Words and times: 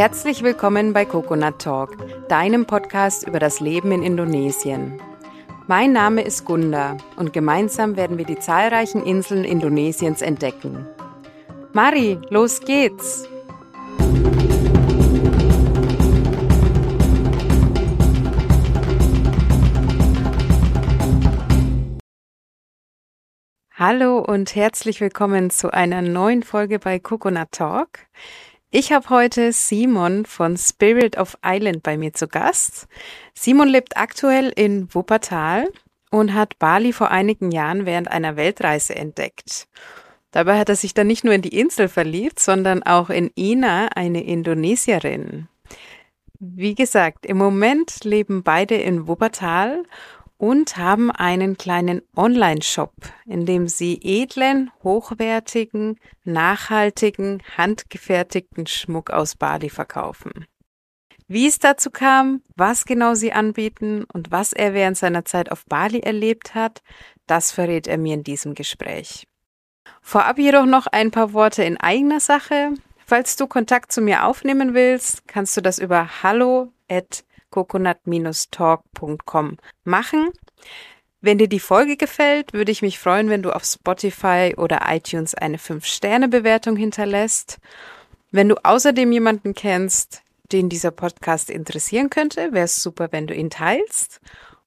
Herzlich 0.00 0.42
willkommen 0.42 0.94
bei 0.94 1.04
Coconut 1.04 1.58
Talk, 1.58 1.94
deinem 2.26 2.64
Podcast 2.64 3.28
über 3.28 3.38
das 3.38 3.60
Leben 3.60 3.92
in 3.92 4.02
Indonesien. 4.02 4.98
Mein 5.66 5.92
Name 5.92 6.22
ist 6.22 6.46
Gunda 6.46 6.96
und 7.16 7.34
gemeinsam 7.34 7.96
werden 7.96 8.16
wir 8.16 8.24
die 8.24 8.38
zahlreichen 8.38 9.04
Inseln 9.04 9.44
Indonesiens 9.44 10.22
entdecken. 10.22 10.86
Mari, 11.74 12.18
los 12.30 12.60
geht's! 12.60 13.28
Hallo 23.74 24.18
und 24.18 24.54
herzlich 24.54 25.02
willkommen 25.02 25.50
zu 25.50 25.74
einer 25.74 26.00
neuen 26.00 26.42
Folge 26.42 26.78
bei 26.78 26.98
Coconut 26.98 27.52
Talk. 27.52 27.98
Ich 28.72 28.92
habe 28.92 29.10
heute 29.10 29.52
Simon 29.52 30.24
von 30.24 30.56
Spirit 30.56 31.18
of 31.18 31.36
Island 31.44 31.82
bei 31.82 31.96
mir 31.96 32.12
zu 32.12 32.28
Gast. 32.28 32.86
Simon 33.34 33.66
lebt 33.66 33.96
aktuell 33.96 34.52
in 34.54 34.94
Wuppertal 34.94 35.68
und 36.12 36.34
hat 36.34 36.56
Bali 36.60 36.92
vor 36.92 37.10
einigen 37.10 37.50
Jahren 37.50 37.84
während 37.84 38.06
einer 38.06 38.36
Weltreise 38.36 38.94
entdeckt. 38.94 39.66
Dabei 40.30 40.56
hat 40.56 40.68
er 40.68 40.76
sich 40.76 40.94
dann 40.94 41.08
nicht 41.08 41.24
nur 41.24 41.34
in 41.34 41.42
die 41.42 41.58
Insel 41.58 41.88
verliebt, 41.88 42.38
sondern 42.38 42.84
auch 42.84 43.10
in 43.10 43.32
Ina, 43.36 43.88
eine 43.96 44.22
Indonesierin. 44.22 45.48
Wie 46.38 46.76
gesagt, 46.76 47.26
im 47.26 47.38
Moment 47.38 48.04
leben 48.04 48.44
beide 48.44 48.76
in 48.76 49.08
Wuppertal 49.08 49.82
und 50.40 50.78
haben 50.78 51.10
einen 51.10 51.58
kleinen 51.58 52.00
Online-Shop, 52.16 52.94
in 53.26 53.44
dem 53.44 53.68
sie 53.68 54.00
edlen, 54.02 54.70
hochwertigen, 54.82 56.00
nachhaltigen, 56.24 57.42
handgefertigten 57.58 58.66
Schmuck 58.66 59.10
aus 59.10 59.34
Bali 59.34 59.68
verkaufen. 59.68 60.46
Wie 61.28 61.46
es 61.46 61.58
dazu 61.58 61.90
kam, 61.90 62.40
was 62.56 62.86
genau 62.86 63.12
sie 63.14 63.34
anbieten 63.34 64.04
und 64.14 64.30
was 64.30 64.54
er 64.54 64.72
während 64.72 64.96
seiner 64.96 65.26
Zeit 65.26 65.52
auf 65.52 65.66
Bali 65.66 66.00
erlebt 66.00 66.54
hat, 66.54 66.80
das 67.26 67.52
verrät 67.52 67.86
er 67.86 67.98
mir 67.98 68.14
in 68.14 68.24
diesem 68.24 68.54
Gespräch. 68.54 69.26
Vorab 70.00 70.38
jedoch 70.38 70.64
noch 70.64 70.86
ein 70.86 71.10
paar 71.10 71.34
Worte 71.34 71.64
in 71.64 71.76
eigener 71.76 72.18
Sache. 72.18 72.72
Falls 73.04 73.36
du 73.36 73.46
Kontakt 73.46 73.92
zu 73.92 74.00
mir 74.00 74.24
aufnehmen 74.24 74.72
willst, 74.72 75.28
kannst 75.28 75.54
du 75.58 75.60
das 75.60 75.78
über 75.78 76.22
hallo 76.22 76.72
at 76.88 77.24
coconut-talk.com 77.50 79.58
machen. 79.84 80.30
Wenn 81.20 81.38
dir 81.38 81.48
die 81.48 81.60
Folge 81.60 81.96
gefällt, 81.96 82.54
würde 82.54 82.72
ich 82.72 82.80
mich 82.80 82.98
freuen, 82.98 83.28
wenn 83.28 83.42
du 83.42 83.54
auf 83.54 83.64
Spotify 83.64 84.54
oder 84.56 84.80
iTunes 84.88 85.34
eine 85.34 85.58
5-Sterne-Bewertung 85.58 86.76
hinterlässt. 86.76 87.58
Wenn 88.30 88.48
du 88.48 88.56
außerdem 88.64 89.12
jemanden 89.12 89.54
kennst, 89.54 90.22
den 90.52 90.68
dieser 90.68 90.90
Podcast 90.90 91.50
interessieren 91.50 92.10
könnte, 92.10 92.52
wäre 92.52 92.64
es 92.64 92.82
super, 92.82 93.08
wenn 93.10 93.26
du 93.26 93.34
ihn 93.34 93.50
teilst. 93.50 94.20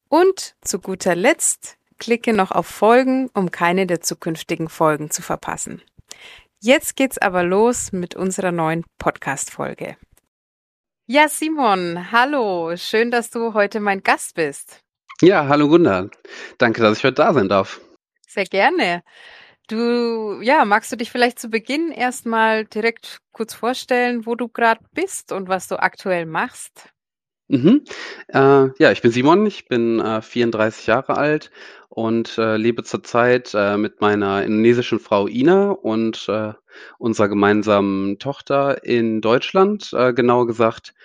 Und 0.09 0.55
zu 0.61 0.79
guter 0.79 1.15
Letzt 1.15 1.77
klicke 1.97 2.33
noch 2.33 2.51
auf 2.51 2.67
Folgen, 2.67 3.29
um 3.33 3.49
keine 3.49 3.87
der 3.87 4.01
zukünftigen 4.01 4.69
Folgen 4.69 5.09
zu 5.09 5.21
verpassen. 5.21 5.81
Jetzt 6.59 6.95
geht's 6.95 7.17
aber 7.17 7.43
los 7.43 7.91
mit 7.91 8.15
unserer 8.15 8.51
neuen 8.51 8.85
Podcast-Folge. 8.99 9.97
Ja, 11.05 11.27
Simon, 11.27 12.13
hallo. 12.13 12.77
Schön, 12.77 13.11
dass 13.11 13.29
du 13.29 13.53
heute 13.53 13.81
mein 13.81 14.03
Gast 14.03 14.35
bist. 14.35 14.79
Ja, 15.21 15.49
hallo 15.49 15.67
Gunda. 15.67 16.07
Danke, 16.57 16.81
dass 16.81 16.97
ich 16.97 17.03
heute 17.03 17.15
da 17.15 17.33
sein 17.33 17.49
darf. 17.49 17.81
Sehr 18.25 18.45
gerne. 18.45 19.03
Du, 19.67 20.39
ja, 20.41 20.63
magst 20.63 20.93
du 20.93 20.95
dich 20.95 21.11
vielleicht 21.11 21.39
zu 21.39 21.49
Beginn 21.49 21.91
erstmal 21.91 22.63
direkt 22.63 23.17
kurz 23.33 23.53
vorstellen, 23.53 24.25
wo 24.25 24.35
du 24.35 24.47
gerade 24.47 24.79
bist 24.93 25.33
und 25.33 25.49
was 25.49 25.67
du 25.67 25.77
aktuell 25.77 26.25
machst? 26.25 26.87
Mhm. 27.49 27.83
Äh, 28.29 28.69
ja, 28.79 28.91
ich 28.93 29.01
bin 29.01 29.11
Simon, 29.11 29.45
ich 29.45 29.67
bin 29.67 29.99
äh, 29.99 30.21
34 30.21 30.87
Jahre 30.87 31.17
alt 31.17 31.51
und 31.95 32.39
äh, 32.39 32.57
lebe 32.57 32.83
zurzeit 32.83 33.51
äh, 33.53 33.77
mit 33.77 34.01
meiner 34.01 34.43
indonesischen 34.43 34.99
Frau 34.99 35.27
Ina 35.27 35.69
und 35.69 36.27
äh, 36.27 36.53
unserer 36.97 37.29
gemeinsamen 37.29 38.17
Tochter 38.17 38.83
in 38.83 39.21
Deutschland, 39.21 39.93
äh, 39.93 40.11
genauer 40.11 40.47
gesagt 40.47 40.95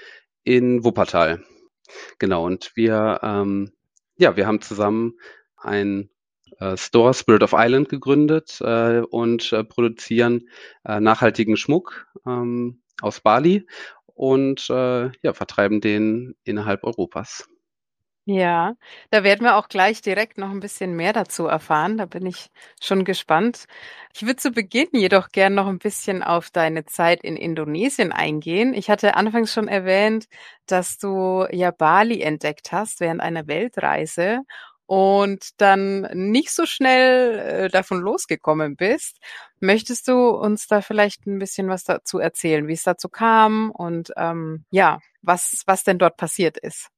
in 0.45 0.85
Wuppertal. 0.85 1.45
Genau, 2.19 2.47
und 2.47 2.73
wir, 2.75 3.21
ähm, 3.23 3.73
ja, 4.17 4.39
wir 4.39 4.47
haben 4.47 4.63
zusammen 4.63 5.19
ein 5.59 6.09
äh, 6.59 6.75
Store 6.79 7.13
Spirit 7.13 7.43
of 7.43 7.53
Island 7.55 7.91
gegründet 7.91 8.59
äh, 8.63 9.01
und 9.01 9.53
äh, 9.53 9.65
produzieren 9.65 10.49
äh, 10.87 11.01
nachhaltigen 11.01 11.59
Schmuck 11.59 12.07
ähm, 12.27 12.81
aus 13.03 13.21
Bali 13.21 13.67
und 14.15 14.71
äh, 14.71 15.11
ja, 15.21 15.35
vertreiben 15.35 15.83
den 15.83 16.35
innerhalb 16.45 16.83
Europas. 16.85 17.47
Ja, 18.31 18.75
da 19.11 19.25
werden 19.25 19.43
wir 19.45 19.57
auch 19.57 19.69
gleich 19.71 20.03
direkt 20.03 20.37
noch 20.37 20.51
ein 20.51 20.61
bisschen 20.61 20.93
mehr 20.95 21.15
dazu 21.15 21.47
erfahren. 21.47 21.97
Da 21.97 22.05
bin 22.05 22.27
ich 22.27 22.51
schon 22.79 23.05
gespannt. 23.07 23.65
Ich 24.15 24.21
würde 24.23 24.37
zu 24.37 24.51
Beginn 24.51 24.89
jedoch 24.93 25.31
gern 25.31 25.55
noch 25.55 25.67
ein 25.67 25.79
bisschen 25.79 26.23
auf 26.23 26.51
deine 26.51 26.85
Zeit 26.85 27.23
in 27.25 27.37
Indonesien 27.39 28.13
eingehen. 28.13 28.75
Ich 28.75 28.91
hatte 28.91 29.15
anfangs 29.17 29.51
schon 29.55 29.67
erwähnt, 29.67 30.27
dass 30.67 30.99
du 30.99 31.47
ja 31.51 31.71
Bali 31.71 32.21
entdeckt 32.21 32.71
hast 32.71 33.01
während 33.01 33.23
einer 33.23 33.47
Weltreise 33.47 34.41
und 34.85 35.59
dann 35.63 36.03
nicht 36.13 36.51
so 36.51 36.67
schnell 36.67 37.39
äh, 37.39 37.69
davon 37.71 37.99
losgekommen 38.01 38.77
bist. 38.77 39.17
Möchtest 39.61 40.07
du 40.07 40.29
uns 40.29 40.67
da 40.67 40.83
vielleicht 40.83 41.27
ein 41.27 41.39
bisschen 41.39 41.69
was 41.71 41.85
dazu 41.85 42.19
erzählen, 42.19 42.69
wie 42.69 42.75
es 42.75 42.83
dazu 42.83 43.09
kam 43.09 43.71
und 43.71 44.13
ähm, 44.19 44.67
ja, 44.71 44.99
was, 45.23 45.63
was 45.67 45.83
denn 45.85 45.99
dort 45.99 46.19
passiert 46.19 46.59
ist? 46.59 46.91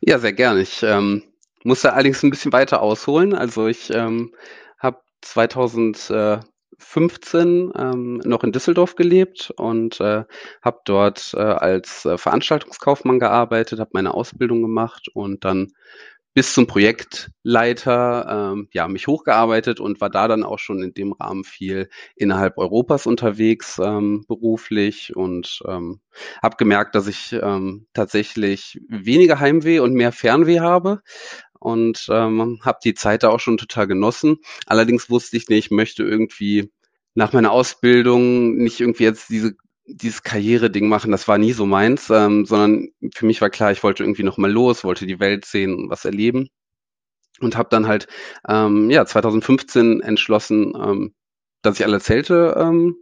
Ja, 0.00 0.18
sehr 0.18 0.32
gerne. 0.32 0.60
Ich 0.60 0.82
ähm, 0.82 1.22
musste 1.64 1.92
allerdings 1.92 2.22
ein 2.22 2.30
bisschen 2.30 2.52
weiter 2.52 2.82
ausholen. 2.82 3.34
Also 3.34 3.66
ich 3.66 3.90
ähm, 3.90 4.32
habe 4.78 5.00
2015 5.22 7.72
ähm, 7.76 8.20
noch 8.24 8.44
in 8.44 8.52
Düsseldorf 8.52 8.96
gelebt 8.96 9.52
und 9.56 10.00
äh, 10.00 10.24
habe 10.62 10.80
dort 10.84 11.32
äh, 11.34 11.40
als 11.40 12.04
äh, 12.04 12.18
Veranstaltungskaufmann 12.18 13.18
gearbeitet, 13.18 13.80
habe 13.80 13.90
meine 13.94 14.14
Ausbildung 14.14 14.62
gemacht 14.62 15.08
und 15.14 15.44
dann 15.44 15.72
bis 16.34 16.54
zum 16.54 16.66
Projektleiter 16.66 18.52
ähm, 18.54 18.68
ja 18.72 18.88
mich 18.88 19.06
hochgearbeitet 19.06 19.80
und 19.80 20.00
war 20.00 20.10
da 20.10 20.28
dann 20.28 20.44
auch 20.44 20.58
schon 20.58 20.82
in 20.82 20.94
dem 20.94 21.12
Rahmen 21.12 21.44
viel 21.44 21.88
innerhalb 22.16 22.56
Europas 22.58 23.06
unterwegs 23.06 23.78
ähm, 23.82 24.24
beruflich 24.26 25.14
und 25.14 25.62
ähm, 25.66 26.00
habe 26.42 26.56
gemerkt, 26.56 26.94
dass 26.94 27.06
ich 27.06 27.32
ähm, 27.34 27.86
tatsächlich 27.92 28.80
weniger 28.88 29.40
Heimweh 29.40 29.80
und 29.80 29.94
mehr 29.94 30.12
Fernweh 30.12 30.60
habe 30.60 31.02
und 31.58 32.06
ähm, 32.10 32.60
habe 32.62 32.78
die 32.82 32.94
Zeit 32.94 33.22
da 33.22 33.28
auch 33.28 33.40
schon 33.40 33.58
total 33.58 33.86
genossen. 33.86 34.38
Allerdings 34.66 35.10
wusste 35.10 35.36
ich 35.36 35.48
nicht, 35.48 35.66
ich 35.66 35.70
möchte 35.70 36.02
irgendwie 36.02 36.72
nach 37.14 37.32
meiner 37.32 37.52
Ausbildung 37.52 38.56
nicht 38.56 38.80
irgendwie 38.80 39.04
jetzt 39.04 39.28
diese 39.28 39.54
dieses 39.86 40.22
Karriere-Ding 40.22 40.88
machen, 40.88 41.10
das 41.10 41.28
war 41.28 41.38
nie 41.38 41.52
so 41.52 41.66
meins, 41.66 42.08
ähm, 42.10 42.46
sondern 42.46 42.88
für 43.14 43.26
mich 43.26 43.40
war 43.40 43.50
klar, 43.50 43.72
ich 43.72 43.82
wollte 43.82 44.04
irgendwie 44.04 44.22
noch 44.22 44.38
mal 44.38 44.50
los, 44.50 44.84
wollte 44.84 45.06
die 45.06 45.20
Welt 45.20 45.44
sehen 45.44 45.74
und 45.74 45.90
was 45.90 46.04
erleben. 46.04 46.48
Und 47.40 47.56
habe 47.56 47.68
dann 47.70 47.88
halt 47.88 48.06
ähm, 48.48 48.90
ja 48.90 49.04
2015 49.04 50.00
entschlossen, 50.00 50.74
ähm, 50.76 51.14
dass 51.62 51.78
ich 51.80 51.84
alle 51.84 52.00
Zelte 52.00 52.54
ähm, 52.56 52.96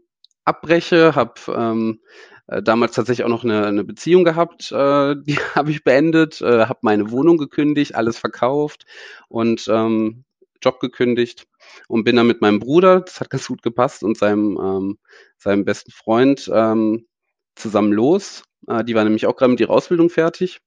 abbreche, 0.45 1.15
habe 1.15 1.35
ähm, 1.49 2.01
äh, 2.47 2.63
damals 2.63 2.95
tatsächlich 2.95 3.25
auch 3.25 3.31
noch 3.31 3.45
eine, 3.45 3.67
eine 3.67 3.85
Beziehung 3.85 4.25
gehabt, 4.25 4.73
äh, 4.73 5.17
die 5.27 5.39
habe 5.55 5.71
ich 5.71 5.85
beendet, 5.85 6.41
äh, 6.41 6.67
habe 6.67 6.81
meine 6.83 7.11
Wohnung 7.11 7.37
gekündigt, 7.39 7.95
alles 7.95 8.19
verkauft 8.19 8.87
und 9.29 9.69
ähm, 9.69 10.25
Job 10.63 10.81
gekündigt 10.81 11.47
und 11.89 12.05
bin 12.05 12.17
dann 12.17 12.27
mit 12.27 12.41
meinem 12.41 12.61
Bruder, 12.61 13.01
das 13.01 13.21
hat 13.21 13.31
ganz 13.31 13.47
gut 13.49 13.63
gepasst, 13.63 14.03
und 14.03 14.17
seinem, 14.17 14.59
ähm, 14.63 14.99
seinem 15.39 15.65
besten 15.65 15.91
Freund 15.91 16.51
ähm, 16.53 17.07
zusammen 17.55 17.93
los. 17.93 18.43
Äh, 18.67 18.84
die 18.84 18.95
waren 18.95 19.05
nämlich 19.05 19.27
auch 19.27 19.37
gerade 19.37 19.51
mit 19.51 19.61
ihrer 19.61 19.72
Ausbildung 19.72 20.11
fertig 20.11 20.61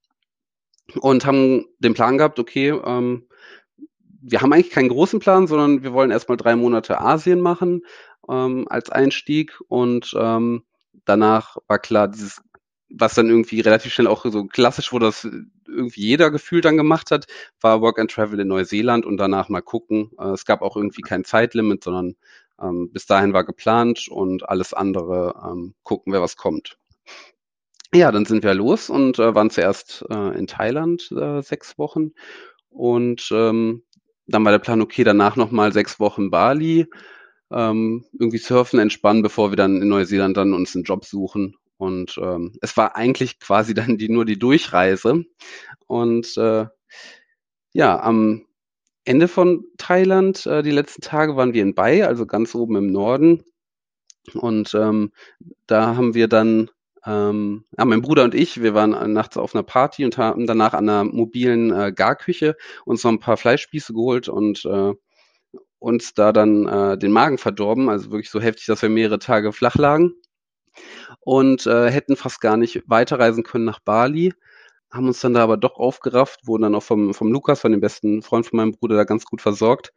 und 0.99 1.25
haben 1.25 1.65
den 1.79 1.93
Plan 1.93 2.17
gehabt, 2.17 2.39
okay, 2.39 2.69
ähm, 2.69 3.27
wir 4.21 4.41
haben 4.41 4.53
eigentlich 4.53 4.71
keinen 4.71 4.89
großen 4.89 5.19
Plan, 5.19 5.47
sondern 5.47 5.83
wir 5.83 5.93
wollen 5.93 6.11
erstmal 6.11 6.37
drei 6.37 6.55
Monate 6.55 6.99
Asien 6.99 7.41
machen 7.41 7.81
ähm, 8.29 8.65
als 8.69 8.89
Einstieg 8.89 9.59
und 9.67 10.13
ähm, 10.17 10.63
danach 11.05 11.57
war 11.67 11.79
klar, 11.79 12.07
dieses 12.07 12.41
was 12.95 13.15
dann 13.15 13.27
irgendwie 13.27 13.59
relativ 13.61 13.93
schnell 13.93 14.07
auch 14.07 14.23
so 14.25 14.45
klassisch, 14.45 14.93
wo 14.93 14.99
das 14.99 15.27
irgendwie 15.67 16.01
jeder 16.01 16.29
gefühlt 16.29 16.65
dann 16.65 16.77
gemacht 16.77 17.11
hat, 17.11 17.25
war 17.59 17.81
Work 17.81 17.99
and 17.99 18.11
Travel 18.11 18.39
in 18.39 18.47
Neuseeland 18.47 19.05
und 19.05 19.17
danach 19.17 19.49
mal 19.49 19.61
gucken. 19.61 20.11
Äh, 20.19 20.29
es 20.29 20.45
gab 20.45 20.61
auch 20.61 20.77
irgendwie 20.77 21.01
kein 21.01 21.23
Zeitlimit, 21.25 21.83
sondern 21.83 22.15
ähm, 22.61 22.91
bis 22.91 23.05
dahin 23.07 23.33
war 23.33 23.43
geplant 23.43 24.07
und 24.09 24.47
alles 24.47 24.73
andere 24.73 25.41
ähm, 25.43 25.73
gucken, 25.83 26.13
wer 26.13 26.21
was 26.21 26.37
kommt. 26.37 26.77
Ja, 27.93 28.11
dann 28.11 28.25
sind 28.25 28.43
wir 28.43 28.53
los 28.53 28.89
und 28.89 29.19
äh, 29.19 29.35
waren 29.35 29.49
zuerst 29.49 30.05
äh, 30.09 30.37
in 30.37 30.47
Thailand 30.47 31.11
äh, 31.11 31.41
sechs 31.41 31.77
Wochen 31.77 32.13
und 32.69 33.29
ähm, 33.31 33.83
dann 34.25 34.45
war 34.45 34.51
der 34.51 34.59
Plan, 34.59 34.81
okay, 34.81 35.03
danach 35.03 35.35
nochmal 35.35 35.73
sechs 35.73 35.99
Wochen 35.99 36.31
Bali, 36.31 36.87
ähm, 37.51 38.05
irgendwie 38.13 38.37
surfen, 38.37 38.79
entspannen, 38.79 39.21
bevor 39.21 39.51
wir 39.51 39.57
dann 39.57 39.81
in 39.81 39.89
Neuseeland 39.89 40.37
dann 40.37 40.53
uns 40.53 40.75
einen 40.75 40.85
Job 40.85 41.05
suchen 41.05 41.55
Und 41.83 42.17
ähm, 42.17 42.53
es 42.61 42.77
war 42.77 42.95
eigentlich 42.95 43.39
quasi 43.39 43.73
dann 43.73 43.97
die, 43.97 44.07
nur 44.07 44.23
die 44.23 44.39
Durchreise. 44.39 45.25
Und 45.85 46.37
äh, 46.37 46.65
ja, 47.73 47.99
am 47.99 48.45
Ende 49.03 49.27
von 49.27 49.65
Thailand, 49.77 50.45
äh, 50.45 50.63
die 50.63 50.71
letzten 50.71 51.01
Tage 51.01 51.35
waren 51.35 51.53
wir 51.53 51.61
in 51.61 51.75
Bai, 51.75 52.07
also 52.07 52.25
ganz 52.25 52.55
oben 52.55 52.77
im 52.77 52.87
Norden. 52.87 53.43
Und 54.33 54.73
ähm, 54.75 55.11
da 55.67 55.97
haben 55.97 56.13
wir 56.13 56.29
dann, 56.29 56.71
ähm, 57.05 57.65
ja, 57.77 57.83
mein 57.83 58.01
Bruder 58.01 58.23
und 58.23 58.33
ich, 58.33 58.61
wir 58.61 58.73
waren 58.73 59.11
nachts 59.11 59.35
auf 59.35 59.53
einer 59.53 59.63
Party 59.63 60.05
und 60.05 60.17
haben 60.17 60.47
danach 60.47 60.73
an 60.73 60.87
einer 60.87 61.03
mobilen 61.03 61.71
äh, 61.73 61.91
Garküche 61.91 62.55
uns 62.85 63.03
noch 63.03 63.11
ein 63.11 63.19
paar 63.19 63.35
Fleischspieße 63.35 63.91
geholt 63.91 64.29
und 64.29 64.63
äh, 64.63 64.93
uns 65.79 66.13
da 66.13 66.31
dann 66.31 66.65
äh, 66.65 66.97
den 66.97 67.11
Magen 67.11 67.37
verdorben, 67.37 67.89
also 67.89 68.11
wirklich 68.11 68.31
so 68.31 68.39
heftig, 68.39 68.67
dass 68.67 68.81
wir 68.81 68.89
mehrere 68.89 69.19
Tage 69.19 69.51
flach 69.51 69.75
lagen 69.75 70.13
und 71.21 71.65
äh, 71.67 71.89
hätten 71.91 72.15
fast 72.15 72.41
gar 72.41 72.57
nicht 72.57 72.83
weiterreisen 72.87 73.43
können 73.43 73.65
nach 73.65 73.79
Bali 73.79 74.33
haben 74.93 75.07
uns 75.07 75.19
dann 75.19 75.33
da 75.33 75.43
aber 75.43 75.57
doch 75.57 75.77
aufgerafft, 75.77 76.45
wurden 76.45 76.63
dann 76.63 76.75
auch 76.75 76.83
vom, 76.83 77.13
vom 77.13 77.31
Lukas, 77.31 77.61
von 77.61 77.71
dem 77.71 77.81
besten 77.81 78.21
Freund 78.21 78.45
von 78.45 78.57
meinem 78.57 78.73
Bruder, 78.73 78.95
da 78.95 79.03
ganz 79.05 79.25
gut 79.25 79.41
versorgt. 79.41 79.91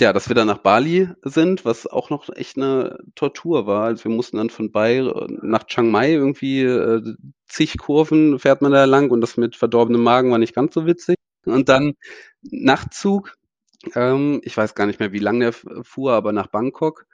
Ja, 0.00 0.12
dass 0.12 0.28
wir 0.28 0.34
dann 0.34 0.48
nach 0.48 0.58
Bali 0.58 1.08
sind, 1.22 1.64
was 1.64 1.86
auch 1.86 2.10
noch 2.10 2.28
echt 2.34 2.56
eine 2.56 2.98
Tortur 3.14 3.66
war. 3.66 3.84
Also 3.84 4.04
wir 4.04 4.10
mussten 4.10 4.38
dann 4.38 4.50
von 4.50 4.72
Bai 4.72 5.08
nach 5.42 5.64
Chiang 5.66 5.90
Mai 5.90 6.12
irgendwie 6.12 6.62
äh, 6.62 7.14
zig 7.46 7.78
Kurven 7.78 8.38
fährt 8.40 8.60
man 8.62 8.72
da 8.72 8.84
lang 8.86 9.10
und 9.10 9.20
das 9.20 9.36
mit 9.36 9.54
verdorbenem 9.54 10.02
Magen 10.02 10.32
war 10.32 10.38
nicht 10.38 10.54
ganz 10.54 10.74
so 10.74 10.86
witzig. 10.86 11.16
Und 11.44 11.68
dann 11.68 11.94
Nachtzug, 12.42 13.34
ähm, 13.94 14.40
ich 14.44 14.56
weiß 14.56 14.74
gar 14.74 14.86
nicht 14.86 14.98
mehr, 14.98 15.12
wie 15.12 15.18
lang 15.18 15.40
der 15.40 15.52
fuhr, 15.52 16.12
aber 16.12 16.32
nach 16.32 16.48
Bangkok. 16.48 17.06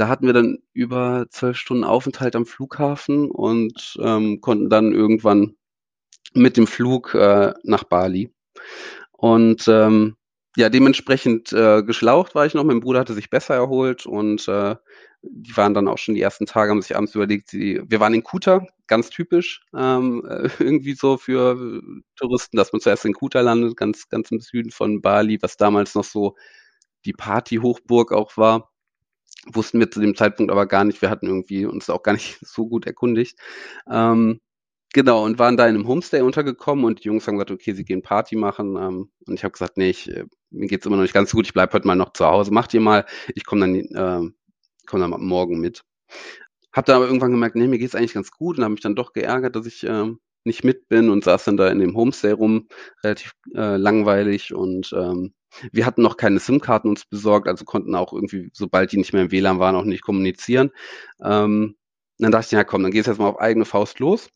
Da 0.00 0.08
hatten 0.08 0.24
wir 0.24 0.32
dann 0.32 0.60
über 0.72 1.26
zwölf 1.28 1.58
Stunden 1.58 1.84
Aufenthalt 1.84 2.34
am 2.34 2.46
Flughafen 2.46 3.30
und 3.30 3.98
ähm, 4.02 4.40
konnten 4.40 4.70
dann 4.70 4.92
irgendwann 4.94 5.56
mit 6.34 6.56
dem 6.56 6.66
Flug 6.66 7.14
äh, 7.14 7.52
nach 7.64 7.84
Bali. 7.84 8.32
Und 9.12 9.68
ähm, 9.68 10.16
ja, 10.56 10.70
dementsprechend 10.70 11.52
äh, 11.52 11.82
geschlaucht 11.82 12.34
war 12.34 12.46
ich 12.46 12.54
noch. 12.54 12.64
Mein 12.64 12.80
Bruder 12.80 13.00
hatte 13.00 13.14
sich 13.14 13.30
besser 13.30 13.54
erholt 13.54 14.06
und 14.06 14.48
äh, 14.48 14.76
die 15.22 15.54
waren 15.58 15.74
dann 15.74 15.86
auch 15.88 15.98
schon 15.98 16.14
die 16.14 16.22
ersten 16.22 16.46
Tage, 16.46 16.70
haben 16.70 16.82
sich 16.82 16.96
abends 16.96 17.14
überlegt, 17.14 17.50
sie, 17.50 17.82
wir 17.86 18.00
waren 18.00 18.14
in 18.14 18.22
Kuta, 18.24 18.66
ganz 18.86 19.10
typisch, 19.10 19.62
ähm, 19.76 20.24
äh, 20.26 20.48
irgendwie 20.60 20.94
so 20.94 21.18
für 21.18 21.82
Touristen, 22.16 22.56
dass 22.56 22.72
man 22.72 22.80
zuerst 22.80 23.04
in 23.04 23.12
Kuta 23.12 23.40
landet, 23.42 23.76
ganz, 23.76 24.08
ganz 24.08 24.30
im 24.30 24.40
Süden 24.40 24.70
von 24.70 25.02
Bali, 25.02 25.38
was 25.42 25.58
damals 25.58 25.94
noch 25.94 26.04
so 26.04 26.36
die 27.04 27.12
Party-Hochburg 27.12 28.12
auch 28.12 28.36
war. 28.38 28.69
Wussten 29.46 29.78
wir 29.80 29.90
zu 29.90 30.00
dem 30.00 30.16
Zeitpunkt 30.16 30.52
aber 30.52 30.66
gar 30.66 30.84
nicht. 30.84 31.02
Wir 31.02 31.10
hatten 31.10 31.26
irgendwie 31.26 31.66
uns 31.66 31.90
auch 31.90 32.02
gar 32.02 32.12
nicht 32.12 32.38
so 32.46 32.66
gut 32.68 32.86
erkundigt. 32.86 33.38
Ähm, 33.90 34.40
Genau, 34.92 35.24
und 35.24 35.38
waren 35.38 35.56
da 35.56 35.68
in 35.68 35.76
einem 35.76 35.86
Homestay 35.86 36.20
untergekommen 36.20 36.84
und 36.84 37.04
die 37.04 37.08
Jungs 37.08 37.26
haben 37.28 37.36
gesagt, 37.36 37.52
okay, 37.52 37.74
sie 37.74 37.84
gehen 37.84 38.02
Party 38.02 38.34
machen. 38.34 38.76
Ähm, 38.76 39.10
und 39.24 39.34
ich 39.34 39.44
habe 39.44 39.52
gesagt, 39.52 39.76
nee, 39.76 39.90
ich, 39.90 40.10
äh, 40.10 40.24
mir 40.50 40.66
geht's 40.66 40.84
immer 40.84 40.96
noch 40.96 41.02
nicht 41.02 41.14
ganz 41.14 41.30
so 41.30 41.36
gut, 41.36 41.46
ich 41.46 41.52
bleib 41.52 41.72
heute 41.72 41.86
mal 41.86 41.94
noch 41.94 42.12
zu 42.12 42.26
Hause. 42.26 42.52
Macht 42.52 42.74
ihr 42.74 42.80
mal, 42.80 43.06
ich 43.34 43.44
komme 43.44 43.60
dann, 43.60 43.74
äh, 43.76 44.30
komm 44.86 45.00
dann 45.00 45.10
morgen 45.10 45.60
mit. 45.60 45.84
Hab 46.72 46.86
dann 46.86 46.96
aber 46.96 47.06
irgendwann 47.06 47.30
gemerkt, 47.30 47.56
nee, 47.56 47.68
mir 47.68 47.78
geht's 47.78 47.94
eigentlich 47.94 48.14
ganz 48.14 48.32
gut 48.32 48.58
und 48.58 48.64
habe 48.64 48.72
mich 48.72 48.82
dann 48.82 48.96
doch 48.96 49.12
geärgert, 49.12 49.54
dass 49.56 49.66
ich 49.66 49.84
äh, 49.84 50.06
nicht 50.44 50.64
mit 50.64 50.88
bin 50.88 51.08
und 51.10 51.24
saß 51.24 51.44
dann 51.44 51.56
da 51.56 51.68
in 51.68 51.78
dem 51.78 51.96
Homestay 51.96 52.32
rum, 52.32 52.68
relativ 53.04 53.34
äh, 53.54 53.76
langweilig 53.76 54.54
und 54.54 54.92
ähm, 54.92 55.34
wir 55.72 55.86
hatten 55.86 56.02
noch 56.02 56.16
keine 56.16 56.38
SIM-Karten 56.40 56.88
uns 56.88 57.04
besorgt, 57.04 57.48
also 57.48 57.64
konnten 57.64 57.94
auch 57.94 58.12
irgendwie, 58.12 58.50
sobald 58.52 58.92
die 58.92 58.98
nicht 58.98 59.12
mehr 59.12 59.22
im 59.22 59.30
WLAN 59.30 59.58
waren, 59.58 59.76
auch 59.76 59.84
nicht 59.84 60.02
kommunizieren. 60.02 60.70
Ähm, 61.22 61.76
dann 62.18 62.32
dachte 62.32 62.46
ich, 62.46 62.52
ja 62.52 62.64
komm, 62.64 62.82
dann 62.82 62.92
gehst 62.92 63.06
du 63.06 63.12
jetzt 63.12 63.18
mal 63.18 63.28
auf 63.28 63.40
eigene 63.40 63.64
Faust 63.64 63.98
los 63.98 64.30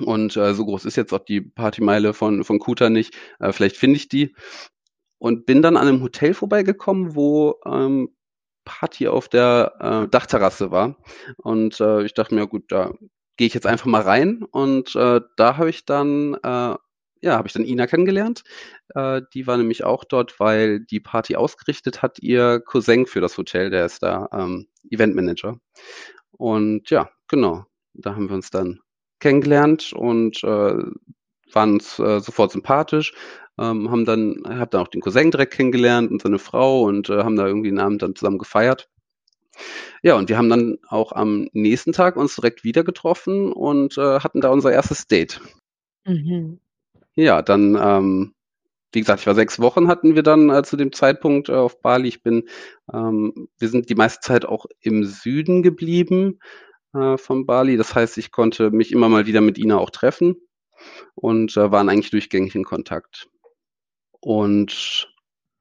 und 0.00 0.36
äh, 0.36 0.54
so 0.54 0.64
groß 0.64 0.84
ist 0.84 0.96
jetzt 0.96 1.12
auch 1.12 1.24
die 1.24 1.40
Partymeile 1.40 2.14
von, 2.14 2.44
von 2.44 2.58
Kuta 2.58 2.90
nicht. 2.90 3.16
Äh, 3.40 3.52
vielleicht 3.52 3.76
finde 3.76 3.96
ich 3.96 4.08
die. 4.08 4.34
Und 5.18 5.46
bin 5.46 5.62
dann 5.62 5.76
an 5.76 5.88
einem 5.88 6.02
Hotel 6.02 6.34
vorbeigekommen, 6.34 7.16
wo 7.16 7.56
ähm, 7.66 8.10
Party 8.64 9.08
auf 9.08 9.28
der 9.28 9.74
äh, 9.80 10.08
Dachterrasse 10.08 10.70
war. 10.70 10.96
Und 11.38 11.80
äh, 11.80 12.04
ich 12.04 12.14
dachte 12.14 12.34
mir, 12.34 12.46
gut, 12.46 12.70
da 12.70 12.92
gehe 13.36 13.46
ich 13.46 13.54
jetzt 13.54 13.66
einfach 13.66 13.86
mal 13.86 14.02
rein. 14.02 14.44
Und 14.44 14.94
äh, 14.94 15.20
da 15.36 15.56
habe 15.56 15.70
ich 15.70 15.84
dann, 15.84 16.34
äh, 16.34 16.76
ja, 17.20 17.36
habe 17.36 17.48
ich 17.48 17.54
dann 17.54 17.64
Ina 17.64 17.86
kennengelernt. 17.86 18.42
Äh, 18.94 19.22
die 19.34 19.46
war 19.46 19.56
nämlich 19.56 19.84
auch 19.84 20.04
dort, 20.04 20.38
weil 20.40 20.80
die 20.80 21.00
Party 21.00 21.36
ausgerichtet 21.36 22.02
hat, 22.02 22.18
ihr 22.20 22.60
Cousin 22.60 23.06
für 23.06 23.20
das 23.20 23.36
Hotel, 23.38 23.70
der 23.70 23.86
ist 23.86 24.02
da 24.02 24.28
ähm, 24.32 24.68
Eventmanager. 24.90 25.58
Und 26.32 26.90
ja, 26.90 27.10
genau, 27.28 27.64
da 27.94 28.14
haben 28.14 28.28
wir 28.28 28.34
uns 28.34 28.50
dann 28.50 28.80
kennengelernt 29.20 29.92
und 29.92 30.42
äh, 30.44 30.74
waren 31.52 31.72
uns 31.72 31.98
äh, 31.98 32.20
sofort 32.20 32.52
sympathisch. 32.52 33.12
Ähm, 33.58 33.90
haben 33.90 34.04
dann, 34.04 34.42
hab 34.46 34.70
dann 34.70 34.82
auch 34.82 34.88
den 34.88 35.00
Cousin 35.00 35.30
direkt 35.32 35.54
kennengelernt 35.54 36.10
und 36.10 36.22
seine 36.22 36.38
Frau 36.38 36.82
und 36.82 37.10
äh, 37.10 37.24
haben 37.24 37.36
da 37.36 37.46
irgendwie 37.46 37.68
einen 37.68 37.80
Abend 37.80 38.02
dann 38.02 38.14
zusammen 38.14 38.38
gefeiert. 38.38 38.88
Ja, 40.02 40.14
und 40.14 40.28
wir 40.28 40.38
haben 40.38 40.48
dann 40.48 40.78
auch 40.88 41.10
am 41.10 41.48
nächsten 41.52 41.92
Tag 41.92 42.16
uns 42.16 42.36
direkt 42.36 42.62
wieder 42.62 42.84
getroffen 42.84 43.52
und 43.52 43.98
äh, 43.98 44.20
hatten 44.20 44.40
da 44.40 44.50
unser 44.50 44.70
erstes 44.70 45.08
Date. 45.08 45.40
Mhm. 46.04 46.60
Ja, 47.18 47.42
dann, 47.42 47.74
ähm, 47.74 48.34
wie 48.92 49.00
gesagt, 49.00 49.22
ich 49.22 49.26
war 49.26 49.34
sechs 49.34 49.58
Wochen 49.58 49.88
hatten 49.88 50.14
wir 50.14 50.22
dann 50.22 50.50
äh, 50.50 50.62
zu 50.62 50.76
dem 50.76 50.92
Zeitpunkt 50.92 51.48
äh, 51.48 51.54
auf 51.54 51.82
Bali. 51.82 52.06
Ich 52.06 52.22
bin, 52.22 52.48
ähm, 52.92 53.48
wir 53.58 53.68
sind 53.68 53.90
die 53.90 53.96
meiste 53.96 54.20
Zeit 54.20 54.44
auch 54.44 54.66
im 54.80 55.04
Süden 55.04 55.64
geblieben 55.64 56.38
äh, 56.94 57.16
von 57.16 57.44
Bali. 57.44 57.76
Das 57.76 57.96
heißt, 57.96 58.18
ich 58.18 58.30
konnte 58.30 58.70
mich 58.70 58.92
immer 58.92 59.08
mal 59.08 59.26
wieder 59.26 59.40
mit 59.40 59.58
Ina 59.58 59.78
auch 59.78 59.90
treffen 59.90 60.36
und 61.16 61.56
äh, 61.56 61.72
waren 61.72 61.88
eigentlich 61.88 62.10
durchgängig 62.10 62.54
in 62.54 62.62
Kontakt. 62.64 63.28
Und 64.20 65.12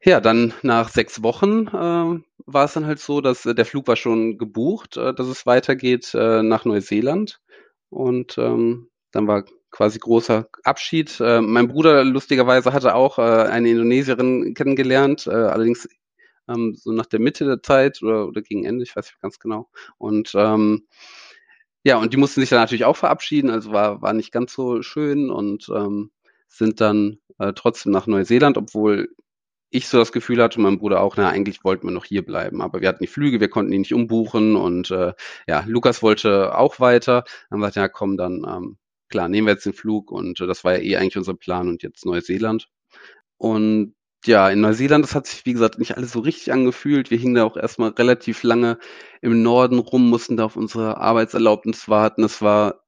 ja, 0.04 0.22
dann 0.22 0.54
nach 0.62 0.90
sechs 0.90 1.24
Wochen 1.24 1.68
äh, 1.70 2.24
war 2.46 2.66
es 2.66 2.74
dann 2.74 2.86
halt 2.86 3.00
so, 3.00 3.20
dass 3.20 3.48
äh, 3.48 3.56
der 3.56 3.66
Flug 3.66 3.88
war 3.88 3.96
schon 3.96 4.38
gebucht, 4.38 4.98
äh, 4.98 5.12
dass 5.12 5.26
es 5.26 5.48
weitergeht 5.48 6.14
äh, 6.14 6.44
nach 6.44 6.66
Neuseeland. 6.66 7.42
Und 7.90 8.38
ähm, 8.38 8.90
dann 9.12 9.28
war 9.28 9.44
quasi 9.78 10.00
großer 10.00 10.50
Abschied. 10.64 11.20
Äh, 11.20 11.40
mein 11.40 11.68
Bruder 11.68 12.04
lustigerweise 12.04 12.74
hatte 12.74 12.96
auch 12.96 13.20
äh, 13.20 13.22
eine 13.22 13.70
Indonesierin 13.70 14.56
kennengelernt, 14.56 15.28
äh, 15.28 15.30
allerdings 15.30 15.88
ähm, 16.50 16.74
so 16.76 16.92
nach 16.92 17.06
der 17.06 17.20
Mitte 17.20 17.46
der 17.46 17.62
Zeit 17.62 18.02
oder, 18.02 18.28
oder 18.28 18.42
gegen 18.42 18.66
Ende, 18.66 18.84
ich 18.84 18.96
weiß 18.96 19.06
nicht 19.06 19.22
ganz 19.22 19.38
genau. 19.38 19.70
Und 20.00 20.32
ähm, 20.34 20.88
ja, 21.84 21.98
und 21.98 22.12
die 22.12 22.18
mussten 22.18 22.42
sich 22.42 22.50
dann 22.50 22.60
natürlich 22.60 22.86
auch 22.86 22.98
verabschieden, 22.98 23.52
also 23.52 23.72
war, 23.72 24.02
war 24.02 24.14
nicht 24.14 24.32
ganz 24.32 24.52
so 24.52 24.82
schön 24.82 25.30
und 25.30 25.70
ähm, 25.70 26.10
sind 26.48 26.82
dann 26.82 27.20
äh, 27.38 27.54
trotzdem 27.54 27.92
nach 27.92 28.08
Neuseeland, 28.08 28.58
obwohl 28.58 29.10
ich 29.70 29.88
so 29.90 30.00
das 30.00 30.12
Gefühl 30.12 30.42
hatte, 30.42 30.60
mein 30.60 30.80
Bruder 30.80 31.02
auch, 31.02 31.18
na, 31.18 31.30
eigentlich 31.30 31.64
wollten 31.64 31.86
wir 31.86 31.92
noch 31.92 32.06
hier 32.06 32.26
bleiben, 32.26 32.64
aber 32.64 32.82
wir 32.82 32.90
hatten 32.90 33.04
die 33.04 33.08
Flüge, 33.08 33.40
wir 33.40 33.50
konnten 33.50 33.72
die 33.72 33.78
nicht 33.78 33.94
umbuchen 33.94 34.56
und 34.56 34.90
äh, 34.90 35.14
ja, 35.48 35.64
Lukas 35.68 36.02
wollte 36.02 36.58
auch 36.58 36.80
weiter. 36.80 37.26
Dann 37.52 37.62
war 37.62 37.72
ja, 37.72 37.88
komm, 37.88 38.18
dann 38.18 38.44
ähm, 38.48 38.78
klar, 39.10 39.30
nehmen 39.30 39.48
wir 39.48 39.54
jetzt 39.54 39.66
den 39.66 39.74
Flug 39.74 40.12
und 40.12 40.40
äh, 40.40 40.48
das 40.48 40.64
war 40.64 40.78
ja 40.78 40.84
eh 40.84 40.98
eigentlich 40.98 41.18
unser 41.18 41.34
Plan 41.36 41.70
und 41.70 41.84
jetzt 41.84 42.06
Neuseeland. 42.06 42.70
Und 43.38 43.96
ja, 44.26 44.50
in 44.50 44.62
Neuseeland, 44.62 45.06
das 45.06 45.16
hat 45.16 45.28
sich, 45.28 45.46
wie 45.46 45.54
gesagt, 45.54 45.80
nicht 45.80 45.98
alles 45.98 46.12
so 46.12 46.20
richtig 46.20 46.52
angefühlt. 46.52 47.12
Wir 47.12 47.18
hingen 47.18 47.36
da 47.36 47.46
auch 47.46 47.58
erstmal 47.58 47.92
relativ 47.92 48.44
lange 48.44 48.80
im 49.22 49.44
Norden 49.44 49.80
rum, 49.80 50.10
mussten 50.10 50.38
da 50.38 50.46
auf 50.46 50.56
unsere 50.56 50.98
Arbeitserlaubnis 50.98 51.88
warten. 51.88 52.24
Es 52.24 52.42
war 52.42 52.82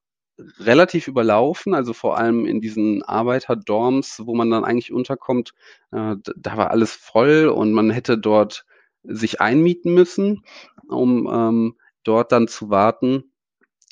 relativ 0.59 1.07
überlaufen, 1.07 1.73
also 1.73 1.93
vor 1.93 2.17
allem 2.17 2.45
in 2.45 2.61
diesen 2.61 3.03
Arbeiterdorms, 3.03 4.21
wo 4.25 4.35
man 4.35 4.49
dann 4.49 4.63
eigentlich 4.63 4.91
unterkommt, 4.91 5.53
äh, 5.91 6.15
da 6.35 6.57
war 6.57 6.71
alles 6.71 6.93
voll 6.93 7.47
und 7.47 7.73
man 7.73 7.89
hätte 7.89 8.17
dort 8.17 8.65
sich 9.03 9.41
einmieten 9.41 9.93
müssen, 9.93 10.43
um 10.87 11.29
ähm, 11.31 11.77
dort 12.03 12.31
dann 12.31 12.47
zu 12.47 12.69
warten 12.69 13.31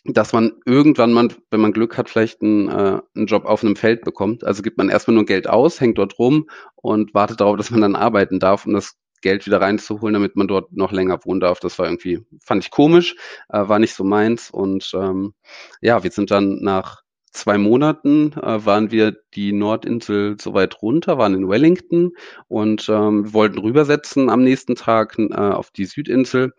dass 0.07 0.33
man 0.33 0.53
irgendwann 0.65 1.13
mal, 1.13 1.29
wenn 1.51 1.59
man 1.59 1.73
Glück 1.73 1.97
hat, 1.97 2.09
vielleicht 2.09 2.41
einen, 2.41 2.69
äh, 2.69 3.01
einen 3.15 3.27
Job 3.27 3.45
auf 3.45 3.63
einem 3.63 3.75
Feld 3.75 4.03
bekommt. 4.03 4.43
Also 4.43 4.61
gibt 4.61 4.77
man 4.77 4.89
erstmal 4.89 5.15
nur 5.15 5.25
Geld 5.25 5.47
aus, 5.47 5.81
hängt 5.81 5.97
dort 5.97 6.17
rum 6.19 6.49
und 6.75 7.13
wartet 7.13 7.41
darauf, 7.41 7.57
dass 7.57 7.71
man 7.71 7.81
dann 7.81 7.95
arbeiten 7.95 8.39
darf, 8.39 8.65
um 8.65 8.73
das 8.73 8.95
Geld 9.21 9.45
wieder 9.45 9.61
reinzuholen, 9.61 10.13
damit 10.13 10.35
man 10.35 10.47
dort 10.47 10.71
noch 10.73 10.91
länger 10.91 11.19
wohnen 11.25 11.39
darf. 11.39 11.59
Das 11.59 11.79
war 11.79 11.87
irgendwie, 11.87 12.19
fand 12.43 12.63
ich 12.63 12.71
komisch, 12.71 13.15
äh, 13.49 13.67
war 13.67 13.79
nicht 13.79 13.93
so 13.93 14.03
meins. 14.03 14.49
Und 14.51 14.91
ähm, 14.93 15.33
ja, 15.81 16.03
wir 16.03 16.11
sind 16.11 16.31
dann 16.31 16.59
nach 16.61 17.01
zwei 17.31 17.57
Monaten 17.57 18.33
äh, 18.33 18.65
waren 18.65 18.91
wir 18.91 19.15
die 19.33 19.53
Nordinsel 19.53 20.37
so 20.39 20.53
weit 20.53 20.81
runter, 20.81 21.17
waren 21.17 21.33
in 21.33 21.49
Wellington 21.49 22.11
und 22.47 22.89
ähm, 22.89 23.33
wollten 23.33 23.59
rübersetzen 23.59 24.29
am 24.29 24.43
nächsten 24.43 24.75
Tag 24.75 25.17
äh, 25.19 25.33
auf 25.35 25.71
die 25.71 25.85
Südinsel 25.85 26.53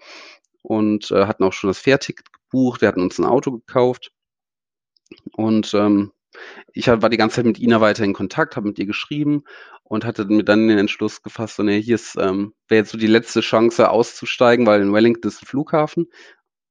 und 0.63 1.11
äh, 1.11 1.27
hatten 1.27 1.45
auch 1.45 1.53
schon 1.53 1.69
das 1.69 1.79
Fährticket 1.79 2.27
gebucht, 2.51 2.81
wir 2.81 2.89
hatten 2.89 3.03
uns 3.03 3.19
ein 3.19 3.25
Auto 3.25 3.53
gekauft. 3.53 4.13
Und 5.33 5.73
ähm, 5.75 6.13
ich 6.73 6.89
war 6.89 7.09
die 7.09 7.17
ganze 7.17 7.37
Zeit 7.37 7.47
mit 7.47 7.59
Ina 7.59 7.81
weiter 7.81 8.05
in 8.05 8.13
Kontakt, 8.13 8.57
habe 8.57 8.69
mit 8.69 8.79
ihr 8.79 8.87
geschrieben 8.87 9.45
und 9.83 10.05
hatte 10.05 10.27
mir 10.27 10.45
dann 10.45 10.69
den 10.69 10.79
Entschluss 10.79 11.23
gefasst, 11.23 11.57
so, 11.57 11.63
nee, 11.63 11.81
hier 11.81 11.95
ist, 11.95 12.17
ähm, 12.17 12.55
wäre 12.69 12.81
jetzt 12.81 12.91
so 12.91 12.99
die 12.99 13.07
letzte 13.07 13.41
Chance 13.41 13.91
auszusteigen, 13.91 14.67
weil 14.67 14.83
in 14.83 14.93
Wellington 14.93 15.29
ist 15.29 15.43
ein 15.43 15.47
Flughafen. 15.47 16.09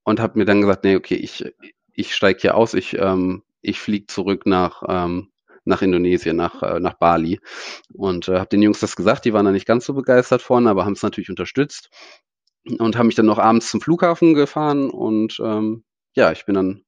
Und 0.03 0.21
habe 0.21 0.39
mir 0.39 0.45
dann 0.45 0.61
gesagt, 0.61 0.85
nee, 0.85 0.95
okay, 0.95 1.15
ich, 1.15 1.43
ich 1.93 2.15
steige 2.15 2.39
hier 2.39 2.55
aus, 2.55 2.73
ich, 2.73 2.97
ähm, 2.97 3.43
ich 3.61 3.79
fliege 3.79 4.07
zurück 4.07 4.45
nach, 4.45 4.83
ähm, 4.87 5.31
nach 5.65 5.81
Indonesien, 5.81 6.37
nach, 6.37 6.63
äh, 6.63 6.79
nach 6.79 6.93
Bali. 6.93 7.41
Und 7.93 8.29
äh, 8.29 8.37
habe 8.37 8.47
den 8.47 8.61
Jungs 8.61 8.79
das 8.79 8.95
gesagt, 8.95 9.25
die 9.25 9.33
waren 9.33 9.45
da 9.45 9.51
nicht 9.51 9.65
ganz 9.65 9.85
so 9.85 9.93
begeistert 9.93 10.41
von, 10.41 10.67
aber 10.67 10.85
haben 10.85 10.93
es 10.93 11.03
natürlich 11.03 11.29
unterstützt 11.29 11.89
und 12.79 12.97
haben 12.97 13.07
mich 13.07 13.15
dann 13.15 13.25
noch 13.25 13.39
abends 13.39 13.69
zum 13.69 13.81
Flughafen 13.81 14.33
gefahren 14.33 14.89
und 14.89 15.39
ähm, 15.43 15.83
ja, 16.15 16.31
ich 16.31 16.45
bin 16.45 16.55
dann 16.55 16.83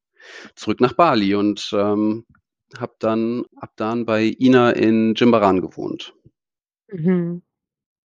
zurück 0.56 0.82
nach 0.82 0.94
Bali 0.94 1.36
und 1.36 1.72
ähm, 1.74 2.26
habe 2.78 2.94
dann 3.00 3.46
ab 3.56 3.72
dann 3.78 4.06
bei 4.06 4.36
Ina 4.40 4.72
in 4.72 5.16
Jimbaran 5.16 5.62
gewohnt. 5.62 6.14
Mhm. 6.92 7.42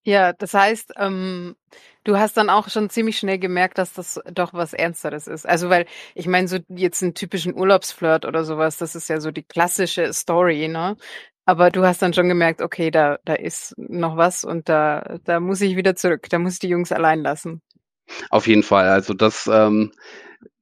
Ja, 0.07 0.35
das 0.35 0.53
heißt, 0.53 0.95
ähm, 0.99 1.57
du 2.05 2.19
hast 2.19 2.37
dann 2.37 2.51
auch 2.51 2.69
schon 2.69 2.91
ziemlich 2.91 3.19
schnell 3.19 3.39
gemerkt, 3.39 3.79
dass 3.79 3.95
das 3.95 4.21
doch 4.33 4.53
was 4.53 4.75
Ernsteres 4.75 5.27
ist. 5.27 5.47
Also, 5.47 5.71
weil 5.71 5.87
ich 6.15 6.27
meine, 6.27 6.47
so 6.47 6.59
jetzt 6.69 7.03
einen 7.03 7.15
typischen 7.15 7.55
Urlaubsflirt 7.55 8.27
oder 8.27 8.45
sowas, 8.45 8.77
das 8.77 8.95
ist 8.95 9.09
ja 9.09 9.19
so 9.21 9.31
die 9.31 9.45
klassische 9.45 10.13
Story, 10.13 10.69
ne? 10.69 10.97
Aber 11.47 11.71
du 11.71 11.85
hast 11.85 12.01
dann 12.01 12.15
schon 12.15 12.29
gemerkt, 12.29 12.63
okay, 12.63 12.91
da, 12.91 13.19
da 13.25 13.35
ist 13.35 13.75
noch 13.77 14.17
was 14.17 14.45
und 14.45 14.69
da, 14.69 15.19
da 15.25 15.41
muss 15.41 15.61
ich 15.61 15.77
wieder 15.77 15.95
zurück, 15.95 16.29
da 16.31 16.39
muss 16.39 16.55
ich 16.55 16.59
die 16.61 16.69
Jungs 16.69 16.91
allein 16.91 17.21
lassen. 17.21 17.61
Auf 18.31 18.47
jeden 18.47 18.63
Fall. 18.63 18.89
Also 18.89 19.15
das 19.15 19.49
ähm, 19.53 19.93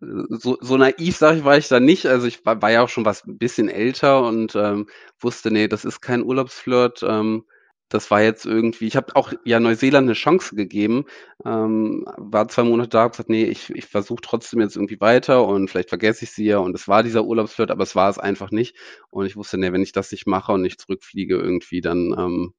so, 0.01 0.59
so 0.61 0.77
naiv, 0.77 1.17
sag 1.17 1.37
ich, 1.37 1.45
war 1.45 1.57
ich 1.57 1.69
da 1.69 1.81
nicht. 1.81 2.07
Also 2.07 2.27
ich 2.27 2.45
war, 2.45 2.61
war 2.61 2.71
ja 2.71 2.83
auch 2.83 2.89
schon 2.89 3.05
was 3.05 3.25
ein 3.25 3.39
bisschen 3.39 3.69
älter 3.69 4.23
und 4.25 4.55
ähm, 4.57 4.89
wusste, 5.21 5.51
nee, 5.51 5.69
das 5.69 5.85
ist 5.85 6.01
kein 6.01 6.25
Urlaubsflirt. 6.25 7.03
Ähm, 7.03 7.45
das 7.95 8.11
war 8.11 8.23
jetzt 8.23 8.47
irgendwie, 8.47 8.87
ich 8.87 8.97
habe 8.97 9.15
auch 9.17 9.33
ja 9.45 9.61
Neuseeland 9.61 10.07
eine 10.07 10.15
Chance 10.15 10.55
gegeben, 10.57 11.05
ähm, 11.45 12.05
war 12.17 12.49
zwei 12.49 12.65
Monate 12.65 12.89
da, 12.91 13.09
gesagt, 13.09 13.29
nee, 13.29 13.45
ich, 13.45 13.71
ich 13.71 13.87
versuche 13.87 14.21
trotzdem 14.23 14.61
jetzt 14.61 14.77
irgendwie 14.77 15.01
weiter 15.01 15.47
und 15.47 15.69
vielleicht 15.69 15.89
vergesse 15.91 16.25
ich 16.25 16.33
sie 16.33 16.45
ja 16.47 16.59
und 16.59 16.75
es 16.75 16.89
war 16.89 17.03
dieser 17.03 17.25
Urlaubsflirt, 17.25 17.71
aber 17.71 17.83
es 17.83 17.95
war 17.97 18.11
es 18.11 18.19
einfach 18.19 18.51
nicht 18.51 18.77
und 19.11 19.27
ich 19.27 19.37
wusste, 19.37 19.59
nee, 19.59 19.73
wenn 19.73 19.83
ich 19.83 19.93
das 19.93 20.11
nicht 20.13 20.27
mache 20.27 20.53
und 20.53 20.63
nicht 20.63 20.81
zurückfliege 20.81 21.37
irgendwie, 21.37 21.81
dann 21.81 22.15
ähm, 22.19 22.55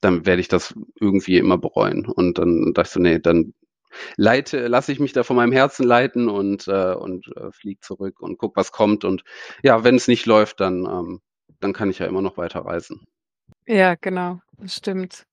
dann 0.00 0.26
werde 0.26 0.40
ich 0.40 0.48
das 0.48 0.74
irgendwie 1.00 1.38
immer 1.38 1.58
bereuen 1.58 2.06
und 2.06 2.38
dann 2.38 2.72
dachte 2.74 2.88
ich 2.88 2.92
so, 2.92 3.00
nee, 3.00 3.18
dann 3.18 3.54
leite, 4.16 4.68
lasse 4.68 4.92
ich 4.92 5.00
mich 5.00 5.12
da 5.12 5.22
von 5.24 5.36
meinem 5.36 5.52
Herzen 5.52 5.84
leiten 5.86 6.28
und, 6.28 6.68
äh, 6.68 6.94
und 6.94 7.28
äh, 7.36 7.50
fliege 7.52 7.80
zurück 7.80 8.20
und 8.20 8.38
guck, 8.38 8.56
was 8.56 8.72
kommt. 8.72 9.04
Und 9.04 9.24
ja, 9.62 9.84
wenn 9.84 9.96
es 9.96 10.08
nicht 10.08 10.26
läuft, 10.26 10.60
dann, 10.60 10.84
ähm, 10.86 11.20
dann 11.60 11.72
kann 11.72 11.90
ich 11.90 11.98
ja 11.98 12.06
immer 12.06 12.22
noch 12.22 12.36
weiter 12.36 12.60
reisen. 12.60 13.06
Ja, 13.68 13.96
genau, 13.96 14.40
das 14.56 14.76
stimmt. 14.76 15.26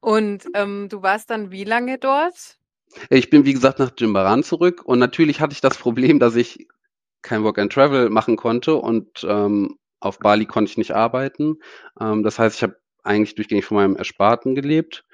Und 0.00 0.44
ähm, 0.54 0.88
du 0.90 1.02
warst 1.02 1.30
dann 1.30 1.50
wie 1.50 1.64
lange 1.64 1.98
dort? 1.98 2.58
Ich 3.08 3.30
bin, 3.30 3.46
wie 3.46 3.54
gesagt, 3.54 3.78
nach 3.78 3.92
Jimbaran 3.96 4.42
zurück 4.42 4.82
und 4.84 4.98
natürlich 4.98 5.40
hatte 5.40 5.54
ich 5.54 5.62
das 5.62 5.78
Problem, 5.78 6.18
dass 6.18 6.36
ich 6.36 6.68
kein 7.22 7.44
Work 7.44 7.58
and 7.58 7.72
Travel 7.72 8.10
machen 8.10 8.36
konnte 8.36 8.74
und 8.74 9.24
ähm, 9.26 9.78
auf 10.00 10.18
Bali 10.18 10.44
konnte 10.44 10.70
ich 10.70 10.76
nicht 10.76 10.94
arbeiten. 10.94 11.60
Ähm, 11.98 12.22
das 12.22 12.38
heißt, 12.38 12.56
ich 12.56 12.62
habe 12.62 12.76
eigentlich 13.04 13.36
durchgängig 13.36 13.64
von 13.64 13.76
meinem 13.78 13.96
Ersparten 13.96 14.54
gelebt 14.54 15.04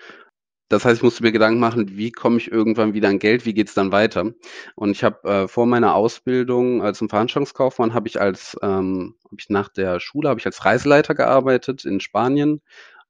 das 0.68 0.84
heißt, 0.84 0.98
ich 0.98 1.02
musste 1.02 1.22
mir 1.22 1.32
Gedanken 1.32 1.60
machen, 1.60 1.96
wie 1.96 2.12
komme 2.12 2.36
ich 2.36 2.50
irgendwann 2.50 2.94
wieder 2.94 3.08
an 3.08 3.18
Geld, 3.18 3.46
wie 3.46 3.54
geht's 3.54 3.74
dann 3.74 3.92
weiter? 3.92 4.32
Und 4.74 4.90
ich 4.90 5.02
habe 5.04 5.28
äh, 5.28 5.48
vor 5.48 5.66
meiner 5.66 5.94
Ausbildung 5.94 6.82
als 6.82 6.98
Veranstaltungskaufmann 6.98 7.94
habe 7.94 8.08
ich 8.08 8.20
als 8.20 8.56
ähm, 8.62 9.16
hab 9.24 9.38
ich 9.38 9.48
nach 9.48 9.68
der 9.68 10.00
Schule 10.00 10.28
habe 10.28 10.40
ich 10.40 10.46
als 10.46 10.64
Reiseleiter 10.64 11.14
gearbeitet 11.14 11.84
in 11.84 12.00
Spanien 12.00 12.60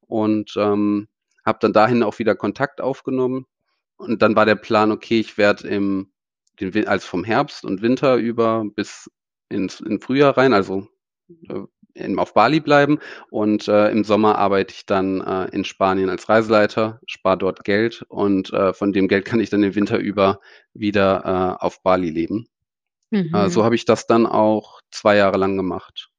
und 0.00 0.54
ähm, 0.56 1.08
habe 1.44 1.58
dann 1.60 1.72
dahin 1.72 2.02
auch 2.02 2.18
wieder 2.18 2.34
Kontakt 2.36 2.80
aufgenommen. 2.80 3.46
Und 3.96 4.22
dann 4.22 4.36
war 4.36 4.46
der 4.46 4.54
Plan, 4.56 4.92
okay, 4.92 5.18
ich 5.18 5.38
werde 5.38 5.66
im 5.68 6.12
den, 6.60 6.88
also 6.88 7.06
vom 7.06 7.24
Herbst 7.24 7.64
und 7.64 7.82
Winter 7.82 8.16
über 8.16 8.64
bis 8.74 9.10
ins 9.48 9.80
in 9.80 10.00
Frühjahr 10.00 10.36
rein, 10.36 10.52
also 10.52 10.80
äh, 10.80 10.97
in, 11.94 12.18
auf 12.18 12.34
Bali 12.34 12.60
bleiben 12.60 12.98
und 13.30 13.68
äh, 13.68 13.90
im 13.90 14.04
Sommer 14.04 14.38
arbeite 14.38 14.74
ich 14.74 14.86
dann 14.86 15.20
äh, 15.20 15.46
in 15.54 15.64
Spanien 15.64 16.10
als 16.10 16.28
Reiseleiter, 16.28 17.00
spare 17.06 17.38
dort 17.38 17.64
Geld 17.64 18.04
und 18.08 18.52
äh, 18.52 18.72
von 18.72 18.92
dem 18.92 19.08
Geld 19.08 19.24
kann 19.24 19.40
ich 19.40 19.50
dann 19.50 19.62
den 19.62 19.74
Winter 19.74 19.98
über 19.98 20.40
wieder 20.74 21.58
äh, 21.60 21.64
auf 21.64 21.82
Bali 21.82 22.10
leben. 22.10 22.48
Mhm. 23.10 23.34
Äh, 23.34 23.48
so 23.50 23.64
habe 23.64 23.74
ich 23.74 23.84
das 23.84 24.06
dann 24.06 24.26
auch 24.26 24.80
zwei 24.90 25.16
Jahre 25.16 25.38
lang 25.38 25.56
gemacht. 25.56 26.10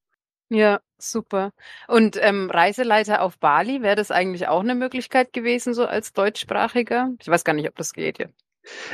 Ja, 0.49 0.79
super. 0.97 1.51
Und 1.87 2.17
ähm, 2.19 2.49
Reiseleiter 2.49 3.21
auf 3.21 3.37
Bali, 3.37 3.83
wäre 3.83 3.95
das 3.95 4.09
eigentlich 4.09 4.47
auch 4.47 4.61
eine 4.61 4.73
Möglichkeit 4.73 5.31
gewesen, 5.31 5.75
so 5.75 5.85
als 5.85 6.11
Deutschsprachiger? 6.11 7.11
Ich 7.19 7.27
weiß 7.27 7.43
gar 7.43 7.53
nicht, 7.53 7.69
ob 7.69 7.75
das 7.75 7.93
geht. 7.93 8.17
Ja. 8.17 8.27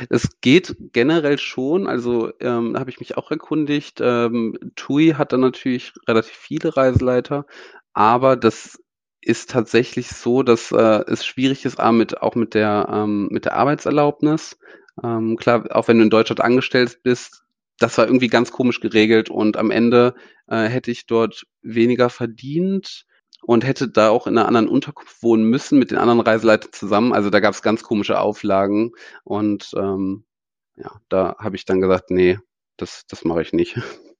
Es 0.08 0.40
geht 0.40 0.76
generell 0.92 1.38
schon, 1.38 1.86
also 1.86 2.32
ähm, 2.40 2.78
habe 2.78 2.90
ich 2.90 3.00
mich 3.00 3.16
auch 3.16 3.30
erkundigt. 3.30 4.00
Ähm, 4.00 4.58
TUI 4.74 5.14
hat 5.16 5.32
dann 5.32 5.40
natürlich 5.40 5.92
relativ 6.08 6.34
viele 6.34 6.76
Reiseleiter, 6.76 7.46
aber 7.92 8.36
das 8.36 8.78
ist 9.20 9.50
tatsächlich 9.50 10.08
so, 10.08 10.42
dass 10.42 10.70
äh, 10.72 11.04
es 11.08 11.26
schwierig 11.26 11.64
ist, 11.64 11.80
auch 11.80 11.92
mit, 11.92 12.22
auch 12.22 12.36
mit 12.36 12.54
der, 12.54 12.88
ähm, 12.92 13.28
mit 13.30 13.44
der 13.44 13.54
Arbeitserlaubnis. 13.56 14.58
Ähm, 15.02 15.36
klar, 15.36 15.66
auch 15.70 15.88
wenn 15.88 15.98
du 15.98 16.04
in 16.04 16.10
Deutschland 16.10 16.40
angestellt 16.40 17.00
bist, 17.02 17.42
das 17.78 17.98
war 17.98 18.06
irgendwie 18.06 18.28
ganz 18.28 18.52
komisch 18.52 18.80
geregelt 18.80 19.28
und 19.28 19.56
am 19.56 19.70
Ende 19.70 20.14
äh, 20.46 20.64
hätte 20.64 20.90
ich 20.90 21.06
dort 21.06 21.46
weniger 21.62 22.08
verdient 22.08 23.04
und 23.46 23.64
hätte 23.64 23.88
da 23.88 24.10
auch 24.10 24.26
in 24.26 24.36
einer 24.36 24.48
anderen 24.48 24.68
Unterkunft 24.68 25.22
wohnen 25.22 25.48
müssen 25.48 25.78
mit 25.78 25.92
den 25.92 25.98
anderen 25.98 26.20
Reiseleitern 26.20 26.72
zusammen. 26.72 27.12
Also 27.12 27.30
da 27.30 27.38
gab 27.38 27.54
es 27.54 27.62
ganz 27.62 27.84
komische 27.84 28.20
Auflagen 28.20 28.92
und 29.22 29.70
ähm, 29.76 30.24
ja, 30.74 30.90
da 31.08 31.36
habe 31.38 31.54
ich 31.54 31.64
dann 31.64 31.80
gesagt, 31.80 32.10
nee, 32.10 32.38
das, 32.76 33.06
das 33.08 33.24
mache 33.24 33.42
ich 33.42 33.52
nicht. 33.52 33.78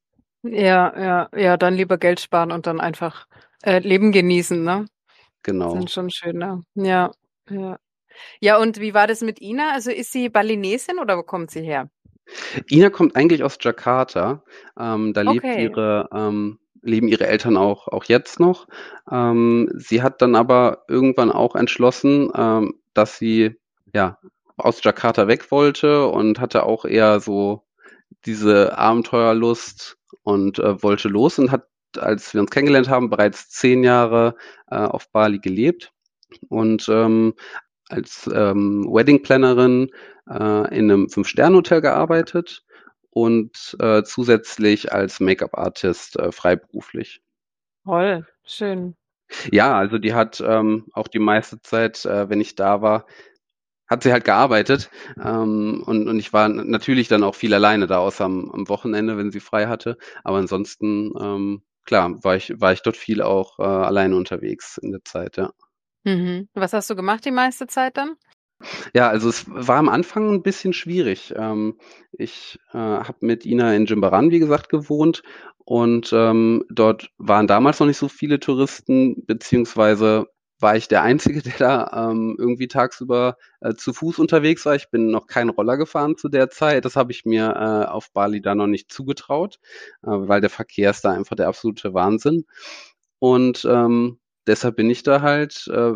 Ja, 0.42 0.97
ja, 0.97 1.28
ja, 1.37 1.56
dann 1.56 1.75
lieber 1.75 1.99
Geld 1.99 2.21
sparen 2.21 2.52
und 2.52 2.68
dann 2.68 2.78
einfach 2.78 3.26
äh, 3.64 3.80
Leben 3.80 4.12
genießen, 4.12 4.62
ne? 4.62 4.87
Genau. 5.42 5.71
Das 5.71 5.73
sind 5.73 5.90
schon 5.90 6.11
schöner. 6.11 6.62
Ja, 6.75 7.11
ja. 7.50 7.80
Ja, 8.38 8.59
und 8.59 8.78
wie 8.78 8.95
war 8.95 9.09
das 9.09 9.23
mit 9.23 9.40
Ina? 9.40 9.73
Also 9.73 9.90
ist 9.90 10.12
sie 10.12 10.28
Balinesin 10.28 11.00
oder 11.00 11.18
wo 11.18 11.25
kommt 11.25 11.50
sie 11.50 11.62
her? 11.62 11.90
Ina 12.71 12.90
kommt 12.90 13.16
eigentlich 13.16 13.42
aus 13.42 13.59
Jakarta. 13.61 14.45
Ähm, 14.78 15.12
da 15.14 15.23
lebt 15.23 15.45
okay. 15.45 15.64
ihre 15.64 16.09
ähm, 16.12 16.61
leben 16.87 17.09
ihre 17.09 17.26
Eltern 17.26 17.57
auch, 17.57 17.88
auch 17.88 18.05
jetzt 18.05 18.40
noch. 18.40 18.66
Ähm, 19.11 19.71
sie 19.75 20.02
hat 20.02 20.23
dann 20.23 20.35
aber 20.35 20.85
irgendwann 20.88 21.31
auch 21.31 21.55
entschlossen, 21.57 22.31
ähm, 22.35 22.75
dass 22.95 23.19
sie 23.19 23.57
ja 23.93 24.19
aus 24.57 24.83
Jakarta 24.83 25.28
weg 25.28 25.50
wollte 25.50 26.07
und 26.07 26.40
hatte 26.40 26.64
auch 26.64 26.85
eher 26.85 27.21
so 27.21 27.64
diese 28.25 28.76
Abenteuerlust 28.78 29.99
und 30.23 30.59
äh, 30.59 30.83
wollte 30.83 31.09
los 31.09 31.38
und 31.38 31.50
hat, 31.50 31.66
als 31.99 32.35
wir 32.35 32.40
uns 32.40 32.50
kennengelernt 32.50 32.88
haben, 32.88 33.11
bereits 33.11 33.49
zehn 33.50 33.85
Jahre 33.85 34.37
äh, 34.71 34.76
auf 34.76 35.11
Bali 35.11 35.38
gelebt 35.38 35.93
und 36.49 36.88
ähm, 36.88 37.35
als 37.88 38.28
ähm, 38.33 38.87
Wedding 38.88 39.23
Plannerin 39.23 39.90
äh, 40.28 40.76
in 40.76 40.90
einem 40.90 41.09
Fünf-Sterne-Hotel 41.09 41.81
gearbeitet 41.81 42.65
und 43.16 43.75
äh, 43.80 44.02
zusätzlich 44.02 44.92
als 44.92 45.20
Make-up-Artist 45.20 46.18
äh, 46.18 46.32
freiberuflich. 46.32 47.23
Toll, 47.82 48.26
schön. 48.44 48.94
Ja, 49.50 49.75
also 49.75 49.96
die 49.96 50.12
hat 50.12 50.42
ähm, 50.46 50.88
auch 50.92 51.08
die 51.08 51.18
meiste 51.18 51.62
Zeit, 51.62 52.04
äh, 52.04 52.28
wenn 52.28 52.42
ich 52.42 52.56
da 52.56 52.82
war, 52.82 53.06
hat 53.88 54.02
sie 54.02 54.12
halt 54.12 54.26
gearbeitet 54.26 54.90
ähm, 55.18 55.82
und, 55.87 56.08
und 56.08 56.18
ich 56.18 56.35
war 56.35 56.50
natürlich 56.50 57.08
dann 57.08 57.25
auch 57.25 57.35
viel 57.35 57.54
alleine 57.54 57.87
da, 57.87 58.00
außer 58.00 58.26
am, 58.26 58.50
am 58.50 58.68
Wochenende, 58.68 59.16
wenn 59.16 59.30
sie 59.30 59.40
frei 59.40 59.66
hatte. 59.66 59.96
Aber 60.23 60.37
ansonsten, 60.37 61.14
ähm, 61.18 61.62
klar, 61.87 62.23
war 62.23 62.37
ich, 62.37 62.52
war 62.61 62.75
ich 62.75 62.82
dort 62.82 62.99
viel 62.99 63.23
auch 63.23 63.58
äh, 63.58 63.62
alleine 63.62 64.14
unterwegs 64.14 64.76
in 64.76 64.92
der 64.92 65.04
Zeit, 65.04 65.38
ja. 65.38 65.52
Mhm. 66.04 66.50
Was 66.52 66.75
hast 66.75 66.90
du 66.90 66.94
gemacht 66.96 67.25
die 67.25 67.30
meiste 67.30 67.66
Zeit 67.66 67.96
dann? 67.96 68.16
Ja, 68.95 69.09
also 69.09 69.29
es 69.29 69.45
war 69.49 69.77
am 69.77 69.89
Anfang 69.89 70.33
ein 70.33 70.43
bisschen 70.43 70.73
schwierig. 70.73 71.35
Ähm, 71.37 71.79
ich 72.13 72.59
äh, 72.73 72.79
habe 72.79 73.17
mit 73.21 73.45
Ina 73.47 73.75
in 73.75 73.87
Jimbaran, 73.87 74.31
wie 74.31 74.39
gesagt, 74.39 74.69
gewohnt 74.69 75.23
und 75.65 76.11
ähm, 76.13 76.65
dort 76.71 77.11
waren 77.19 77.47
damals 77.47 77.81
noch 77.81 77.87
nicht 77.87 77.99
so 77.99 78.09
viele 78.09 78.41
Touristen, 78.41 79.25
beziehungsweise 79.27 80.27
war 80.59 80.75
ich 80.77 80.89
der 80.89 81.03
Einzige, 81.03 81.43
der 81.43 81.53
da 81.59 82.09
ähm, 82.11 82.37
irgendwie 82.39 82.69
tagsüber 82.69 83.37
äh, 83.61 83.75
zu 83.75 83.93
Fuß 83.93 84.19
unterwegs 84.19 84.65
war. 84.65 84.75
Ich 84.75 84.91
bin 84.91 85.11
noch 85.11 85.27
kein 85.27 85.51
Roller 85.51 85.77
gefahren 85.77 86.17
zu 86.17 86.29
der 86.29 86.49
Zeit. 86.51 86.85
Das 86.85 86.97
habe 86.97 87.13
ich 87.13 87.25
mir 87.27 87.51
äh, 87.57 87.91
auf 87.91 88.11
Bali 88.13 88.41
da 88.41 88.55
noch 88.55 88.67
nicht 88.67 88.91
zugetraut, 88.93 89.59
äh, 90.03 90.07
weil 90.09 90.41
der 90.41 90.51
Verkehr 90.51 90.91
ist 90.91 91.05
da 91.05 91.13
einfach 91.13 91.37
der 91.37 91.49
absolute 91.49 91.93
Wahnsinn. 91.95 92.47
Und 93.19 93.65
ähm, 93.71 94.19
deshalb 94.47 94.77
bin 94.77 94.91
ich 94.91 95.03
da 95.03 95.21
halt 95.23 95.67
äh, 95.73 95.95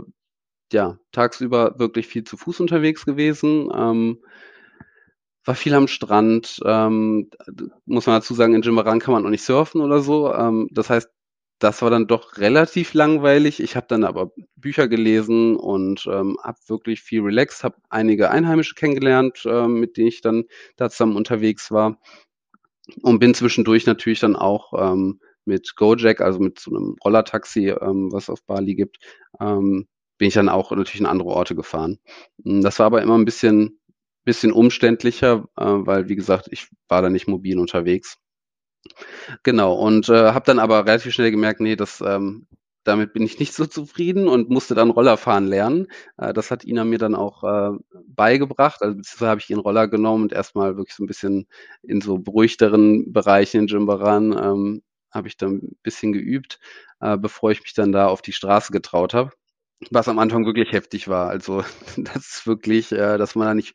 ja, 0.73 0.99
tagsüber 1.13 1.79
wirklich 1.79 2.07
viel 2.07 2.25
zu 2.25 2.37
Fuß 2.37 2.61
unterwegs 2.61 3.05
gewesen. 3.05 3.71
Ähm, 3.75 4.21
war 5.45 5.55
viel 5.55 5.75
am 5.75 5.89
Strand. 5.89 6.61
Ähm, 6.65 7.31
muss 7.87 8.07
man 8.07 8.17
dazu 8.17 8.35
sagen, 8.35 8.55
in 8.55 8.63
Jimaran 8.63 9.01
kann 9.01 9.13
man 9.15 9.25
auch 9.25 9.31
nicht 9.31 9.45
surfen 9.45 9.81
oder 9.81 10.01
so. 10.01 10.33
Ähm, 10.35 10.69
das 10.73 10.91
heißt, 10.91 11.11
das 11.59 11.83
war 11.83 11.91
dann 11.91 12.07
doch 12.07 12.39
relativ 12.39 12.95
langweilig. 12.95 13.61
Ich 13.61 13.77
habe 13.77 13.87
dann 13.89 14.05
aber 14.05 14.33
Bücher 14.57 14.89
gelesen 14.89 15.57
und 15.57 16.07
ähm, 16.07 16.39
habe 16.43 16.59
wirklich 16.69 17.03
viel 17.03 17.23
relaxed, 17.23 17.65
habe 17.65 17.77
einige 17.91 18.31
Einheimische 18.31 18.75
kennengelernt, 18.75 19.45
äh, 19.47 19.67
mit 19.69 19.97
denen 19.97 20.09
ich 20.09 20.23
dann 20.23 20.45
da 20.77 20.89
zusammen 20.91 21.17
unterwegs 21.17 21.71
war. 21.71 21.99
und 23.03 23.19
bin 23.19 23.35
zwischendurch 23.35 23.87
natürlich 23.87 24.21
dann 24.21 24.37
auch 24.37 24.73
ähm, 24.77 25.21
mit 25.45 25.75
Gojek, 25.77 26.21
also 26.21 26.39
mit 26.41 26.59
so 26.61 26.71
einem 26.75 26.97
Rollertaxi, 27.05 27.69
ähm, 27.69 28.13
was 28.13 28.31
auf 28.31 28.45
Bali 28.47 28.75
gibt, 28.75 28.99
ähm, 29.41 29.87
bin 30.21 30.29
ich 30.29 30.35
dann 30.37 30.51
auch 30.51 30.71
natürlich 30.73 31.01
in 31.01 31.07
andere 31.09 31.31
Orte 31.31 31.57
gefahren. 31.57 31.99
Hm, 32.45 32.63
das 32.63 32.81
war 32.81 32.87
aber 32.87 33.03
immer 33.03 33.19
ein 33.19 33.27
bisschen, 33.27 33.81
bisschen 34.27 34.53
umständlicher, 34.53 35.49
äh, 35.59 35.65
weil, 35.67 36.09
wie 36.11 36.17
gesagt, 36.17 36.49
ich 36.53 36.69
war 36.89 37.03
da 37.03 37.11
nicht 37.11 37.29
mobil 37.29 37.59
unterwegs. 37.59 38.19
Genau, 39.43 39.75
und 39.75 40.09
äh, 40.09 40.33
habe 40.33 40.45
dann 40.47 40.59
aber 40.59 40.87
relativ 40.87 41.13
schnell 41.15 41.31
gemerkt, 41.31 41.61
nee, 41.61 41.77
das, 41.77 42.01
ähm, 42.01 42.47
damit 42.85 43.13
bin 43.13 43.23
ich 43.23 43.39
nicht 43.39 43.53
so 43.55 43.67
zufrieden 43.67 44.29
und 44.29 44.49
musste 44.51 44.75
dann 44.75 44.91
Rollerfahren 44.91 45.47
lernen. 45.47 45.87
Äh, 46.17 46.33
das 46.33 46.51
hat 46.51 46.65
Ina 46.65 46.85
mir 46.85 46.99
dann 46.99 47.15
auch 47.15 47.45
äh, 47.45 47.79
beigebracht. 48.07 48.83
Also 48.83 48.97
beziehungsweise 48.97 49.31
habe 49.31 49.41
ich 49.41 49.51
ihren 49.51 49.61
Roller 49.61 49.89
genommen 49.89 50.25
und 50.25 50.33
erstmal 50.33 50.77
wirklich 50.77 50.95
so 50.97 51.05
ein 51.05 51.07
bisschen 51.07 51.47
in 51.83 52.01
so 52.01 52.19
beruhigteren 52.19 53.13
Bereichen 53.13 53.61
in 53.63 53.67
Jimbaran 53.67 54.33
ähm, 54.33 54.83
habe 55.13 55.29
ich 55.29 55.37
dann 55.37 55.55
ein 55.57 55.77
bisschen 55.83 56.13
geübt, 56.13 56.61
äh, 57.01 57.17
bevor 57.19 57.51
ich 57.51 57.63
mich 57.63 57.75
dann 57.75 57.93
da 57.93 58.07
auf 58.09 58.23
die 58.23 58.33
Straße 58.33 58.73
getraut 58.73 59.13
habe. 59.15 59.33
Was 59.91 60.09
am 60.09 60.19
Anfang 60.19 60.45
wirklich 60.45 60.73
heftig 60.73 61.09
war. 61.09 61.29
Also 61.29 61.65
das 61.97 62.17
ist 62.17 62.47
wirklich, 62.47 62.93
äh, 62.93 63.19
dass 63.19 63.35
man 63.35 63.47
da 63.47 63.55
nicht 63.55 63.75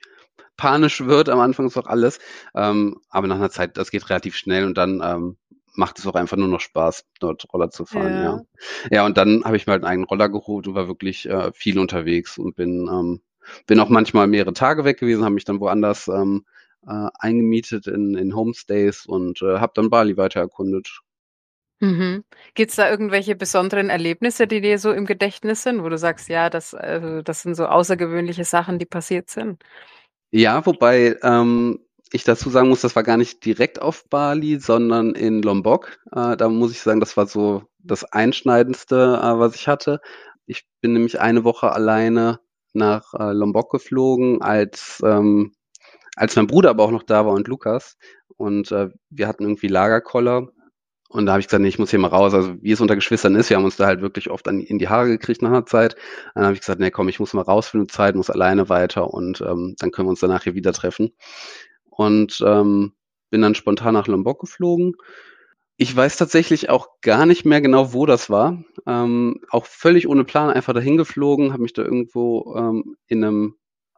panisch 0.58 1.02
wird. 1.02 1.30
Am 1.30 1.40
Anfang 1.40 1.68
ist 1.68 1.78
auch 1.78 1.88
alles. 1.88 2.20
Ähm, 2.56 3.02
aber 3.10 3.28
nach 3.28 3.38
einer 3.38 3.50
Zeit, 3.50 3.78
das 3.78 3.92
geht 3.92 4.10
relativ 4.10 4.36
schnell 4.36 4.66
und 4.66 4.78
dann 4.78 5.02
ähm, 5.04 5.38
macht 5.78 6.00
es 6.00 6.08
auch 6.08 6.16
einfach 6.16 6.38
nur 6.38 6.48
noch 6.48 6.62
Spaß, 6.62 7.06
dort 7.20 7.46
Roller 7.54 7.70
zu 7.70 7.86
fahren, 7.86 8.14
ja. 8.14 8.24
Ja, 8.24 8.42
ja 8.92 9.06
und 9.06 9.18
dann 9.18 9.44
habe 9.44 9.58
ich 9.58 9.68
mir 9.68 9.74
halt 9.74 9.84
einen 9.84 9.92
eigenen 9.92 10.08
Roller 10.08 10.30
geholt 10.30 10.68
und 10.68 10.76
war 10.76 10.88
wirklich 10.88 11.28
äh, 11.28 11.52
viel 11.54 11.80
unterwegs 11.80 12.38
und 12.38 12.56
bin, 12.56 12.88
ähm, 12.90 13.22
bin 13.68 13.80
auch 13.80 13.90
manchmal 13.90 14.28
mehrere 14.28 14.54
Tage 14.54 14.86
weg 14.86 15.00
gewesen, 15.00 15.24
habe 15.24 15.36
mich 15.36 15.46
dann 15.46 15.60
woanders 15.60 16.08
ähm, 16.08 16.46
äh, 16.88 17.10
eingemietet 17.20 17.88
in, 17.88 18.16
in 18.16 18.36
Homestays 18.36 19.06
und 19.06 19.42
äh, 19.42 19.60
habe 19.60 19.74
dann 19.76 19.90
Bali 19.90 20.18
weiter 20.18 20.40
erkundet. 20.40 21.02
Mhm. 21.80 22.24
Gibt 22.54 22.72
es 22.72 22.78
da 22.78 22.90
irgendwelche 22.90 23.36
besonderen 23.36 23.90
Erlebnisse, 23.90 24.48
die 24.48 24.62
dir 24.62 24.80
so 24.80 24.92
im 24.92 25.06
Gedächtnis 25.06 25.64
sind, 25.64 25.84
wo 25.84 25.90
du 25.90 25.98
sagst, 25.98 26.30
ja, 26.30 26.50
das, 26.50 26.74
also, 26.74 27.22
das 27.22 27.42
sind 27.42 27.56
so 27.56 27.66
außergewöhnliche 27.66 28.46
Sachen, 28.46 28.80
die 28.80 28.86
passiert 28.86 29.30
sind? 29.30 29.62
Ja, 30.32 30.66
wobei 30.66 31.18
ähm, 31.22 31.80
ich 32.12 32.24
dazu 32.24 32.50
sagen 32.50 32.70
muss, 32.70 32.82
das 32.82 32.96
war 32.96 33.04
gar 33.04 33.18
nicht 33.18 33.44
direkt 33.46 33.82
auf 33.82 34.08
Bali, 34.10 34.60
sondern 34.60 35.16
in 35.16 35.42
Lombok. 35.42 36.00
Äh, 36.12 36.38
da 36.38 36.50
muss 36.50 36.72
ich 36.72 36.82
sagen, 36.82 37.00
das 37.00 37.18
war 37.18 37.28
so 37.28 37.64
das 37.80 38.06
Einschneidendste, 38.06 39.20
äh, 39.22 39.40
was 39.40 39.56
ich 39.56 39.68
hatte. 39.68 40.00
Ich 40.46 40.66
bin 40.82 40.94
nämlich 40.94 41.20
eine 41.20 41.44
Woche 41.44 41.72
alleine 41.72 42.40
nach 42.74 43.14
äh, 43.14 43.34
Lombok 43.34 43.72
geflogen, 43.72 44.42
als, 44.42 45.02
ähm, 45.06 45.54
als 46.16 46.36
mein 46.36 46.48
Bruder 46.48 46.70
aber 46.70 46.84
auch 46.84 46.92
noch 46.92 47.04
da 47.04 47.26
war 47.26 47.34
und 47.34 47.48
Lukas. 47.48 47.98
Und 48.38 48.72
äh, 48.72 48.90
wir 49.10 49.28
hatten 49.28 49.44
irgendwie 49.44 49.68
Lagerkoller. 49.68 50.50
Und 51.16 51.26
da 51.26 51.34
habe 51.34 51.40
ich 51.40 51.48
gesagt, 51.48 51.62
nee, 51.62 51.70
ich 51.70 51.80
muss 51.80 51.92
hier 51.92 52.00
mal 52.00 52.10
raus. 52.10 52.34
Also 52.34 52.62
wie 52.62 52.72
es 52.72 52.82
unter 52.82 52.96
Geschwistern 52.96 53.36
ist, 53.36 53.50
wir 53.50 53.58
haben 53.58 53.64
uns 53.64 53.78
da 53.78 53.86
halt 53.86 54.02
wirklich 54.02 54.30
oft 54.30 54.48
an, 54.48 54.60
in 54.60 54.80
die 54.80 54.90
Haare 54.90 55.08
gekriegt 55.08 55.42
nach 55.42 55.50
einer 55.50 55.66
Zeit. 55.66 55.96
Dann 56.34 56.44
habe 56.44 56.54
ich 56.54 56.60
gesagt, 56.60 56.80
nee, 56.80 56.92
komm, 56.92 57.08
ich 57.08 57.20
muss 57.20 57.34
mal 57.34 57.42
raus 57.42 57.70
für 57.70 57.78
eine 57.78 57.88
Zeit, 57.88 58.16
muss 58.16 58.30
alleine 58.30 58.68
weiter 58.68 59.14
und 59.14 59.40
ähm, 59.42 59.76
dann 59.80 59.92
können 59.92 60.08
wir 60.08 60.12
uns 60.12 60.20
danach 60.20 60.44
hier 60.44 60.56
wieder 60.56 60.74
treffen 60.74 61.14
und 61.90 62.44
ähm, 62.46 62.94
bin 63.30 63.42
dann 63.42 63.56
spontan 63.56 63.94
nach 63.94 64.08
Lombok 64.08 64.42
geflogen. 64.42 64.96
Ich 65.78 65.96
weiß 65.96 66.18
tatsächlich 66.18 66.70
auch 66.70 66.88
gar 67.02 67.26
nicht 67.26 67.46
mehr 67.46 67.62
genau, 67.62 67.94
wo 67.94 68.06
das 68.06 68.30
war. 68.30 68.64
Ähm, 68.86 69.42
auch 69.50 69.66
völlig 69.66 70.08
ohne 70.08 70.26
Plan 70.26 70.50
einfach 70.50 70.74
dahin 70.74 70.98
geflogen, 70.98 71.54
habe 71.54 71.64
mich 71.64 71.74
da 71.74 71.82
irgendwo 71.82 72.56
ähm, 72.58 72.98
in 73.08 73.24
einem 73.24 73.56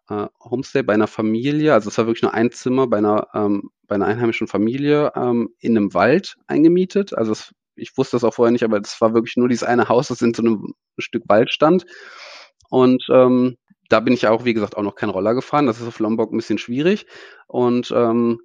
äh, 0.09 0.27
Homestay 0.39 0.83
bei 0.83 0.93
einer 0.93 1.07
Familie, 1.07 1.73
also 1.73 1.89
es 1.89 1.97
war 1.97 2.05
wirklich 2.07 2.23
nur 2.23 2.33
ein 2.33 2.51
Zimmer 2.51 2.87
bei 2.87 2.97
einer, 2.97 3.27
ähm, 3.33 3.69
bei 3.87 3.95
einer 3.95 4.05
einheimischen 4.05 4.47
Familie 4.47 5.11
ähm, 5.15 5.49
in 5.59 5.77
einem 5.77 5.93
Wald 5.93 6.35
eingemietet. 6.47 7.17
Also 7.17 7.31
es, 7.31 7.53
ich 7.75 7.97
wusste 7.97 8.17
das 8.17 8.23
auch 8.23 8.33
vorher 8.33 8.51
nicht, 8.51 8.63
aber 8.63 8.79
es 8.79 8.99
war 9.01 9.13
wirklich 9.13 9.37
nur 9.37 9.49
dieses 9.49 9.67
eine 9.67 9.89
Haus, 9.89 10.09
das 10.09 10.21
in 10.21 10.33
so 10.33 10.43
einem 10.43 10.73
Stück 10.97 11.23
Wald 11.27 11.51
stand. 11.51 11.85
Und 12.69 13.05
ähm, 13.11 13.57
da 13.89 13.99
bin 13.99 14.13
ich 14.13 14.27
auch, 14.27 14.45
wie 14.45 14.53
gesagt, 14.53 14.75
auch 14.75 14.83
noch 14.83 14.95
kein 14.95 15.09
Roller 15.09 15.33
gefahren. 15.33 15.65
Das 15.65 15.79
ist 15.79 15.87
auf 15.87 15.99
Lombok 15.99 16.31
ein 16.31 16.37
bisschen 16.37 16.57
schwierig. 16.57 17.05
Und 17.47 17.91
ähm, 17.95 18.39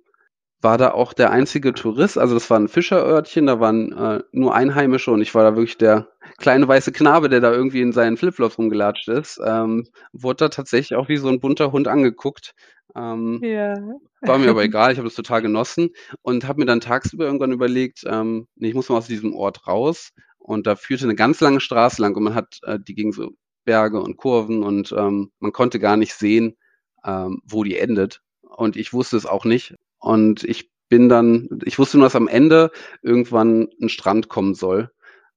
war 0.62 0.78
da 0.78 0.92
auch 0.92 1.12
der 1.12 1.33
einzige 1.33 1.74
Tourist. 1.74 2.16
Also 2.16 2.35
das 2.35 2.48
war 2.48 2.59
ein 2.59 2.68
Fischerörtchen, 2.68 3.46
da 3.46 3.59
waren 3.59 3.92
äh, 3.92 4.22
nur 4.31 4.55
Einheimische 4.55 5.11
und 5.11 5.20
ich 5.20 5.35
war 5.35 5.42
da 5.42 5.57
wirklich 5.57 5.76
der 5.76 6.09
kleine 6.38 6.68
weiße 6.68 6.92
Knabe, 6.92 7.28
der 7.28 7.40
da 7.40 7.52
irgendwie 7.52 7.81
in 7.81 7.92
seinen 7.92 8.16
Flipflops 8.16 8.59
rumgelatscht 8.59 9.09
ist. 9.09 9.40
Ähm, 9.44 9.88
wurde 10.12 10.44
da 10.44 10.48
tatsächlich 10.48 10.96
auch 10.96 11.09
wie 11.09 11.16
so 11.16 11.28
ein 11.28 11.40
bunter 11.40 11.72
Hund 11.72 11.88
angeguckt. 11.88 12.55
Ähm, 12.96 13.40
ja. 13.42 13.74
War 14.20 14.38
mir 14.38 14.50
aber 14.50 14.62
egal, 14.64 14.92
ich 14.92 14.98
habe 14.98 15.09
das 15.09 15.14
total 15.14 15.42
genossen 15.42 15.90
und 16.22 16.46
habe 16.46 16.61
mir 16.61 16.66
dann 16.66 16.81
tagsüber 16.81 17.24
irgendwann 17.24 17.52
überlegt, 17.52 18.05
ähm, 18.07 18.46
nee, 18.57 18.68
ich 18.68 18.74
muss 18.74 18.88
mal 18.88 18.98
aus 18.98 19.07
diesem 19.07 19.35
Ort 19.35 19.66
raus. 19.66 20.12
Und 20.38 20.66
da 20.66 20.74
führte 20.74 21.05
eine 21.05 21.14
ganz 21.14 21.40
lange 21.40 21.61
Straße 21.61 22.02
lang 22.02 22.16
und 22.16 22.24
man 22.24 22.35
hat, 22.35 22.59
äh, 22.64 22.78
die 22.81 22.94
ging 22.94 23.12
so 23.12 23.31
Berge 23.64 24.00
und 24.00 24.16
Kurven 24.16 24.64
und 24.64 24.92
ähm, 24.92 25.31
man 25.38 25.52
konnte 25.52 25.78
gar 25.78 25.96
nicht 25.96 26.14
sehen, 26.14 26.57
ähm, 27.05 27.40
wo 27.44 27.62
die 27.64 27.78
endet. 27.78 28.22
Und 28.40 28.76
ich 28.76 28.92
wusste 28.92 29.16
es 29.16 29.24
auch 29.26 29.44
nicht. 29.44 29.76
Und 29.98 30.42
ich 30.44 30.70
bin 30.88 31.09
dann, 31.09 31.48
ich 31.64 31.78
wusste 31.78 31.96
nur, 31.96 32.07
dass 32.07 32.16
am 32.16 32.28
Ende 32.28 32.70
irgendwann 33.02 33.68
ein 33.81 33.88
Strand 33.88 34.28
kommen 34.28 34.55
soll. 34.55 34.90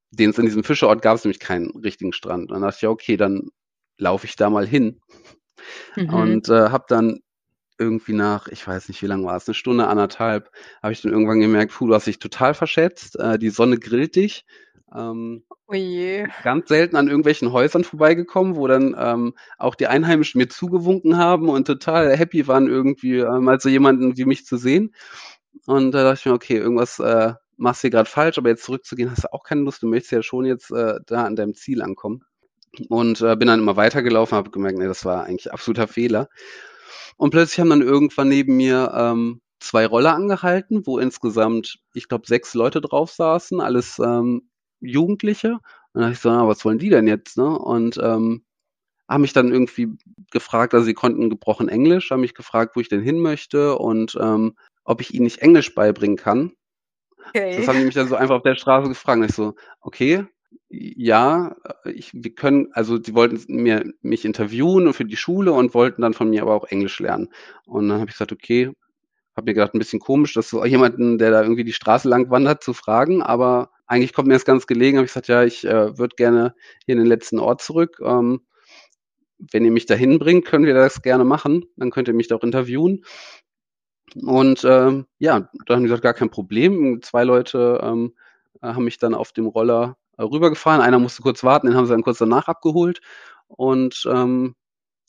Den 0.10 0.32
es 0.32 0.38
in 0.38 0.46
diesem 0.46 0.64
Fischerort 0.64 1.02
gab 1.02 1.16
es 1.16 1.24
nämlich 1.24 1.40
keinen 1.40 1.70
richtigen 1.72 2.14
Strand. 2.14 2.50
Und 2.50 2.56
dann 2.56 2.62
dachte 2.62 2.78
ich, 2.78 2.82
ja, 2.82 2.90
okay, 2.90 3.16
dann 3.16 3.50
laufe 3.98 4.26
ich 4.26 4.36
da 4.36 4.50
mal 4.50 4.68
hin. 4.68 5.00
Mhm. 5.96 6.10
Und 6.10 6.50
äh, 6.50 6.70
habe 6.70 6.86
dann 6.88 7.20
irgendwie 7.78 8.14
nach, 8.14 8.48
ich 8.48 8.66
weiß 8.66 8.88
nicht, 8.88 9.02
wie 9.02 9.08
lange 9.08 9.26
war 9.26 9.38
es, 9.38 9.48
eine 9.48 9.56
Stunde, 9.56 9.88
anderthalb, 9.88 10.52
habe 10.82 10.94
ich 10.94 11.02
dann 11.02 11.12
irgendwann 11.12 11.40
gemerkt, 11.40 11.74
puh, 11.74 11.88
du 11.88 11.94
hast 11.94 12.08
dich 12.08 12.20
total 12.20 12.54
verschätzt, 12.54 13.20
äh, 13.20 13.38
die 13.38 13.50
Sonne 13.50 13.78
grillt 13.78 14.16
dich 14.16 14.46
ähm, 14.96 15.44
Oje. 15.68 16.28
Oh 16.28 16.44
ganz 16.44 16.68
selten 16.68 16.96
an 16.96 17.08
irgendwelchen 17.08 17.52
Häusern 17.52 17.84
vorbeigekommen, 17.84 18.56
wo 18.56 18.68
dann 18.68 18.96
ähm, 18.98 19.34
auch 19.58 19.76
die 19.76 19.88
Einheimischen 19.88 20.40
mir 20.40 20.48
zugewunken 20.48 21.18
haben 21.18 21.50
und 21.50 21.66
total 21.66 22.16
happy 22.16 22.48
waren, 22.48 22.68
irgendwie 22.68 23.20
äh, 23.20 23.40
mal 23.40 23.60
so 23.60 23.70
jemanden 23.70 24.18
wie 24.18 24.26
mich 24.26 24.46
zu 24.46 24.58
sehen. 24.58 24.94
Und 25.66 25.92
da 25.92 26.04
dachte 26.04 26.20
ich 26.20 26.26
mir, 26.26 26.34
okay, 26.34 26.58
irgendwas 26.58 27.00
äh, 27.00 27.34
machst 27.58 27.84
du 27.84 27.90
gerade 27.90 28.10
falsch, 28.10 28.38
aber 28.38 28.50
jetzt 28.50 28.64
zurückzugehen 28.64 29.10
hast 29.10 29.24
du 29.24 29.34
auch 29.34 29.44
keine 29.44 29.62
Lust. 29.62 29.82
Du 29.82 29.88
möchtest 29.88 30.12
ja 30.12 30.24
schon 30.24 30.46
jetzt 30.46 30.72
äh, 30.72 31.00
da 31.06 31.24
an 31.26 31.36
deinem 31.36 31.56
Ziel 31.56 31.82
ankommen. 31.82 32.24
Und 32.90 33.22
äh, 33.22 33.36
bin 33.38 33.48
dann 33.48 33.62
immer 33.62 33.78
weitergelaufen, 33.78 34.36
habe 34.36 34.52
gemerkt, 34.52 34.78
nee, 34.78 34.86
das 34.86 35.06
war 35.06 35.24
eigentlich 35.24 35.52
absoluter 35.52 35.88
Fehler. 35.88 36.30
Und 37.18 37.32
plötzlich 37.32 37.60
haben 37.60 37.70
dann 37.70 37.82
irgendwann 37.82 38.30
neben 38.30 38.58
mir 38.58 38.92
ähm, 38.96 39.42
zwei 39.60 39.86
Roller 39.86 40.14
angehalten, 40.14 40.86
wo 40.86 41.00
insgesamt, 41.00 41.80
ich 41.94 42.08
glaube, 42.08 42.28
sechs 42.28 42.54
Leute 42.54 42.82
drauf 42.82 43.12
saßen, 43.12 43.62
alles 43.62 44.00
ähm, 44.00 44.50
Jugendliche. 44.80 45.54
Und 45.54 45.62
dann 45.94 46.02
dachte 46.04 46.14
ich 46.14 46.20
so, 46.20 46.30
na, 46.30 46.48
was 46.48 46.64
wollen 46.66 46.80
die 46.80 46.90
denn 46.90 47.08
jetzt? 47.08 47.38
Ne? 47.38 47.58
Und 47.58 47.98
ähm, 47.98 48.44
haben 49.08 49.22
mich 49.22 49.34
dann 49.34 49.52
irgendwie 49.52 49.90
gefragt, 50.32 50.74
also 50.74 50.86
sie 50.86 50.94
konnten 50.94 51.30
gebrochen 51.30 51.70
Englisch, 51.70 52.12
haben 52.12 52.22
mich 52.22 52.34
gefragt, 52.34 52.76
wo 52.76 52.80
ich 52.80 52.90
denn 52.90 53.02
hin 53.02 53.20
möchte 53.20 53.78
und 53.78 54.18
ähm, 54.20 54.56
ob 54.84 55.02
ich 55.02 55.14
ihnen 55.14 55.24
nicht 55.24 55.40
Englisch 55.40 55.74
beibringen 55.76 56.18
kann. 56.18 56.54
Okay. 57.30 57.58
Das 57.58 57.68
haben 57.68 57.80
die 57.80 57.86
mich 57.86 57.96
dann 57.96 58.08
so 58.08 58.16
einfach 58.16 58.36
auf 58.36 58.44
der 58.44 58.56
Straße 58.56 58.88
gefragt. 58.88 59.20
Und 59.20 59.26
ich 59.26 59.36
so, 59.36 59.56
okay, 59.82 60.26
ja, 60.70 61.56
ich, 61.86 62.12
wir 62.14 62.34
können, 62.36 62.70
also 62.74 62.98
die 62.98 63.14
wollten 63.14 63.44
mir 63.48 63.84
mich 64.02 64.26
interviewen 64.26 64.94
für 64.94 65.06
die 65.06 65.18
Schule 65.18 65.54
und 65.54 65.74
wollten 65.74 66.02
dann 66.02 66.14
von 66.14 66.30
mir 66.30 66.42
aber 66.42 66.56
auch 66.56 66.66
Englisch 66.66 67.00
lernen. 67.00 67.30
Und 67.66 67.90
dann 67.90 68.00
habe 68.00 68.10
ich 68.10 68.16
gesagt, 68.16 68.32
okay, 68.32 68.72
habe 69.36 69.46
mir 69.46 69.54
gedacht, 69.54 69.74
ein 69.74 69.80
bisschen 69.80 70.00
komisch, 70.00 70.34
dass 70.34 70.50
so 70.50 70.64
jemanden, 70.66 71.18
der 71.18 71.32
da 71.32 71.42
irgendwie 71.42 71.64
die 71.64 71.74
Straße 71.74 72.08
lang 72.08 72.30
wandert, 72.30 72.64
zu 72.64 72.74
fragen, 72.74 73.22
aber 73.22 73.70
eigentlich 73.88 74.14
kommt 74.14 74.28
mir 74.28 74.34
das 74.34 74.46
ganz 74.46 74.68
gelegen, 74.68 74.98
habe 74.98 75.06
ich 75.06 75.12
gesagt, 75.12 75.28
ja, 75.28 75.44
ich 75.44 75.66
äh, 75.66 75.98
würde 75.98 76.16
gerne 76.16 76.56
hier 76.86 76.94
in 76.94 77.00
den 77.00 77.08
letzten 77.08 77.40
Ort 77.40 77.62
zurück. 77.62 78.00
Ähm, 78.04 78.42
wenn 79.38 79.66
ihr 79.66 79.72
mich 79.72 79.86
dahin 79.86 80.18
bringt, 80.18 80.46
können 80.46 80.66
wir 80.66 80.74
das 80.74 81.02
gerne 81.02 81.26
machen. 81.26 81.66
Dann 81.76 81.92
könnt 81.92 82.08
ihr 82.08 82.14
mich 82.14 82.28
da 82.28 82.36
auch 82.36 82.44
interviewen. 82.44 83.04
Und 84.16 84.64
ähm, 84.64 85.06
ja, 85.20 85.50
da 85.66 85.74
haben 85.74 85.82
die 85.82 85.88
gesagt, 85.88 86.04
gar 86.04 86.14
kein 86.14 86.30
Problem. 86.30 87.02
Zwei 87.02 87.26
Leute 87.26 87.80
ähm, 87.84 88.14
haben 88.62 88.86
mich 88.86 88.98
dann 88.98 89.14
auf 89.14 89.34
dem 89.34 89.48
Roller 89.48 89.98
äh, 89.98 90.05
rübergefahren. 90.20 90.82
Einer 90.82 91.00
musste 91.00 91.22
kurz 91.22 91.44
warten, 91.44 91.68
den 91.68 91.76
haben 91.76 91.86
sie 91.86 91.94
dann 91.94 92.04
kurz 92.04 92.18
danach 92.18 92.48
abgeholt. 92.48 93.02
Und 93.48 94.08
ähm, 94.12 94.56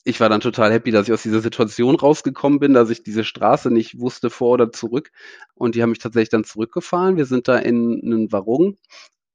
ich 0.05 0.21
war 0.21 0.29
dann 0.29 0.40
total 0.40 0.73
happy, 0.73 0.92
dass 0.92 1.09
ich 1.09 1.12
aus 1.12 1.23
dieser 1.23 1.40
Situation 1.40 1.97
rausgekommen 1.97 2.61
bin, 2.61 2.75
dass 2.75 2.90
ich 2.90 3.03
diese 3.03 3.25
Straße 3.25 3.71
nicht 3.71 3.99
wusste, 3.99 4.31
vor 4.31 4.53
oder 4.53 4.71
zurück. 4.71 5.11
Und 5.55 5.75
die 5.75 5.83
haben 5.83 5.90
mich 5.90 5.99
tatsächlich 5.99 6.29
dann 6.31 6.45
zurückgefahren. 6.45 7.16
Wir 7.16 7.27
sind 7.27 7.49
da 7.49 7.57
in 7.59 8.01
einen 8.05 8.33
Warung 8.33 8.77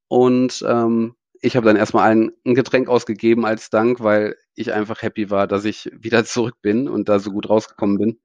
und 0.08 0.64
ähm, 0.68 1.16
ich 1.42 1.56
habe 1.56 1.66
dann 1.66 1.76
erstmal 1.76 2.12
ein, 2.12 2.32
ein 2.46 2.54
Getränk 2.54 2.88
ausgegeben 2.88 3.46
als 3.46 3.72
Dank, 3.72 4.00
weil 4.00 4.36
ich 4.56 4.74
einfach 4.74 5.02
happy 5.02 5.32
war, 5.32 5.48
dass 5.48 5.66
ich 5.66 5.90
wieder 5.92 6.24
zurück 6.24 6.56
bin 6.62 6.88
und 6.88 7.10
da 7.10 7.18
so 7.18 7.32
gut 7.32 7.50
rausgekommen 7.50 7.98
bin 7.98 8.20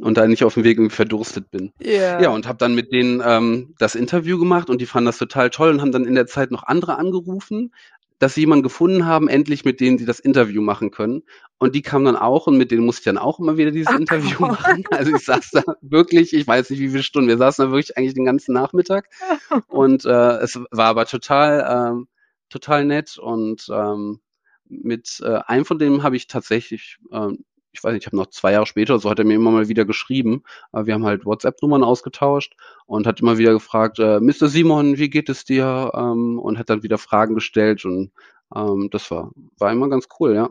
und 0.00 0.16
da 0.16 0.26
nicht 0.26 0.44
auf 0.44 0.54
dem 0.54 0.64
Weg 0.64 0.78
irgendwie 0.78 0.94
verdurstet 0.94 1.50
bin. 1.50 1.72
Yeah. 1.82 2.22
Ja, 2.22 2.30
und 2.30 2.48
habe 2.48 2.58
dann 2.58 2.74
mit 2.74 2.90
denen 2.90 3.22
ähm, 3.24 3.74
das 3.78 3.94
Interview 3.94 4.38
gemacht 4.38 4.70
und 4.70 4.80
die 4.80 4.86
fanden 4.86 5.06
das 5.06 5.18
total 5.18 5.50
toll 5.50 5.70
und 5.70 5.82
haben 5.82 5.92
dann 5.92 6.06
in 6.06 6.14
der 6.14 6.26
Zeit 6.26 6.50
noch 6.50 6.62
andere 6.62 6.96
angerufen, 6.96 7.72
dass 8.18 8.34
sie 8.34 8.40
jemanden 8.40 8.62
gefunden 8.62 9.04
haben, 9.04 9.28
endlich 9.28 9.66
mit 9.66 9.80
denen 9.80 9.98
sie 9.98 10.06
das 10.06 10.20
Interview 10.20 10.62
machen 10.62 10.90
können. 10.90 11.24
Und 11.58 11.74
die 11.74 11.82
kamen 11.82 12.06
dann 12.06 12.16
auch 12.16 12.46
und 12.46 12.56
mit 12.56 12.70
denen 12.70 12.86
musste 12.86 13.00
ich 13.00 13.04
dann 13.04 13.18
auch 13.18 13.38
immer 13.38 13.58
wieder 13.58 13.70
dieses 13.70 13.88
Ach, 13.88 13.98
Interview 13.98 14.38
Gott. 14.38 14.52
machen. 14.52 14.84
Also 14.90 15.14
ich 15.14 15.24
saß 15.24 15.50
da 15.52 15.62
wirklich, 15.82 16.32
ich 16.32 16.46
weiß 16.46 16.70
nicht 16.70 16.80
wie 16.80 16.88
viele 16.88 17.02
Stunden, 17.02 17.28
wir 17.28 17.36
saßen 17.36 17.66
da 17.66 17.70
wirklich 17.70 17.98
eigentlich 17.98 18.14
den 18.14 18.24
ganzen 18.24 18.54
Nachmittag. 18.54 19.08
Und 19.68 20.06
äh, 20.06 20.38
es 20.38 20.58
war 20.70 20.86
aber 20.86 21.04
total, 21.04 21.92
ähm, 21.92 22.08
total 22.48 22.84
nett 22.84 23.18
und 23.18 23.66
ähm, 23.72 24.20
mit 24.66 25.20
äh, 25.22 25.40
einem 25.46 25.64
von 25.64 25.78
denen 25.78 26.02
habe 26.02 26.16
ich 26.16 26.26
tatsächlich 26.26 26.98
ähm, 27.12 27.44
ich 27.74 27.82
weiß 27.82 27.92
nicht, 27.92 28.02
ich 28.02 28.06
habe 28.06 28.16
noch 28.16 28.28
zwei 28.28 28.52
Jahre 28.52 28.66
später, 28.66 28.98
so 28.98 29.10
hat 29.10 29.18
er 29.18 29.24
mir 29.24 29.34
immer 29.34 29.50
mal 29.50 29.68
wieder 29.68 29.84
geschrieben. 29.84 30.44
Aber 30.70 30.86
wir 30.86 30.94
haben 30.94 31.04
halt 31.04 31.26
WhatsApp-Nummern 31.26 31.82
ausgetauscht 31.82 32.54
und 32.86 33.06
hat 33.06 33.20
immer 33.20 33.36
wieder 33.36 33.52
gefragt, 33.52 33.98
äh, 33.98 34.20
Mr. 34.20 34.48
Simon, 34.48 34.96
wie 34.96 35.10
geht 35.10 35.28
es 35.28 35.44
dir? 35.44 35.90
Ähm, 35.94 36.38
und 36.38 36.58
hat 36.58 36.70
dann 36.70 36.82
wieder 36.84 36.98
Fragen 36.98 37.34
gestellt 37.34 37.84
und 37.84 38.12
ähm, 38.54 38.88
das 38.90 39.10
war, 39.10 39.32
war 39.58 39.72
immer 39.72 39.88
ganz 39.88 40.06
cool, 40.20 40.34
ja. 40.34 40.48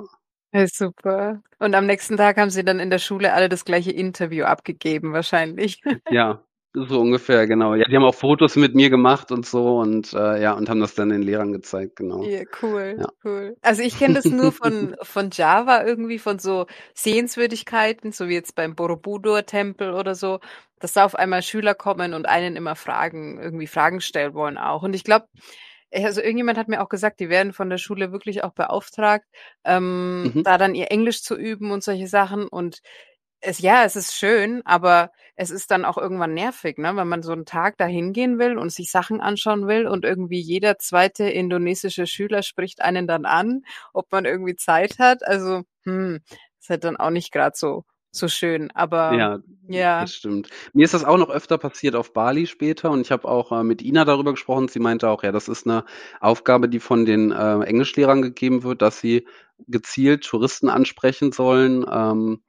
Ja, 0.53 0.67
super. 0.67 1.41
Und 1.57 1.73
am 1.73 1.87
nächsten 1.87 2.17
Tag 2.17 2.37
haben 2.37 2.51
Sie 2.51 2.63
dann 2.63 2.79
in 2.79 2.91
der 2.91 2.99
Schule 2.99 3.33
alle 3.33 3.49
das 3.49 3.65
gleiche 3.65 3.91
Interview 3.91 4.43
abgegeben, 4.43 5.13
wahrscheinlich. 5.13 5.81
Ja, 6.09 6.43
so 6.73 6.99
ungefähr, 6.99 7.45
genau. 7.45 7.75
Ja, 7.75 7.85
die 7.85 7.95
haben 7.95 8.03
auch 8.03 8.15
Fotos 8.15 8.55
mit 8.55 8.73
mir 8.73 8.89
gemacht 8.89 9.31
und 9.31 9.45
so 9.45 9.77
und 9.77 10.13
äh, 10.13 10.41
ja, 10.41 10.53
und 10.53 10.69
haben 10.69 10.79
das 10.79 10.95
dann 10.95 11.09
den 11.09 11.21
Lehrern 11.21 11.51
gezeigt, 11.53 11.97
genau. 11.97 12.23
Ja, 12.23 12.41
cool, 12.61 12.95
ja. 12.99 13.07
cool. 13.23 13.55
Also 13.61 13.83
ich 13.83 13.97
kenne 13.97 14.15
das 14.15 14.25
nur 14.25 14.51
von, 14.51 14.95
von 15.01 15.29
Java 15.31 15.83
irgendwie, 15.83 16.17
von 16.17 16.39
so 16.39 16.65
Sehenswürdigkeiten, 16.95 18.11
so 18.11 18.27
wie 18.27 18.33
jetzt 18.33 18.55
beim 18.55 18.75
Borobudur-Tempel 18.75 19.93
oder 19.93 20.15
so, 20.15 20.39
dass 20.79 20.93
da 20.93 21.05
auf 21.05 21.15
einmal 21.15 21.43
Schüler 21.43 21.75
kommen 21.75 22.13
und 22.13 22.27
einen 22.27 22.55
immer 22.55 22.75
Fragen, 22.75 23.39
irgendwie 23.39 23.67
Fragen 23.67 24.01
stellen 24.01 24.33
wollen 24.33 24.57
auch. 24.57 24.81
Und 24.81 24.95
ich 24.95 25.03
glaube, 25.03 25.27
also 25.93 26.21
irgendjemand 26.21 26.57
hat 26.57 26.69
mir 26.69 26.81
auch 26.81 26.89
gesagt, 26.89 27.19
die 27.19 27.29
werden 27.29 27.53
von 27.53 27.69
der 27.69 27.77
Schule 27.77 28.11
wirklich 28.11 28.43
auch 28.43 28.53
beauftragt, 28.53 29.25
ähm, 29.63 30.23
mhm. 30.23 30.43
da 30.43 30.57
dann 30.57 30.73
ihr 30.73 30.91
Englisch 30.91 31.21
zu 31.21 31.35
üben 31.37 31.71
und 31.71 31.83
solche 31.83 32.07
Sachen. 32.07 32.47
Und 32.47 32.81
es, 33.43 33.59
ja, 33.59 33.83
es 33.83 33.95
ist 33.95 34.15
schön, 34.15 34.61
aber 34.65 35.11
es 35.35 35.49
ist 35.51 35.71
dann 35.71 35.85
auch 35.85 35.97
irgendwann 35.97 36.33
nervig, 36.33 36.77
ne? 36.77 36.95
wenn 36.95 37.07
man 37.07 37.23
so 37.23 37.33
einen 37.33 37.45
Tag 37.45 37.77
da 37.77 37.85
hingehen 37.85 38.39
will 38.39 38.57
und 38.57 38.71
sich 38.71 38.89
Sachen 38.89 39.19
anschauen 39.21 39.67
will 39.67 39.87
und 39.87 40.05
irgendwie 40.05 40.39
jeder 40.39 40.77
zweite 40.79 41.25
indonesische 41.25 42.07
Schüler 42.07 42.41
spricht 42.43 42.81
einen 42.81 43.07
dann 43.07 43.25
an, 43.25 43.63
ob 43.93 44.11
man 44.11 44.25
irgendwie 44.25 44.55
Zeit 44.55 44.99
hat. 44.99 45.25
Also, 45.25 45.63
hm, 45.83 46.21
ist 46.59 46.69
halt 46.69 46.83
dann 46.83 46.97
auch 46.97 47.09
nicht 47.09 47.31
gerade 47.31 47.55
so 47.55 47.83
so 48.15 48.27
schön, 48.27 48.69
aber 48.75 49.15
ja, 49.15 49.39
ja, 49.67 50.01
das 50.01 50.13
stimmt. 50.13 50.47
Mir 50.73 50.85
ist 50.85 50.93
das 50.93 51.03
auch 51.03 51.17
noch 51.17 51.31
öfter 51.31 51.57
passiert 51.57 51.95
auf 51.95 52.13
Bali 52.13 52.45
später 52.45 52.91
und 52.91 53.01
ich 53.01 53.11
habe 53.11 53.27
auch 53.27 53.51
äh, 53.51 53.63
mit 53.63 53.81
Ina 53.81 54.05
darüber 54.05 54.33
gesprochen. 54.33 54.67
Sie 54.67 54.79
meinte 54.79 55.09
auch, 55.09 55.23
ja, 55.23 55.31
das 55.31 55.47
ist 55.47 55.65
eine 55.65 55.83
Aufgabe, 56.19 56.69
die 56.69 56.79
von 56.79 57.05
den 57.05 57.31
äh, 57.31 57.61
Englischlehrern 57.61 58.21
gegeben 58.21 58.61
wird, 58.61 58.83
dass 58.83 58.99
sie 58.99 59.27
gezielt 59.67 60.23
Touristen 60.25 60.69
ansprechen 60.69 61.31
sollen. 61.31 61.87
Ähm, 61.91 62.43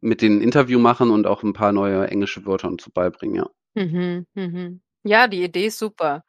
mit 0.00 0.22
denen 0.22 0.40
Interview 0.40 0.78
machen 0.78 1.10
und 1.10 1.26
auch 1.26 1.42
ein 1.42 1.52
paar 1.52 1.72
neue 1.72 2.06
englische 2.08 2.46
Wörter 2.46 2.68
und 2.68 2.80
so 2.80 2.90
beibringen, 2.92 3.36
ja. 3.36 3.48
Mhm, 3.74 4.26
mhm. 4.34 4.80
Ja, 5.04 5.28
die 5.28 5.42
Idee 5.42 5.66
ist 5.66 5.78
super. 5.78 6.24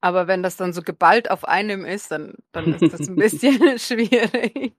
Aber 0.00 0.28
wenn 0.28 0.42
das 0.42 0.56
dann 0.56 0.72
so 0.72 0.82
geballt 0.82 1.30
auf 1.30 1.46
einem 1.46 1.84
ist, 1.84 2.10
dann, 2.10 2.34
dann 2.52 2.72
ist 2.72 2.92
das 2.92 3.08
ein 3.08 3.16
bisschen 3.16 3.58
schwierig. 3.78 4.74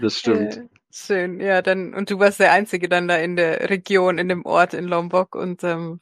Das 0.00 0.18
stimmt. 0.18 0.56
Äh, 0.56 0.68
schön, 0.92 1.40
ja, 1.40 1.62
dann, 1.62 1.94
und 1.94 2.10
du 2.10 2.18
warst 2.18 2.40
der 2.40 2.52
Einzige 2.52 2.88
dann 2.88 3.08
da 3.08 3.16
in 3.16 3.36
der 3.36 3.70
Region, 3.70 4.18
in 4.18 4.28
dem 4.28 4.44
Ort 4.44 4.74
in 4.74 4.86
Lombok 4.86 5.34
und 5.34 5.64
ähm, 5.64 6.00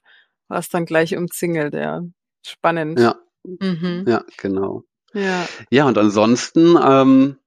warst 0.49 0.75
dann 0.75 0.85
gleich 0.85 1.17
umzingelt, 1.17 1.75
ja. 1.75 2.03
Spannend. 2.47 3.01
Ja. 3.01 3.17
Mhm. 3.45 4.05
Ja, 4.07 4.25
genau. 4.37 4.83
Ja. 5.15 5.47
Ja, 5.71 5.87
und 5.87 5.97
ansonsten, 5.97 6.77
ähm, 6.83 7.39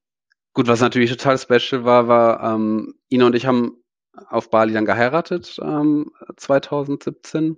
gut, 0.53 0.67
was 0.67 0.81
natürlich 0.81 1.11
total 1.11 1.37
special 1.37 1.83
war, 1.83 2.07
war, 2.07 2.55
ähm, 2.55 2.95
Ina 3.09 3.27
und 3.27 3.35
ich 3.35 3.45
haben 3.45 3.83
auf 4.29 4.49
Bali 4.49 4.73
dann 4.73 4.85
geheiratet 4.85 5.59
ähm, 5.61 6.11
2017 6.35 7.57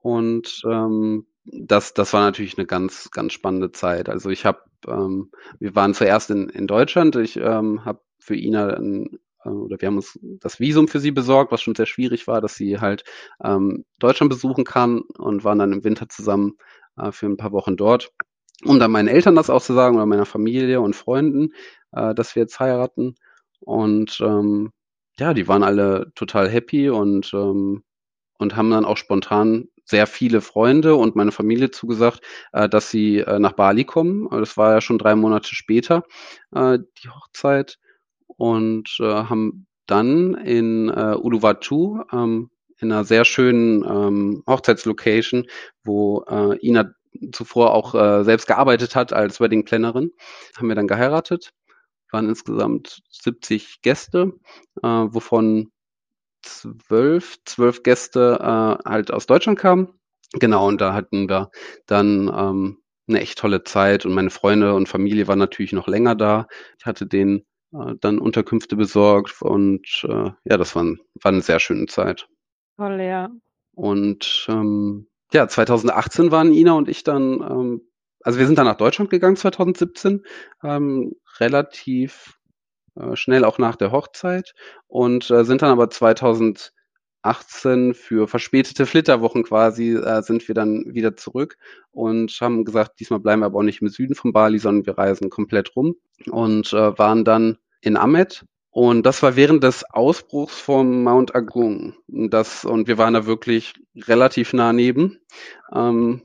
und 0.00 0.62
ähm, 0.64 1.26
das, 1.44 1.94
das 1.94 2.12
war 2.12 2.22
natürlich 2.22 2.58
eine 2.58 2.66
ganz, 2.66 3.10
ganz 3.10 3.32
spannende 3.32 3.72
Zeit. 3.72 4.08
Also 4.08 4.30
ich 4.30 4.44
habe, 4.44 4.60
ähm, 4.86 5.30
wir 5.58 5.74
waren 5.74 5.94
zuerst 5.94 6.30
in, 6.30 6.48
in 6.48 6.66
Deutschland. 6.66 7.16
Ich 7.16 7.36
ähm, 7.36 7.84
habe 7.84 8.00
für 8.18 8.36
Ina 8.36 8.74
ein, 8.74 9.18
äh, 9.44 9.48
oder 9.48 9.80
wir 9.80 9.88
haben 9.88 9.96
uns 9.96 10.18
das 10.22 10.60
Visum 10.60 10.88
für 10.88 11.00
sie 11.00 11.10
besorgt, 11.10 11.52
was 11.52 11.62
schon 11.62 11.74
sehr 11.74 11.86
schwierig 11.86 12.26
war, 12.26 12.40
dass 12.40 12.54
sie 12.54 12.78
halt 12.78 13.04
ähm, 13.42 13.84
Deutschland 13.98 14.30
besuchen 14.30 14.64
kann 14.64 15.00
und 15.00 15.44
waren 15.44 15.58
dann 15.58 15.72
im 15.72 15.84
Winter 15.84 16.08
zusammen 16.08 16.56
äh, 16.96 17.12
für 17.12 17.26
ein 17.26 17.36
paar 17.36 17.52
Wochen 17.52 17.76
dort. 17.76 18.12
Um 18.64 18.78
dann 18.78 18.90
meinen 18.90 19.08
Eltern 19.08 19.36
das 19.36 19.48
auch 19.48 19.62
zu 19.62 19.72
sagen 19.72 19.96
oder 19.96 20.04
meiner 20.04 20.26
Familie 20.26 20.82
und 20.82 20.94
Freunden, 20.94 21.54
äh, 21.92 22.14
dass 22.14 22.34
wir 22.36 22.42
jetzt 22.42 22.60
heiraten. 22.60 23.14
Und 23.60 24.20
ähm, 24.20 24.72
ja, 25.20 25.34
die 25.34 25.46
waren 25.46 25.62
alle 25.62 26.12
total 26.14 26.48
happy 26.48 26.90
und, 26.90 27.32
ähm, 27.34 27.84
und 28.38 28.56
haben 28.56 28.70
dann 28.70 28.84
auch 28.84 28.96
spontan 28.96 29.68
sehr 29.84 30.06
viele 30.06 30.40
Freunde 30.40 30.94
und 30.96 31.16
meine 31.16 31.32
Familie 31.32 31.70
zugesagt, 31.70 32.22
äh, 32.52 32.68
dass 32.68 32.90
sie 32.90 33.18
äh, 33.18 33.38
nach 33.38 33.52
Bali 33.52 33.84
kommen. 33.84 34.28
Das 34.30 34.56
war 34.56 34.72
ja 34.74 34.80
schon 34.80 34.98
drei 34.98 35.14
Monate 35.14 35.54
später, 35.54 36.04
äh, 36.54 36.78
die 37.02 37.08
Hochzeit. 37.10 37.78
Und 38.26 38.96
äh, 39.00 39.04
haben 39.04 39.66
dann 39.86 40.34
in 40.34 40.88
äh, 40.88 41.16
Uluwatu, 41.16 42.02
ähm, 42.12 42.50
in 42.78 42.90
einer 42.90 43.04
sehr 43.04 43.26
schönen 43.26 43.84
ähm, 43.84 44.42
Hochzeitslocation, 44.46 45.46
wo 45.84 46.24
äh, 46.28 46.56
Ina 46.66 46.94
zuvor 47.32 47.74
auch 47.74 47.94
äh, 47.94 48.24
selbst 48.24 48.46
gearbeitet 48.46 48.96
hat 48.96 49.12
als 49.12 49.40
Wedding 49.40 49.64
Plannerin, 49.64 50.12
haben 50.56 50.68
wir 50.68 50.76
dann 50.76 50.86
geheiratet 50.86 51.52
waren 52.12 52.28
insgesamt 52.28 53.02
70 53.10 53.82
Gäste, 53.82 54.32
äh, 54.82 54.86
wovon 54.88 55.70
zwölf, 56.42 57.38
zwölf 57.44 57.82
Gäste 57.82 58.38
äh, 58.40 58.88
halt 58.88 59.12
aus 59.12 59.26
Deutschland 59.26 59.58
kamen. 59.58 59.88
Genau, 60.34 60.68
und 60.68 60.80
da 60.80 60.94
hatten 60.94 61.28
wir 61.28 61.50
dann 61.86 62.28
ähm, 62.28 62.78
eine 63.08 63.20
echt 63.20 63.38
tolle 63.38 63.64
Zeit 63.64 64.06
und 64.06 64.14
meine 64.14 64.30
Freunde 64.30 64.74
und 64.74 64.88
Familie 64.88 65.26
waren 65.28 65.38
natürlich 65.38 65.72
noch 65.72 65.88
länger 65.88 66.14
da. 66.14 66.46
Ich 66.78 66.86
hatte 66.86 67.06
denen 67.06 67.44
äh, 67.72 67.94
dann 68.00 68.18
Unterkünfte 68.18 68.76
besorgt 68.76 69.42
und 69.42 70.04
äh, 70.04 70.30
ja, 70.44 70.56
das 70.56 70.74
war, 70.76 70.84
war 70.84 71.32
eine 71.32 71.42
sehr 71.42 71.58
schöne 71.58 71.86
Zeit. 71.86 72.28
Toll, 72.76 73.00
ja. 73.00 73.30
Und 73.74 74.46
ähm, 74.48 75.08
ja, 75.32 75.48
2018 75.48 76.30
waren 76.30 76.52
Ina 76.52 76.72
und 76.72 76.88
ich 76.88 77.04
dann 77.04 77.40
ähm, 77.40 77.89
also 78.22 78.38
wir 78.38 78.46
sind 78.46 78.58
dann 78.58 78.66
nach 78.66 78.76
Deutschland 78.76 79.10
gegangen 79.10 79.36
2017, 79.36 80.24
ähm, 80.62 81.14
relativ 81.38 82.38
äh, 82.96 83.16
schnell 83.16 83.44
auch 83.44 83.58
nach 83.58 83.76
der 83.76 83.92
Hochzeit 83.92 84.54
und 84.86 85.30
äh, 85.30 85.44
sind 85.44 85.62
dann 85.62 85.70
aber 85.70 85.90
2018 85.90 87.94
für 87.94 88.28
verspätete 88.28 88.86
Flitterwochen 88.86 89.44
quasi 89.44 89.94
äh, 89.94 90.22
sind 90.22 90.46
wir 90.48 90.54
dann 90.54 90.84
wieder 90.86 91.16
zurück 91.16 91.56
und 91.90 92.30
haben 92.40 92.64
gesagt, 92.64 93.00
diesmal 93.00 93.20
bleiben 93.20 93.42
wir 93.42 93.46
aber 93.46 93.58
auch 93.58 93.64
nicht 93.64 93.82
im 93.82 93.88
Süden 93.88 94.14
von 94.14 94.32
Bali, 94.32 94.58
sondern 94.58 94.86
wir 94.86 94.98
reisen 94.98 95.30
komplett 95.30 95.74
rum 95.76 95.96
und 96.30 96.72
äh, 96.72 96.98
waren 96.98 97.24
dann 97.24 97.58
in 97.80 97.96
Amet 97.96 98.44
und 98.70 99.04
das 99.04 99.22
war 99.22 99.36
während 99.36 99.64
des 99.64 99.84
Ausbruchs 99.90 100.60
vom 100.60 101.02
Mount 101.02 101.34
Agung. 101.34 101.94
Das, 102.06 102.64
und 102.64 102.86
wir 102.86 102.98
waren 102.98 103.14
da 103.14 103.26
wirklich 103.26 103.74
relativ 103.96 104.52
nah 104.52 104.72
neben. 104.72 105.18
Ähm, 105.74 106.22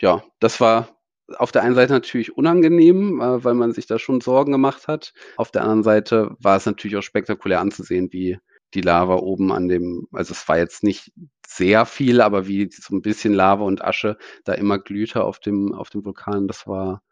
ja, 0.00 0.24
das 0.40 0.60
war 0.60 0.95
auf 1.38 1.52
der 1.52 1.62
einen 1.62 1.74
Seite 1.74 1.92
natürlich 1.92 2.36
unangenehm, 2.36 3.20
äh, 3.20 3.44
weil 3.44 3.54
man 3.54 3.72
sich 3.72 3.86
da 3.86 3.98
schon 3.98 4.20
Sorgen 4.20 4.52
gemacht 4.52 4.88
hat. 4.88 5.12
Auf 5.36 5.50
der 5.50 5.62
anderen 5.62 5.82
Seite 5.82 6.36
war 6.38 6.56
es 6.56 6.66
natürlich 6.66 6.96
auch 6.96 7.02
spektakulär 7.02 7.60
anzusehen, 7.60 8.12
wie 8.12 8.38
die 8.74 8.80
Lava 8.80 9.16
oben 9.16 9.52
an 9.52 9.68
dem, 9.68 10.06
also 10.12 10.32
es 10.32 10.48
war 10.48 10.58
jetzt 10.58 10.82
nicht 10.82 11.12
sehr 11.46 11.86
viel, 11.86 12.20
aber 12.20 12.46
wie 12.46 12.68
so 12.70 12.94
ein 12.94 13.02
bisschen 13.02 13.32
Lava 13.32 13.64
und 13.64 13.82
Asche 13.84 14.18
da 14.44 14.54
immer 14.54 14.78
glühte 14.78 15.24
auf 15.24 15.38
dem, 15.38 15.72
auf 15.72 15.88
dem 15.90 16.04
Vulkan, 16.04 16.48
das 16.48 16.66
war, 16.66 17.02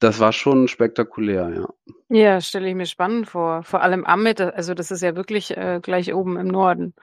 das 0.00 0.20
war 0.20 0.32
schon 0.32 0.68
spektakulär, 0.68 1.50
ja. 1.54 1.68
Ja, 2.08 2.40
stelle 2.40 2.68
ich 2.68 2.74
mir 2.74 2.86
spannend 2.86 3.28
vor. 3.28 3.62
Vor 3.64 3.82
allem 3.82 4.04
Amit, 4.04 4.40
also 4.40 4.74
das 4.74 4.90
ist 4.90 5.02
ja 5.02 5.16
wirklich 5.16 5.56
äh, 5.56 5.80
gleich 5.82 6.14
oben 6.14 6.36
im 6.36 6.48
Norden. 6.48 6.94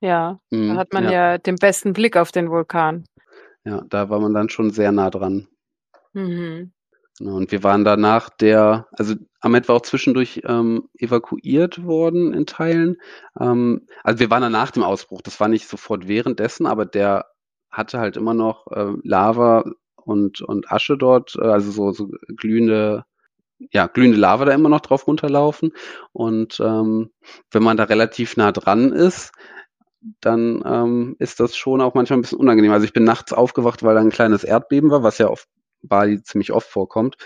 Ja, 0.00 0.40
mm, 0.50 0.68
da 0.68 0.74
mhm, 0.74 0.78
hat 0.78 0.92
man 0.92 1.04
ja. 1.04 1.10
ja 1.10 1.38
den 1.38 1.56
besten 1.56 1.92
Blick 1.92 2.16
auf 2.16 2.32
den 2.32 2.50
Vulkan. 2.50 3.04
Ja, 3.64 3.82
da 3.88 4.10
war 4.10 4.20
man 4.20 4.34
dann 4.34 4.48
schon 4.48 4.70
sehr 4.70 4.92
nah 4.92 5.10
dran. 5.10 5.46
Mhm. 6.14 6.72
Genau, 7.18 7.36
und 7.36 7.52
wir 7.52 7.62
waren 7.62 7.84
danach 7.84 8.30
der, 8.30 8.88
also 8.92 9.14
Ahmed 9.40 9.68
war 9.68 9.76
auch 9.76 9.82
zwischendurch 9.82 10.42
ähm, 10.44 10.88
evakuiert 10.98 11.84
worden 11.84 12.32
in 12.32 12.46
Teilen. 12.46 12.96
Ähm, 13.38 13.86
also 14.02 14.18
wir 14.20 14.30
waren 14.30 14.42
dann 14.42 14.52
nach 14.52 14.70
dem 14.70 14.82
Ausbruch, 14.82 15.22
das 15.22 15.38
war 15.40 15.48
nicht 15.48 15.68
sofort 15.68 16.08
währenddessen, 16.08 16.66
aber 16.66 16.86
der 16.86 17.26
hatte 17.70 17.98
halt 17.98 18.16
immer 18.16 18.34
noch 18.34 18.66
äh, 18.68 18.92
Lava 19.04 19.64
und, 19.96 20.40
und 20.42 20.72
Asche 20.72 20.96
dort, 20.96 21.36
äh, 21.36 21.44
also 21.46 21.70
so, 21.70 21.92
so 21.92 22.10
glühende, 22.36 23.04
ja, 23.72 23.86
glühende 23.88 24.18
Lava 24.18 24.44
da 24.46 24.52
immer 24.52 24.68
noch 24.70 24.80
drauf 24.80 25.06
runterlaufen. 25.06 25.72
Und 26.12 26.60
ähm, 26.60 27.10
wenn 27.52 27.62
man 27.62 27.76
da 27.76 27.84
relativ 27.84 28.36
nah 28.36 28.52
dran 28.52 28.92
ist, 28.92 29.32
dann 30.20 30.62
ähm, 30.66 31.16
ist 31.18 31.40
das 31.40 31.56
schon 31.56 31.80
auch 31.80 31.94
manchmal 31.94 32.18
ein 32.18 32.22
bisschen 32.22 32.38
unangenehm. 32.38 32.72
Also 32.72 32.84
ich 32.84 32.92
bin 32.92 33.04
nachts 33.04 33.32
aufgewacht, 33.32 33.82
weil 33.82 33.94
da 33.94 34.00
ein 34.00 34.10
kleines 34.10 34.44
Erdbeben 34.44 34.90
war, 34.90 35.02
was 35.02 35.18
ja 35.18 35.28
auf 35.28 35.46
Bali 35.82 36.22
ziemlich 36.22 36.52
oft 36.52 36.68
vorkommt 36.68 37.16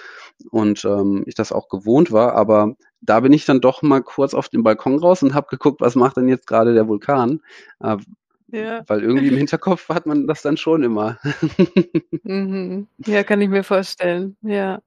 und 0.51 0.85
ähm, 0.85 1.25
ich 1.27 1.35
das 1.35 1.53
auch 1.53 1.69
gewohnt 1.69 2.13
war. 2.13 2.35
Aber 2.35 2.77
da 3.01 3.21
bin 3.21 3.33
ich 3.33 3.45
dann 3.45 3.61
doch 3.61 3.83
mal 3.83 4.03
kurz 4.03 4.35
auf 4.35 4.49
den 4.49 4.63
Balkon 4.63 4.99
raus 4.99 5.23
und 5.23 5.35
habe 5.35 5.49
geguckt, 5.49 5.81
was 5.81 5.95
macht 5.95 6.17
denn 6.17 6.29
jetzt 6.29 6.47
gerade 6.47 6.75
der 6.75 6.89
Vulkan? 6.89 7.41
Äh, 7.81 7.97
ja. 8.49 8.83
Weil 8.87 9.03
irgendwie 9.03 9.29
im 9.29 9.37
Hinterkopf 9.37 9.89
hat 9.89 10.07
man 10.07 10.27
das 10.27 10.43
dann 10.43 10.57
schon 10.57 10.83
immer. 10.83 11.19
mhm. 12.23 12.87
Ja, 13.05 13.25
kann 13.25 13.41
ich 13.41 13.49
mir 13.49 13.65
vorstellen. 13.65 14.37
Ja. 14.43 14.81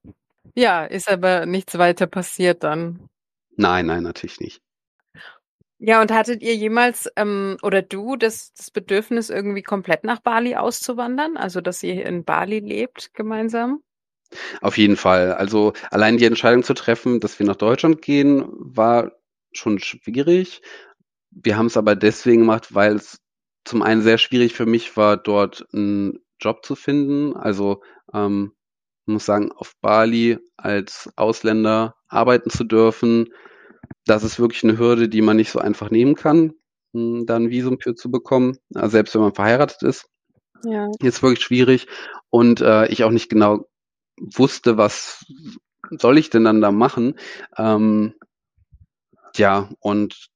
Ja, 0.56 0.86
ist 0.86 1.10
aber 1.10 1.46
nichts 1.46 1.78
weiter 1.78 2.08
passiert 2.08 2.64
dann. 2.64 3.10
Nein, 3.56 3.88
nein, 3.88 4.04
natürlich 4.04 4.40
nicht. 4.40 4.62
Ja, 5.80 6.02
und 6.02 6.12
hattet 6.12 6.44
ihr 6.44 6.56
jemals 6.56 7.10
ähm, 7.16 7.58
oder 7.62 7.82
du 7.82 8.18
das, 8.18 8.54
das 8.54 8.70
Bedürfnis, 8.70 9.30
irgendwie 9.30 9.64
komplett 9.64 10.04
nach 10.04 10.20
Bali 10.20 10.56
auszuwandern? 10.56 11.38
Also, 11.38 11.62
dass 11.62 11.82
ihr 11.84 12.06
in 12.06 12.26
Bali 12.26 12.60
lebt 12.60 13.14
gemeinsam? 13.14 13.82
Auf 14.62 14.78
jeden 14.78 14.98
Fall. 14.98 15.34
Also 15.34 15.74
allein 15.90 16.18
die 16.18 16.26
Entscheidung 16.26 16.64
zu 16.64 16.74
treffen, 16.74 17.20
dass 17.20 17.40
wir 17.40 17.46
nach 17.46 17.56
Deutschland 17.56 18.02
gehen, 18.02 18.46
war 18.52 19.14
schon 19.54 19.80
schwierig. 19.80 20.62
Wir 21.32 21.58
haben 21.58 21.68
es 21.68 21.78
aber 21.78 21.96
deswegen 21.96 22.42
gemacht, 22.42 22.76
weil 22.76 22.96
es 22.96 23.20
zum 23.66 23.82
einen 23.82 24.02
sehr 24.02 24.18
schwierig 24.18 24.54
für 24.54 24.66
mich 24.66 24.98
war, 24.98 25.18
dort 25.18 25.66
einen 25.74 26.20
Job 26.40 26.66
zu 26.66 26.76
finden. 26.76 27.36
Also 27.36 27.82
ähm, 28.14 28.54
muss 29.06 29.26
sagen, 29.26 29.52
auf 29.52 29.74
Bali 29.82 30.38
als 30.58 31.10
Ausländer 31.16 31.96
arbeiten 32.08 32.50
zu 32.50 32.64
dürfen, 32.64 33.30
das 34.06 34.24
ist 34.24 34.40
wirklich 34.40 34.64
eine 34.64 34.78
Hürde, 34.78 35.10
die 35.10 35.22
man 35.22 35.38
nicht 35.38 35.52
so 35.52 35.60
einfach 35.60 35.90
nehmen 35.92 36.16
kann, 36.16 36.54
hm, 36.94 37.26
da 37.26 37.36
ein 37.36 37.50
Visum 37.50 37.80
für 37.80 37.96
zu 37.96 38.12
bekommen, 38.12 38.58
also 38.74 38.90
selbst 38.90 39.16
wenn 39.16 39.22
man 39.22 39.34
verheiratet 39.34 39.84
ist. 39.84 40.10
Ja. 40.64 40.90
Ist 41.02 41.24
wirklich 41.24 41.44
schwierig 41.44 41.88
und 42.30 42.62
äh, 42.62 42.88
ich 42.88 43.04
auch 43.04 43.12
nicht 43.12 43.30
genau 43.30 43.66
wusste, 44.18 44.78
was 44.78 45.26
soll 45.92 46.18
ich 46.18 46.30
denn 46.30 46.44
dann 46.44 46.62
da 46.62 46.72
machen. 46.72 47.16
Ähm, 47.58 48.16
ja, 49.36 49.70
und 49.80 50.30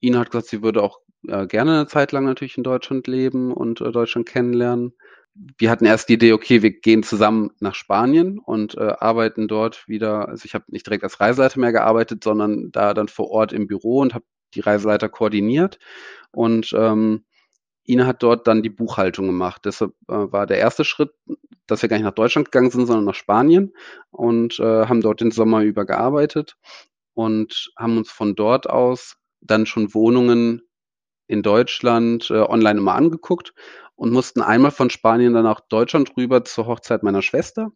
Ina 0.00 0.20
hat 0.20 0.30
gesagt, 0.30 0.48
sie 0.48 0.62
würde 0.62 0.82
auch 0.82 1.00
äh, 1.26 1.46
gerne 1.46 1.72
eine 1.72 1.86
Zeit 1.86 2.12
lang 2.12 2.24
natürlich 2.24 2.56
in 2.56 2.62
Deutschland 2.62 3.06
leben 3.06 3.52
und 3.52 3.80
äh, 3.80 3.90
Deutschland 3.90 4.26
kennenlernen. 4.26 4.94
Wir 5.58 5.70
hatten 5.70 5.84
erst 5.84 6.08
die 6.08 6.14
Idee, 6.14 6.32
okay, 6.32 6.62
wir 6.62 6.72
gehen 6.72 7.02
zusammen 7.02 7.50
nach 7.60 7.74
Spanien 7.74 8.38
und 8.38 8.76
äh, 8.76 8.94
arbeiten 8.98 9.46
dort 9.46 9.86
wieder. 9.86 10.28
Also 10.28 10.44
ich 10.46 10.54
habe 10.54 10.64
nicht 10.68 10.86
direkt 10.86 11.04
als 11.04 11.20
Reiseleiter 11.20 11.60
mehr 11.60 11.72
gearbeitet, 11.72 12.24
sondern 12.24 12.70
da 12.72 12.92
dann 12.94 13.08
vor 13.08 13.30
Ort 13.30 13.52
im 13.52 13.66
Büro 13.66 14.00
und 14.00 14.14
habe 14.14 14.24
die 14.54 14.60
Reiseleiter 14.60 15.08
koordiniert. 15.08 15.78
Und 16.32 16.72
ähm, 16.74 17.24
Ina 17.88 18.06
hat 18.06 18.22
dort 18.22 18.46
dann 18.46 18.62
die 18.62 18.70
Buchhaltung 18.70 19.26
gemacht. 19.26 19.62
Deshalb 19.64 19.92
äh, 20.08 20.12
war 20.12 20.46
der 20.46 20.58
erste 20.58 20.84
Schritt, 20.84 21.10
dass 21.66 21.82
wir 21.82 21.88
gar 21.88 21.96
nicht 21.96 22.04
nach 22.04 22.12
Deutschland 22.12 22.50
gegangen 22.50 22.70
sind, 22.70 22.86
sondern 22.86 23.04
nach 23.04 23.14
Spanien 23.14 23.72
und 24.10 24.58
äh, 24.60 24.86
haben 24.86 25.00
dort 25.00 25.20
den 25.20 25.30
Sommer 25.30 25.62
über 25.62 25.86
gearbeitet 25.86 26.56
und 27.14 27.72
haben 27.76 27.96
uns 27.96 28.10
von 28.10 28.34
dort 28.34 28.68
aus 28.68 29.16
dann 29.40 29.66
schon 29.66 29.94
Wohnungen 29.94 30.62
in 31.28 31.42
Deutschland 31.42 32.30
äh, 32.30 32.40
online 32.40 32.80
immer 32.80 32.94
angeguckt 32.94 33.54
und 33.94 34.12
mussten 34.12 34.42
einmal 34.42 34.72
von 34.72 34.90
Spanien 34.90 35.34
dann 35.34 35.44
nach 35.44 35.60
Deutschland 35.60 36.16
rüber 36.16 36.44
zur 36.44 36.66
Hochzeit 36.66 37.02
meiner 37.02 37.22
Schwester 37.22 37.70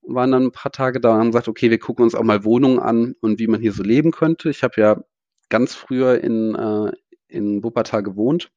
und 0.00 0.14
waren 0.14 0.30
dann 0.30 0.44
ein 0.44 0.52
paar 0.52 0.72
Tage 0.72 1.00
da 1.00 1.12
und 1.12 1.18
haben 1.18 1.30
gesagt, 1.30 1.48
okay, 1.48 1.70
wir 1.70 1.78
gucken 1.78 2.04
uns 2.04 2.14
auch 2.14 2.22
mal 2.22 2.44
Wohnungen 2.44 2.78
an 2.78 3.14
und 3.20 3.38
wie 3.38 3.46
man 3.46 3.60
hier 3.60 3.72
so 3.72 3.82
leben 3.82 4.12
könnte. 4.12 4.48
Ich 4.48 4.62
habe 4.62 4.80
ja 4.80 5.02
ganz 5.48 5.74
früher 5.74 6.22
in, 6.22 6.54
äh, 6.54 6.92
in 7.28 7.62
Wuppertal 7.62 8.02
gewohnt 8.02 8.50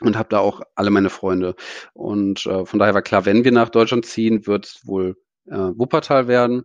und 0.00 0.16
habe 0.16 0.28
da 0.28 0.38
auch 0.38 0.62
alle 0.74 0.90
meine 0.90 1.10
Freunde. 1.10 1.54
Und 1.94 2.46
äh, 2.46 2.64
von 2.64 2.78
daher 2.78 2.94
war 2.94 3.02
klar, 3.02 3.26
wenn 3.26 3.44
wir 3.44 3.52
nach 3.52 3.68
Deutschland 3.68 4.06
ziehen, 4.06 4.46
wird 4.46 4.66
es 4.66 4.86
wohl 4.86 5.16
äh, 5.46 5.56
Wuppertal 5.56 6.28
werden. 6.28 6.64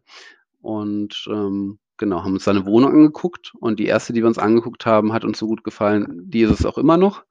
Und 0.62 1.26
ähm, 1.30 1.80
genau, 1.98 2.24
haben 2.24 2.34
uns 2.34 2.44
seine 2.44 2.66
Wohnung 2.66 2.92
angeguckt 2.92 3.54
und 3.60 3.80
die 3.80 3.86
erste, 3.86 4.14
die 4.14 4.22
wir 4.22 4.28
uns 4.28 4.38
angeguckt 4.38 4.86
haben, 4.86 5.14
hat 5.14 5.26
uns 5.26 5.40
so 5.40 5.48
gut 5.48 5.64
gefallen, 5.64 6.22
die 6.26 6.42
ist 6.42 6.52
es 6.52 6.66
auch 6.66 6.78
immer 6.78 6.98
noch. 6.98 7.26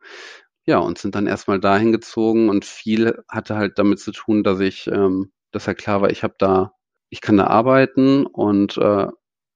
Ja, 0.67 0.79
und 0.79 0.99
sind 0.99 1.15
dann 1.17 1.27
erstmal 1.27 1.61
dahin 1.61 1.93
gezogen 1.93 2.49
und 2.49 2.65
viel 2.65 3.23
hatte 3.29 3.57
halt 3.57 3.79
damit 3.79 3.99
zu 4.01 4.13
tun, 4.13 4.45
dass 4.45 4.61
ich, 4.61 4.87
ähm, 4.87 5.33
dass 5.51 5.67
ja 5.67 5.75
klar 5.75 6.03
war, 6.03 6.11
ich 6.11 6.23
habe 6.23 6.35
da, 6.39 6.73
ich 7.11 7.21
kann 7.21 7.37
da 7.37 7.49
arbeiten 7.49 8.27
und 8.27 8.79
äh, 8.79 9.09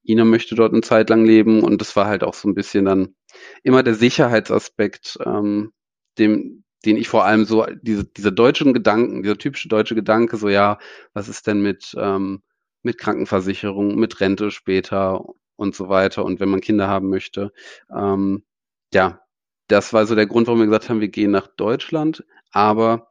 Ina 0.04 0.24
möchte 0.24 0.54
dort 0.54 0.72
eine 0.72 0.82
Zeit 0.82 1.10
lang 1.10 1.24
leben 1.24 1.62
und 1.62 1.80
das 1.80 1.96
war 1.96 2.06
halt 2.06 2.24
auch 2.24 2.34
so 2.34 2.48
ein 2.48 2.54
bisschen 2.54 2.84
dann 2.84 3.14
immer 3.62 3.82
der 3.82 3.94
Sicherheitsaspekt, 3.94 5.18
ähm, 5.24 5.72
dem, 6.18 6.64
den 6.84 6.96
ich 6.96 7.08
vor 7.08 7.24
allem 7.24 7.44
so, 7.44 7.66
diese, 7.82 8.04
diese 8.04 8.32
deutschen 8.32 8.72
Gedanken, 8.72 9.22
dieser 9.22 9.38
typische 9.38 9.68
deutsche 9.68 9.94
Gedanke, 9.94 10.36
so 10.36 10.48
ja, 10.48 10.78
was 11.12 11.28
ist 11.28 11.46
denn 11.46 11.60
mit, 11.62 11.94
ähm, 11.98 12.42
mit 12.82 12.98
Krankenversicherung, 12.98 13.96
mit 13.96 14.20
Rente 14.20 14.50
später 14.50 15.24
und 15.56 15.74
so 15.74 15.88
weiter 15.88 16.24
und 16.24 16.40
wenn 16.40 16.48
man 16.48 16.60
Kinder 16.60 16.88
haben 16.88 17.08
möchte. 17.08 17.52
Ähm, 17.94 18.44
ja, 18.92 19.20
das 19.68 19.92
war 19.92 20.06
so 20.06 20.14
der 20.14 20.26
Grund, 20.26 20.46
warum 20.46 20.60
wir 20.60 20.66
gesagt 20.66 20.88
haben, 20.88 21.00
wir 21.00 21.08
gehen 21.08 21.30
nach 21.30 21.48
Deutschland. 21.48 22.24
Aber 22.52 23.08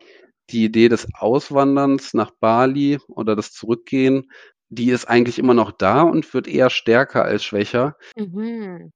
die 0.49 0.63
Idee 0.65 0.89
des 0.89 1.08
Auswanderns 1.15 2.13
nach 2.13 2.32
Bali 2.32 2.99
oder 3.08 3.36
das 3.36 3.51
Zurückgehen, 3.51 4.32
die 4.69 4.89
ist 4.91 5.06
eigentlich 5.06 5.39
immer 5.39 5.54
noch 5.54 5.71
da 5.71 6.01
und 6.01 6.32
wird 6.34 6.47
eher 6.47 6.69
stärker 6.69 7.23
als 7.23 7.43
schwächer. 7.43 7.97
Mhm. 8.15 8.91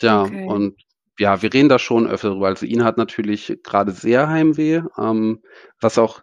Ja, 0.00 0.22
okay. 0.22 0.46
und 0.46 0.80
ja, 1.18 1.42
wir 1.42 1.52
reden 1.52 1.68
da 1.68 1.78
schon 1.78 2.06
öfter 2.06 2.30
drüber. 2.30 2.46
Also 2.46 2.66
Ina 2.66 2.84
hat 2.84 2.96
natürlich 2.96 3.58
gerade 3.62 3.92
sehr 3.92 4.28
Heimweh, 4.28 4.82
ähm, 4.98 5.42
was 5.80 5.98
auch 5.98 6.22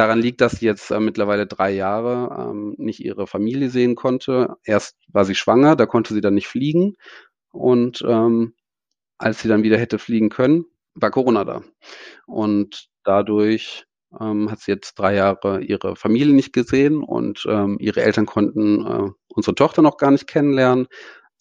daran 0.00 0.20
liegt, 0.20 0.40
dass 0.40 0.52
sie 0.52 0.66
jetzt 0.66 0.90
äh, 0.90 0.98
mittlerweile 0.98 1.46
drei 1.46 1.70
Jahre 1.70 2.50
ähm, 2.50 2.74
nicht 2.78 3.00
ihre 3.00 3.26
Familie 3.26 3.70
sehen 3.70 3.94
konnte. 3.94 4.56
Erst 4.64 4.96
war 5.08 5.24
sie 5.24 5.34
schwanger, 5.34 5.76
da 5.76 5.86
konnte 5.86 6.14
sie 6.14 6.22
dann 6.22 6.34
nicht 6.34 6.48
fliegen. 6.48 6.96
Und 7.52 8.02
ähm, 8.06 8.54
als 9.18 9.40
sie 9.40 9.48
dann 9.48 9.62
wieder 9.62 9.78
hätte 9.78 9.98
fliegen 9.98 10.30
können, 10.30 10.64
war 10.94 11.10
Corona 11.10 11.44
da. 11.44 11.62
Und 12.26 12.88
dadurch 13.04 13.84
ähm, 14.18 14.50
hat 14.50 14.60
sie 14.60 14.72
jetzt 14.72 14.94
drei 14.98 15.14
Jahre 15.14 15.60
ihre 15.60 15.96
Familie 15.96 16.34
nicht 16.34 16.52
gesehen 16.52 17.02
und 17.02 17.44
ähm, 17.48 17.76
ihre 17.78 18.02
Eltern 18.02 18.26
konnten 18.26 18.86
äh, 18.86 19.10
unsere 19.28 19.54
Tochter 19.54 19.82
noch 19.82 19.98
gar 19.98 20.10
nicht 20.10 20.26
kennenlernen. 20.26 20.88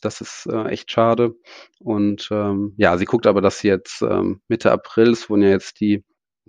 Das 0.01 0.21
ist 0.21 0.47
äh, 0.47 0.65
echt 0.65 0.91
schade. 0.91 1.35
Und 1.79 2.27
ähm, 2.31 2.73
ja, 2.77 2.97
sie 2.97 3.05
guckt 3.05 3.27
aber, 3.27 3.41
dass 3.41 3.59
sie 3.59 3.69
jetzt 3.69 4.01
ähm, 4.01 4.41
Mitte 4.47 4.71
April, 4.71 5.11
es 5.11 5.29
wurden 5.29 5.43
ja 5.43 5.49
jetzt 5.49 5.79
die 5.79 6.03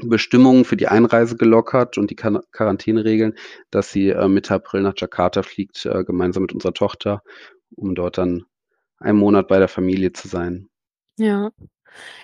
Bestimmungen 0.09 0.65
für 0.65 0.77
die 0.77 0.89
Einreise 0.89 1.37
gelockert 1.37 1.99
und 1.99 2.11
die 2.11 2.17
Quar 2.17 2.43
Quarantäneregeln, 2.53 3.35
dass 3.71 3.93
sie 3.93 4.11
äh, 4.11 4.29
Mitte 4.29 4.55
April 4.55 4.83
nach 4.83 4.95
Jakarta 4.97 5.43
fliegt, 5.43 5.85
äh, 5.87 6.05
gemeinsam 6.05 6.43
mit 6.43 6.53
unserer 6.53 6.75
Tochter, 6.75 7.23
um 7.77 7.95
dort 7.95 8.19
dann 8.19 8.45
einen 8.99 9.19
Monat 9.19 9.49
bei 9.49 9.59
der 9.59 9.69
Familie 9.69 10.13
zu 10.13 10.29
sein. 10.29 10.69
Ja. 11.17 11.51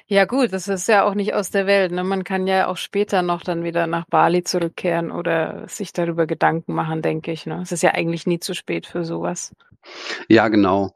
Ja 0.06 0.24
gut, 0.26 0.52
das 0.52 0.68
ist 0.68 0.86
ja 0.86 1.04
auch 1.04 1.14
nicht 1.14 1.34
aus 1.34 1.50
der 1.50 1.66
Welt. 1.66 1.90
Ne? 1.90 2.04
Man 2.04 2.22
kann 2.22 2.46
ja 2.46 2.68
auch 2.68 2.76
später 2.76 3.22
noch 3.22 3.42
dann 3.42 3.64
wieder 3.64 3.88
nach 3.88 4.04
Bali 4.06 4.44
zurückkehren 4.44 5.10
oder 5.10 5.66
sich 5.68 5.92
darüber 5.92 6.26
Gedanken 6.26 6.72
machen, 6.72 7.02
denke 7.02 7.32
ich. 7.32 7.46
Ne? 7.46 7.60
Es 7.62 7.72
ist 7.72 7.82
ja 7.82 7.92
eigentlich 7.92 8.26
nie 8.26 8.38
zu 8.38 8.54
spät 8.54 8.86
für 8.86 9.04
sowas. 9.04 9.52
Ja, 10.28 10.48
genau. 10.48 10.94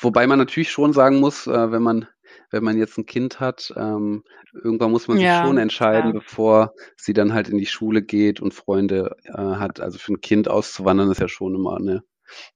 Wobei 0.00 0.26
man 0.26 0.38
natürlich 0.38 0.70
schon 0.70 0.92
sagen 0.92 1.20
muss, 1.20 1.46
äh, 1.46 1.72
wenn 1.72 1.82
man 1.82 2.08
wenn 2.50 2.64
man 2.64 2.78
jetzt 2.78 2.98
ein 2.98 3.06
Kind 3.06 3.40
hat, 3.40 3.72
ähm, 3.76 4.24
irgendwann 4.52 4.90
muss 4.90 5.08
man 5.08 5.18
sich 5.18 5.26
ja, 5.26 5.44
schon 5.44 5.58
entscheiden, 5.58 6.12
klar. 6.12 6.22
bevor 6.22 6.74
sie 6.96 7.12
dann 7.12 7.34
halt 7.34 7.48
in 7.48 7.58
die 7.58 7.66
Schule 7.66 8.02
geht 8.02 8.40
und 8.40 8.54
Freunde 8.54 9.16
äh, 9.24 9.32
hat. 9.32 9.80
Also 9.80 9.98
für 9.98 10.12
ein 10.12 10.20
Kind 10.20 10.48
auszuwandern 10.48 11.10
ist 11.10 11.20
ja 11.20 11.28
schon 11.28 11.54
immer 11.54 11.76
eine, 11.76 12.02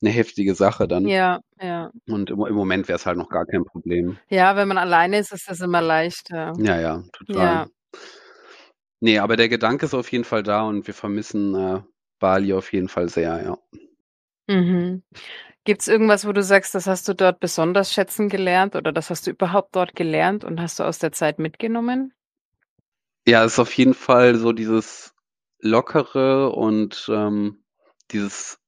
eine 0.01 0.11
heftige 0.11 0.55
Sache 0.55 0.89
dann. 0.89 1.07
Ja, 1.07 1.41
ja. 1.61 1.91
Und 2.07 2.31
im, 2.31 2.45
im 2.47 2.55
Moment 2.55 2.89
wäre 2.89 2.97
es 2.97 3.07
halt 3.07 3.19
noch 3.19 3.29
gar 3.29 3.47
kein 3.47 3.65
Problem. 3.65 4.19
Ja, 4.29 4.57
wenn 4.57 4.69
man 4.69 4.79
alleine 4.79 5.19
ist, 5.19 5.33
ist 5.33 5.49
das 5.49 5.61
immer 5.61 5.83
leichter. 5.83 6.53
Ja, 6.59 6.81
ja, 6.81 7.03
total. 7.13 7.37
Ja. 7.37 7.67
Nee, 9.01 9.19
aber 9.19 9.37
der 9.37 9.49
Gedanke 9.49 9.87
ist 9.87 9.95
auf 9.95 10.11
jeden 10.13 10.25
Fall 10.25 10.43
da 10.43 10.63
und 10.63 10.87
wir 10.87 10.95
vermissen 10.95 11.55
äh, 11.55 11.81
Bali 12.21 12.53
auf 12.53 12.73
jeden 12.73 12.89
Fall 12.89 13.09
sehr, 13.09 13.43
ja. 13.43 13.59
Mhm. 14.47 15.03
Gibt's 15.65 15.87
irgendwas, 15.87 16.27
wo 16.27 16.33
du 16.33 16.43
sagst, 16.43 16.75
das 16.75 16.87
hast 16.87 17.07
du 17.09 17.15
dort 17.15 17.39
besonders 17.39 17.93
schätzen 17.93 18.29
gelernt 18.29 18.75
oder 18.75 18.93
das 18.93 19.11
hast 19.11 19.27
du 19.27 19.31
überhaupt 19.31 19.77
dort 19.77 19.95
gelernt 19.95 20.45
und 20.45 20.61
hast 20.61 20.81
du 20.81 20.85
aus 20.85 20.99
der 20.99 21.13
Zeit 21.13 21.39
mitgenommen? 21.39 22.13
Ja, 23.27 23.45
es 23.45 23.53
ist 23.53 23.59
auf 23.61 23.73
jeden 23.75 23.95
Fall 23.95 24.35
so 24.35 24.53
dieses 24.53 25.15
Lockere 25.61 26.51
und 26.51 27.09
ähm, 27.09 27.63
dieses 28.11 28.59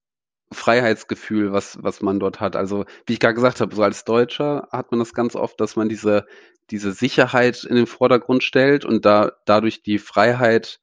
Freiheitsgefühl, 0.52 1.52
was, 1.52 1.82
was 1.82 2.00
man 2.00 2.20
dort 2.20 2.38
hat. 2.38 2.54
Also, 2.54 2.84
wie 3.06 3.14
ich 3.14 3.20
gerade 3.20 3.34
gesagt 3.34 3.60
habe, 3.60 3.74
so 3.74 3.82
als 3.82 4.04
Deutscher 4.04 4.68
hat 4.70 4.92
man 4.92 5.00
das 5.00 5.12
ganz 5.12 5.34
oft, 5.34 5.60
dass 5.60 5.74
man 5.74 5.88
diese, 5.88 6.26
diese 6.70 6.92
Sicherheit 6.92 7.64
in 7.64 7.74
den 7.74 7.88
Vordergrund 7.88 8.44
stellt 8.44 8.84
und 8.84 9.04
da 9.04 9.32
dadurch 9.46 9.82
die 9.82 9.98
Freiheit 9.98 10.80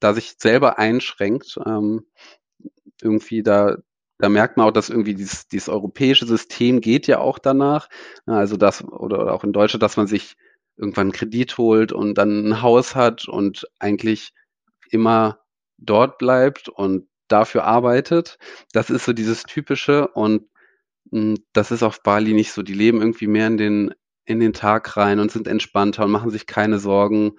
da 0.00 0.12
sich 0.12 0.34
selber 0.38 0.78
einschränkt. 0.78 1.58
Ähm, 1.64 2.06
irgendwie 3.00 3.42
da 3.44 3.76
da 4.18 4.28
merkt 4.28 4.56
man 4.56 4.66
auch, 4.66 4.72
dass 4.72 4.90
irgendwie 4.90 5.14
dieses, 5.14 5.48
dieses 5.48 5.68
europäische 5.68 6.26
System 6.26 6.80
geht 6.80 7.06
ja 7.06 7.18
auch 7.18 7.38
danach. 7.38 7.88
Also 8.26 8.56
das, 8.56 8.84
oder, 8.84 9.32
auch 9.34 9.44
in 9.44 9.52
Deutschland, 9.52 9.82
dass 9.82 9.96
man 9.96 10.06
sich 10.06 10.36
irgendwann 10.76 11.08
einen 11.08 11.12
Kredit 11.12 11.58
holt 11.58 11.92
und 11.92 12.14
dann 12.14 12.48
ein 12.48 12.62
Haus 12.62 12.94
hat 12.94 13.28
und 13.28 13.68
eigentlich 13.78 14.32
immer 14.90 15.40
dort 15.78 16.18
bleibt 16.18 16.68
und 16.68 17.08
dafür 17.28 17.64
arbeitet. 17.64 18.38
Das 18.72 18.90
ist 18.90 19.04
so 19.04 19.12
dieses 19.12 19.44
typische 19.44 20.08
und 20.08 20.48
mh, 21.10 21.36
das 21.52 21.70
ist 21.70 21.82
auf 21.82 22.02
Bali 22.02 22.32
nicht 22.34 22.52
so. 22.52 22.62
Die 22.62 22.74
leben 22.74 23.00
irgendwie 23.00 23.26
mehr 23.26 23.46
in 23.48 23.56
den 23.56 23.94
in 24.26 24.40
den 24.40 24.52
Tag 24.54 24.96
rein 24.96 25.20
und 25.20 25.30
sind 25.30 25.46
entspannter 25.48 26.04
und 26.04 26.10
machen 26.10 26.30
sich 26.30 26.46
keine 26.46 26.78
Sorgen. 26.78 27.36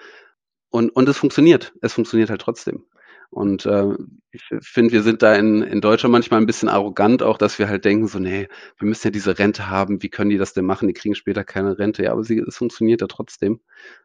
Und, 0.70 0.90
und 0.92 1.10
es 1.10 1.18
funktioniert. 1.18 1.74
Es 1.82 1.94
funktioniert 1.94 2.30
halt 2.30 2.42
trotzdem. 2.42 2.86
Und 3.30 3.66
äh, 3.66 3.94
ich 4.32 4.44
finde, 4.62 4.94
wir 4.94 5.04
sind 5.04 5.22
da 5.22 5.36
in, 5.36 5.62
in 5.62 5.82
Deutschland 5.82 6.12
manchmal 6.12 6.40
ein 6.40 6.46
bisschen 6.46 6.70
arrogant, 6.70 7.24
auch 7.24 7.38
dass 7.38 7.60
wir 7.60 7.68
halt 7.68 7.86
denken, 7.86 8.08
so, 8.08 8.20
nee, 8.20 8.48
wir 8.78 8.88
müssen 8.88 9.08
ja 9.08 9.12
diese 9.12 9.38
Rente 9.38 9.70
haben, 9.70 10.02
wie 10.02 10.10
können 10.10 10.30
die 10.30 10.38
das 10.38 10.54
denn 10.54 10.66
machen? 10.66 10.88
Die 10.88 10.94
kriegen 10.94 11.16
später 11.16 11.44
keine 11.44 11.78
Rente. 11.78 12.04
Ja, 12.04 12.12
aber 12.12 12.24
sie, 12.24 12.40
es 12.40 12.58
funktioniert 12.58 13.02
ja 13.02 13.08
trotzdem. 13.08 13.60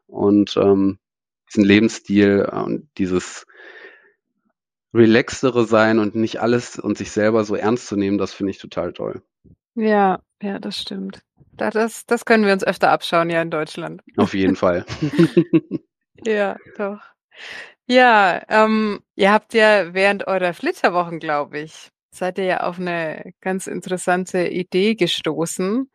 Und 0.07 0.57
ähm, 0.57 0.99
diesen 1.49 1.65
Lebensstil 1.65 2.49
und 2.51 2.89
dieses 2.99 3.47
relaxtere 4.93 5.65
sein 5.65 5.99
und 5.99 6.15
nicht 6.15 6.41
alles 6.41 6.79
und 6.79 6.99
sich 6.99 7.13
selber 7.13 7.45
so 7.45 7.55
ernst 7.55 7.87
zu 7.87 7.97
nehmen, 7.97 8.19
das 8.19 8.33
finde 8.33 8.51
ich 8.51 8.59
total 8.59 8.93
toll. 8.93 9.23
Ja, 9.75 10.21
ja, 10.43 10.59
das 10.59 10.79
stimmt. 10.79 11.23
Das, 11.53 12.07
das 12.07 12.25
können 12.25 12.47
wir 12.47 12.53
uns 12.53 12.65
öfter 12.65 12.91
abschauen, 12.91 13.31
ja, 13.31 13.43
in 13.43 13.51
Deutschland. 13.51 14.03
Auf 14.17 14.35
jeden 14.35 14.57
Fall. 14.57 14.87
ja, 16.25 16.57
doch. 16.77 17.01
Ja, 17.90 18.40
ähm, 18.48 19.00
ihr 19.16 19.33
habt 19.33 19.53
ja 19.53 19.92
während 19.92 20.29
eurer 20.29 20.55
Flitterwochen, 20.55 21.18
glaube 21.18 21.59
ich, 21.59 21.88
seid 22.12 22.38
ihr 22.38 22.44
ja 22.44 22.61
auf 22.61 22.79
eine 22.79 23.33
ganz 23.40 23.66
interessante 23.66 24.46
Idee 24.46 24.94
gestoßen, 24.94 25.90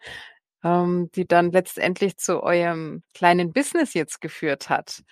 ähm, 0.66 1.10
die 1.16 1.26
dann 1.26 1.54
letztendlich 1.54 2.18
zu 2.18 2.44
eurem 2.44 3.02
kleinen 3.14 3.54
Business 3.54 3.94
jetzt 3.94 4.20
geführt 4.20 4.68
hat. 4.68 5.04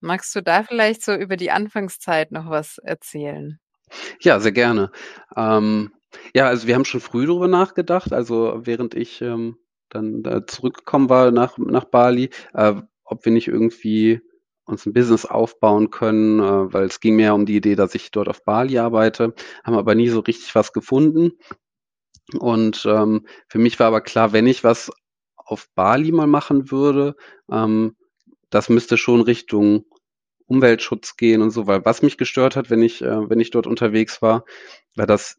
Magst 0.00 0.34
du 0.34 0.42
da 0.42 0.62
vielleicht 0.62 1.02
so 1.02 1.14
über 1.14 1.36
die 1.36 1.50
Anfangszeit 1.50 2.32
noch 2.32 2.48
was 2.48 2.78
erzählen? 2.78 3.60
Ja, 4.22 4.40
sehr 4.40 4.52
gerne. 4.52 4.92
Ähm, 5.36 5.92
ja, 6.34 6.46
also 6.46 6.66
wir 6.66 6.74
haben 6.74 6.86
schon 6.86 7.02
früh 7.02 7.26
darüber 7.26 7.48
nachgedacht, 7.48 8.14
also 8.14 8.62
während 8.64 8.94
ich 8.94 9.20
ähm, 9.20 9.58
dann 9.90 10.24
äh, 10.24 10.46
zurückgekommen 10.46 11.10
war 11.10 11.32
nach, 11.32 11.58
nach 11.58 11.84
Bali, 11.84 12.30
äh, 12.54 12.76
ob 13.04 13.26
wir 13.26 13.32
nicht 13.32 13.48
irgendwie 13.48 14.22
uns 14.66 14.86
ein 14.86 14.92
Business 14.92 15.26
aufbauen 15.26 15.90
können, 15.90 16.40
äh, 16.40 16.72
weil 16.72 16.86
es 16.86 17.00
ging 17.00 17.16
mehr 17.16 17.34
um 17.34 17.46
die 17.46 17.56
Idee, 17.56 17.76
dass 17.76 17.94
ich 17.94 18.10
dort 18.10 18.28
auf 18.28 18.44
Bali 18.44 18.78
arbeite, 18.78 19.34
haben 19.62 19.76
aber 19.76 19.94
nie 19.94 20.08
so 20.08 20.20
richtig 20.20 20.54
was 20.54 20.72
gefunden. 20.72 21.32
Und 22.38 22.86
ähm, 22.86 23.26
für 23.48 23.58
mich 23.58 23.78
war 23.78 23.88
aber 23.88 24.00
klar, 24.00 24.32
wenn 24.32 24.46
ich 24.46 24.64
was 24.64 24.90
auf 25.36 25.68
Bali 25.74 26.10
mal 26.12 26.26
machen 26.26 26.70
würde, 26.70 27.16
ähm, 27.50 27.96
das 28.50 28.68
müsste 28.68 28.96
schon 28.96 29.20
Richtung 29.20 29.84
Umweltschutz 30.46 31.16
gehen 31.16 31.42
und 31.42 31.50
so, 31.50 31.66
weil 31.66 31.84
was 31.84 32.02
mich 32.02 32.18
gestört 32.18 32.56
hat, 32.56 32.70
wenn 32.70 32.82
ich, 32.82 33.02
äh, 33.02 33.28
wenn 33.28 33.40
ich 33.40 33.50
dort 33.50 33.66
unterwegs 33.66 34.22
war, 34.22 34.44
war, 34.94 35.06
dass 35.06 35.38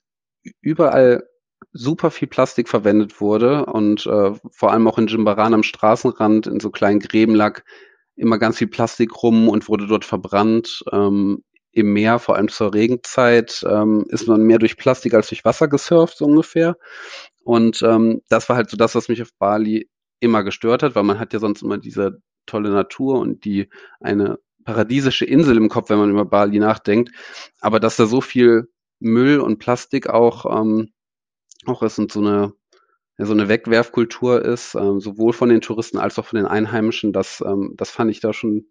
überall 0.61 1.27
super 1.71 2.11
viel 2.11 2.27
Plastik 2.27 2.69
verwendet 2.69 3.19
wurde 3.21 3.65
und 3.65 4.05
äh, 4.05 4.33
vor 4.51 4.71
allem 4.71 4.87
auch 4.87 4.97
in 4.97 5.07
Jimbaran 5.07 5.53
am 5.53 5.63
Straßenrand 5.63 6.47
in 6.47 6.59
so 6.59 6.69
kleinen 6.69 6.99
Gräben 6.99 7.35
lag 7.35 7.63
immer 8.15 8.37
ganz 8.37 8.57
viel 8.57 8.67
Plastik 8.67 9.23
rum 9.23 9.49
und 9.49 9.67
wurde 9.69 9.87
dort 9.87 10.05
verbrannt. 10.05 10.83
Ähm, 10.91 11.43
Im 11.71 11.93
Meer, 11.93 12.19
vor 12.19 12.35
allem 12.35 12.47
zur 12.47 12.73
Regenzeit, 12.73 13.65
ähm, 13.69 14.05
ist 14.09 14.27
man 14.27 14.43
mehr 14.43 14.59
durch 14.59 14.77
Plastik 14.77 15.13
als 15.13 15.29
durch 15.29 15.45
Wasser 15.45 15.67
gesurft, 15.67 16.17
so 16.17 16.25
ungefähr. 16.25 16.77
Und 17.43 17.81
ähm, 17.83 18.21
das 18.29 18.49
war 18.49 18.55
halt 18.55 18.69
so 18.69 18.77
das, 18.77 18.95
was 18.95 19.09
mich 19.09 19.21
auf 19.21 19.29
Bali 19.39 19.89
immer 20.19 20.43
gestört 20.43 20.83
hat, 20.83 20.95
weil 20.95 21.03
man 21.03 21.19
hat 21.19 21.33
ja 21.33 21.39
sonst 21.39 21.61
immer 21.61 21.77
diese 21.77 22.21
tolle 22.45 22.69
Natur 22.69 23.19
und 23.19 23.45
die 23.45 23.69
eine 23.99 24.39
paradiesische 24.63 25.25
Insel 25.25 25.57
im 25.57 25.69
Kopf, 25.69 25.89
wenn 25.89 25.99
man 25.99 26.09
über 26.09 26.25
Bali 26.25 26.59
nachdenkt. 26.59 27.11
Aber 27.61 27.79
dass 27.79 27.97
da 27.97 28.05
so 28.05 28.21
viel 28.21 28.69
Müll 28.99 29.39
und 29.39 29.59
Plastik 29.59 30.09
auch, 30.09 30.45
ähm, 30.59 30.91
auch 31.65 31.83
ist 31.83 31.99
und 31.99 32.11
so 32.11 32.19
eine, 32.21 32.53
so 33.17 33.33
eine 33.33 33.47
Wegwerfkultur 33.47 34.43
ist, 34.43 34.75
ähm, 34.75 34.99
sowohl 34.99 35.33
von 35.33 35.49
den 35.49 35.61
Touristen 35.61 35.97
als 35.97 36.19
auch 36.19 36.25
von 36.25 36.37
den 36.37 36.47
Einheimischen, 36.47 37.13
das, 37.13 37.41
ähm, 37.45 37.73
das 37.77 37.89
fand 37.89 38.11
ich 38.11 38.19
da 38.19 38.33
schon 38.33 38.65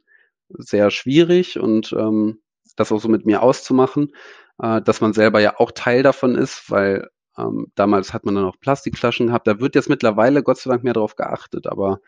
sehr 0.51 0.91
schwierig 0.91 1.59
und 1.59 1.95
ähm, 1.99 2.41
das 2.77 2.93
auch 2.93 3.01
so 3.01 3.09
mit 3.09 3.25
mir 3.25 3.43
auszumachen, 3.43 4.15
äh, 4.61 4.83
dass 4.83 5.01
man 5.01 5.13
selber 5.15 5.41
ja 5.41 5.59
auch 5.59 5.73
Teil 5.73 6.03
davon 6.03 6.35
ist, 6.35 6.71
weil 6.71 7.09
ähm, 7.39 7.73
damals 7.75 8.13
hat 8.13 8.25
man 8.25 8.35
dann 8.35 8.45
auch 8.45 8.61
Plastikflaschen 8.61 9.29
gehabt. 9.29 9.47
Da 9.47 9.61
wird 9.61 9.75
jetzt 9.75 9.89
mittlerweile 9.89 10.43
Gott 10.43 10.59
sei 10.59 10.71
Dank 10.71 10.85
mehr 10.85 10.93
darauf 10.93 11.17
geachtet, 11.17 11.67
aber 11.67 12.01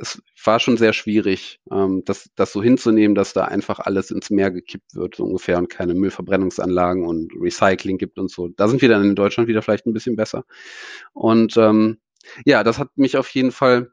es 0.00 0.22
war 0.44 0.60
schon 0.60 0.76
sehr 0.76 0.92
schwierig, 0.92 1.60
ähm, 1.70 2.02
das, 2.04 2.30
das 2.34 2.52
so 2.52 2.62
hinzunehmen, 2.62 3.14
dass 3.14 3.32
da 3.32 3.44
einfach 3.44 3.80
alles 3.80 4.10
ins 4.10 4.30
Meer 4.30 4.50
gekippt 4.50 4.94
wird, 4.94 5.16
so 5.16 5.24
ungefähr, 5.24 5.58
und 5.58 5.68
keine 5.68 5.94
Müllverbrennungsanlagen 5.94 7.04
und 7.06 7.32
Recycling 7.40 7.98
gibt 7.98 8.18
und 8.18 8.30
so. 8.30 8.48
Da 8.48 8.68
sind 8.68 8.82
wir 8.82 8.88
dann 8.88 9.04
in 9.04 9.14
Deutschland 9.14 9.48
wieder 9.48 9.62
vielleicht 9.62 9.86
ein 9.86 9.92
bisschen 9.92 10.16
besser. 10.16 10.44
Und 11.12 11.56
ähm, 11.56 11.98
ja, 12.44 12.64
das 12.64 12.78
hat 12.78 12.96
mich 12.96 13.16
auf 13.16 13.28
jeden 13.30 13.52
Fall 13.52 13.92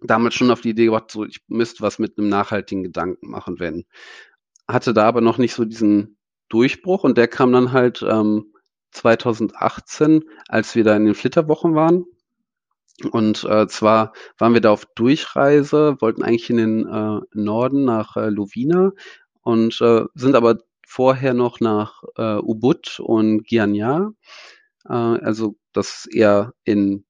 damals 0.00 0.34
schon 0.34 0.50
auf 0.50 0.60
die 0.60 0.70
Idee 0.70 0.86
gebracht, 0.86 1.10
so 1.10 1.24
ich 1.24 1.40
müsste 1.48 1.82
was 1.82 1.98
mit 1.98 2.18
einem 2.18 2.28
nachhaltigen 2.28 2.84
Gedanken 2.84 3.30
machen, 3.30 3.58
wenn. 3.58 3.84
Hatte 4.66 4.94
da 4.94 5.06
aber 5.06 5.20
noch 5.20 5.38
nicht 5.38 5.54
so 5.54 5.64
diesen 5.64 6.18
Durchbruch 6.48 7.04
und 7.04 7.18
der 7.18 7.28
kam 7.28 7.52
dann 7.52 7.72
halt 7.72 8.04
ähm, 8.08 8.52
2018, 8.92 10.24
als 10.48 10.74
wir 10.74 10.84
da 10.84 10.96
in 10.96 11.04
den 11.04 11.14
Flitterwochen 11.14 11.74
waren. 11.74 12.06
Und 13.12 13.44
äh, 13.44 13.68
zwar 13.68 14.12
waren 14.38 14.54
wir 14.54 14.60
da 14.60 14.70
auf 14.70 14.86
Durchreise, 14.96 15.96
wollten 16.00 16.22
eigentlich 16.22 16.50
in 16.50 16.56
den 16.56 16.86
äh, 16.86 17.20
Norden 17.32 17.84
nach 17.84 18.16
äh, 18.16 18.28
Lovina 18.28 18.92
und 19.42 19.80
äh, 19.80 20.04
sind 20.14 20.34
aber 20.34 20.58
vorher 20.86 21.34
noch 21.34 21.60
nach 21.60 22.02
äh, 22.16 22.38
Ubud 22.38 22.98
und 23.00 23.44
Gianyar. 23.44 24.12
Äh, 24.88 24.92
also 24.92 25.56
das 25.72 26.06
ist 26.06 26.14
eher 26.14 26.54
in, 26.64 27.04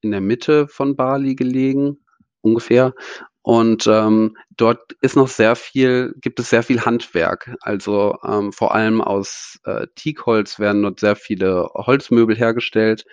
in 0.00 0.12
der 0.12 0.22
Mitte 0.22 0.66
von 0.68 0.96
Bali 0.96 1.34
gelegen, 1.34 2.04
ungefähr. 2.40 2.94
Und 3.42 3.86
ähm, 3.86 4.38
dort 4.56 4.92
ist 5.02 5.16
noch 5.16 5.28
sehr 5.28 5.54
viel, 5.54 6.14
gibt 6.22 6.40
es 6.40 6.48
sehr 6.48 6.62
viel 6.62 6.80
Handwerk. 6.80 7.54
Also 7.60 8.16
ähm, 8.26 8.54
vor 8.54 8.74
allem 8.74 9.02
aus 9.02 9.60
äh, 9.64 9.86
Teakholz 9.94 10.58
werden 10.58 10.82
dort 10.82 11.00
sehr 11.00 11.14
viele 11.14 11.68
Holzmöbel 11.74 12.34
hergestellt. 12.34 13.04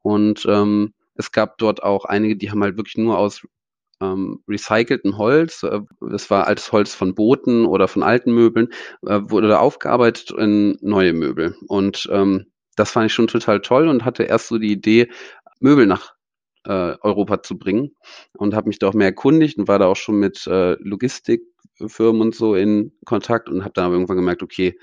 Und 0.00 0.46
ähm, 0.48 0.94
es 1.14 1.32
gab 1.32 1.58
dort 1.58 1.82
auch 1.82 2.04
einige, 2.04 2.36
die 2.36 2.50
haben 2.50 2.62
halt 2.62 2.76
wirklich 2.76 2.96
nur 2.96 3.18
aus 3.18 3.46
ähm, 4.00 4.42
recyceltem 4.48 5.18
Holz, 5.18 5.62
äh, 5.62 5.80
das 6.00 6.30
war 6.30 6.46
altes 6.46 6.72
Holz 6.72 6.94
von 6.94 7.14
Booten 7.14 7.66
oder 7.66 7.88
von 7.88 8.02
alten 8.02 8.32
Möbeln, 8.32 8.68
äh, 9.06 9.20
wurde 9.22 9.48
da 9.48 9.58
aufgearbeitet 9.58 10.30
in 10.32 10.78
neue 10.80 11.12
Möbel. 11.12 11.56
Und 11.68 12.08
ähm, 12.12 12.46
das 12.76 12.90
fand 12.90 13.06
ich 13.06 13.14
schon 13.14 13.28
total 13.28 13.60
toll 13.60 13.88
und 13.88 14.04
hatte 14.04 14.24
erst 14.24 14.48
so 14.48 14.58
die 14.58 14.72
Idee, 14.72 15.10
Möbel 15.60 15.86
nach 15.86 16.14
äh, 16.64 16.96
Europa 17.00 17.42
zu 17.42 17.58
bringen 17.58 17.94
und 18.32 18.54
habe 18.54 18.68
mich 18.68 18.78
da 18.78 18.88
auch 18.88 18.94
mehr 18.94 19.08
erkundigt 19.08 19.58
und 19.58 19.68
war 19.68 19.78
da 19.78 19.86
auch 19.86 19.96
schon 19.96 20.16
mit 20.16 20.46
äh, 20.46 20.74
Logistikfirmen 20.80 22.20
und 22.20 22.34
so 22.34 22.54
in 22.54 22.92
Kontakt 23.04 23.48
und 23.48 23.62
habe 23.62 23.74
dann 23.74 23.86
aber 23.86 23.94
irgendwann 23.94 24.16
gemerkt, 24.16 24.42
okay, 24.42 24.78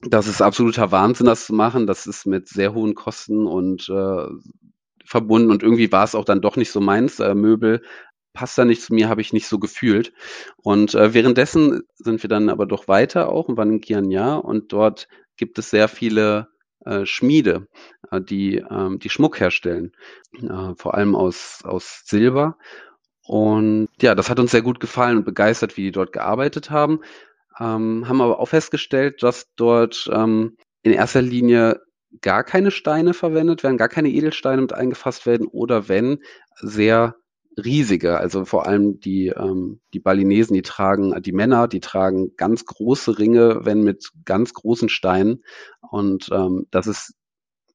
das 0.00 0.26
ist 0.26 0.42
absoluter 0.42 0.90
Wahnsinn, 0.90 1.26
das 1.26 1.46
zu 1.46 1.54
machen. 1.54 1.86
Das 1.86 2.06
ist 2.06 2.26
mit 2.26 2.48
sehr 2.48 2.74
hohen 2.74 2.94
Kosten 2.94 3.46
und 3.46 3.88
äh, 3.88 4.26
verbunden 5.04 5.50
und 5.50 5.62
irgendwie 5.62 5.92
war 5.92 6.04
es 6.04 6.14
auch 6.14 6.24
dann 6.24 6.40
doch 6.40 6.56
nicht 6.56 6.70
so 6.70 6.80
meins. 6.80 7.20
Äh, 7.20 7.34
Möbel 7.34 7.82
passt 8.34 8.58
da 8.58 8.64
nicht 8.64 8.82
zu 8.82 8.92
mir, 8.92 9.08
habe 9.08 9.20
ich 9.20 9.32
nicht 9.32 9.46
so 9.46 9.58
gefühlt. 9.58 10.12
Und 10.56 10.94
äh, 10.94 11.14
währenddessen 11.14 11.82
sind 11.94 12.22
wir 12.22 12.28
dann 12.28 12.50
aber 12.50 12.66
doch 12.66 12.88
weiter 12.88 13.30
auch 13.30 13.48
und 13.48 13.56
waren 13.56 13.72
in 13.72 13.80
Kianya 13.80 14.34
und 14.36 14.72
dort 14.72 15.08
gibt 15.36 15.58
es 15.58 15.70
sehr 15.70 15.88
viele 15.88 16.48
äh, 16.84 17.06
Schmiede, 17.06 17.68
äh, 18.10 18.20
die, 18.20 18.56
ähm, 18.70 18.98
die 18.98 19.08
Schmuck 19.08 19.40
herstellen, 19.40 19.92
äh, 20.42 20.74
vor 20.76 20.94
allem 20.94 21.14
aus, 21.14 21.62
aus 21.64 22.02
Silber. 22.04 22.58
Und 23.26 23.88
ja, 24.02 24.14
das 24.14 24.28
hat 24.28 24.38
uns 24.38 24.50
sehr 24.50 24.62
gut 24.62 24.80
gefallen 24.80 25.16
und 25.18 25.24
begeistert, 25.24 25.76
wie 25.76 25.84
die 25.84 25.92
dort 25.92 26.12
gearbeitet 26.12 26.70
haben. 26.70 27.00
Ähm, 27.58 28.06
haben 28.08 28.20
aber 28.20 28.40
auch 28.40 28.48
festgestellt, 28.48 29.22
dass 29.22 29.48
dort 29.56 30.10
ähm, 30.12 30.56
in 30.82 30.92
erster 30.92 31.22
Linie 31.22 31.80
gar 32.22 32.44
keine 32.44 32.70
Steine 32.70 33.14
verwendet 33.14 33.62
werden, 33.62 33.78
gar 33.78 33.88
keine 33.88 34.10
Edelsteine 34.10 34.62
mit 34.62 34.72
eingefasst 34.72 35.26
werden 35.26 35.46
oder 35.46 35.88
wenn, 35.88 36.18
sehr 36.60 37.16
riesige. 37.56 38.18
Also 38.18 38.44
vor 38.44 38.66
allem 38.66 39.00
die, 39.00 39.28
ähm, 39.28 39.80
die 39.92 40.00
Balinesen, 40.00 40.54
die 40.54 40.62
tragen, 40.62 41.20
die 41.22 41.32
Männer, 41.32 41.68
die 41.68 41.80
tragen 41.80 42.36
ganz 42.36 42.64
große 42.64 43.18
Ringe, 43.18 43.60
wenn 43.62 43.82
mit 43.82 44.10
ganz 44.24 44.54
großen 44.54 44.88
Steinen. 44.88 45.44
Und 45.80 46.30
ähm, 46.32 46.66
das 46.70 46.86
ist, 46.86 47.14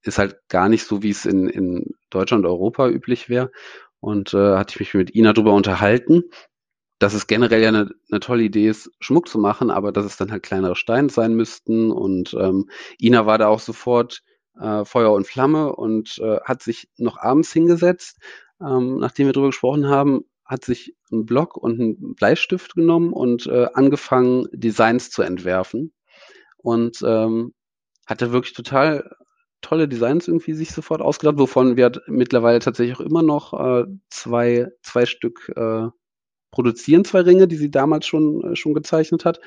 ist 0.04 0.18
halt 0.18 0.38
gar 0.50 0.70
nicht 0.70 0.86
so, 0.86 1.04
wie 1.04 1.10
es 1.12 1.26
in, 1.26 1.48
in 1.48 1.94
Deutschland 2.10 2.46
und 2.46 2.52
Europa 2.52 2.90
üblich 2.90 3.30
wäre. 3.30 3.52
Und 4.00 4.34
äh, 4.34 4.56
hatte 4.58 4.74
ich 4.74 4.80
mich 4.80 4.94
mit 4.94 5.16
Ina 5.16 5.34
darüber 5.34 5.54
unterhalten, 5.54 6.24
dass 7.00 7.14
es 7.14 7.28
generell 7.28 7.62
ja 7.62 7.70
eine, 7.70 7.90
eine 8.12 8.20
tolle 8.20 8.44
Idee 8.44 8.70
ist, 8.70 8.92
Schmuck 9.00 9.28
zu 9.28 9.40
machen, 9.40 9.72
aber 9.72 9.92
dass 9.92 10.06
es 10.06 10.18
dann 10.18 10.32
halt 10.32 10.44
kleinere 10.44 10.76
Steine 10.76 11.10
sein 11.10 11.34
müssten. 11.34 11.92
Und 11.92 12.34
ähm, 12.34 12.70
Ina 13.00 13.26
war 13.26 13.38
da 13.38 13.48
auch 13.48 13.60
sofort 13.60 14.22
äh, 14.60 14.86
Feuer 14.86 15.12
und 15.12 15.28
Flamme 15.28 15.76
und 15.76 16.20
äh, 16.20 16.39
hat 16.41 16.64
sich 16.64 16.89
noch 16.97 17.18
abends 17.18 17.52
hingesetzt, 17.52 18.18
ähm, 18.62 18.97
nachdem 18.97 19.28
wir 19.28 19.34
darüber 19.34 19.50
gesprochen 19.50 19.88
haben, 19.88 20.26
hat 20.45 20.66
sich 20.66 20.95
einen 21.12 21.26
Block 21.26 21.58
und 21.58 21.80
einen 21.80 22.16
Bleistift 22.16 22.74
genommen 22.76 23.14
und 23.14 23.45
äh, 23.47 23.68
angefangen, 23.74 24.47
Designs 24.52 25.12
zu 25.12 25.22
entwerfen. 25.22 25.93
Und 26.58 27.02
ähm, 27.06 27.54
hat 28.08 28.22
er 28.22 28.32
wirklich 28.32 28.54
total 28.54 29.16
tolle 29.62 29.88
Designs 29.88 30.28
irgendwie 30.28 30.54
sich 30.54 30.72
sofort 30.72 31.02
ausgedacht, 31.02 31.38
wovon 31.38 31.78
wir 31.78 31.91
mittlerweile 32.08 32.60
tatsächlich 32.60 32.97
auch 32.97 33.02
immer 33.02 33.22
noch 33.22 33.54
äh, 33.54 33.86
zwei, 34.10 34.68
zwei 34.82 35.06
Stück 35.06 35.52
äh, 35.56 35.88
produzieren, 36.52 37.06
zwei 37.06 37.22
Ringe, 37.22 37.47
die 37.47 37.58
sie 37.58 37.72
damals 37.72 38.08
schon, 38.08 38.43
äh, 38.43 38.56
schon 38.56 38.74
gezeichnet 38.74 39.26
hat. 39.26 39.39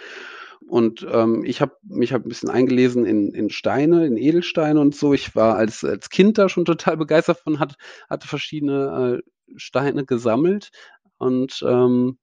Und 0.68 1.06
ähm, 1.10 1.44
ich 1.44 1.60
habe 1.60 1.76
mich 1.82 2.12
hab 2.12 2.24
ein 2.24 2.28
bisschen 2.28 2.50
eingelesen 2.50 3.04
in, 3.04 3.32
in 3.34 3.50
Steine, 3.50 4.06
in 4.06 4.16
Edelsteine 4.16 4.80
und 4.80 4.94
so. 4.94 5.12
Ich 5.12 5.34
war 5.36 5.56
als, 5.56 5.84
als 5.84 6.08
Kind 6.10 6.38
da 6.38 6.48
schon 6.48 6.64
total 6.64 6.96
begeistert 6.96 7.38
von, 7.38 7.58
hat, 7.58 7.76
hatte 8.08 8.28
verschiedene 8.28 9.20
äh, 9.20 9.30
Steine 9.56 10.04
gesammelt 10.04 10.70
und 11.18 11.62
ähm, 11.66 12.18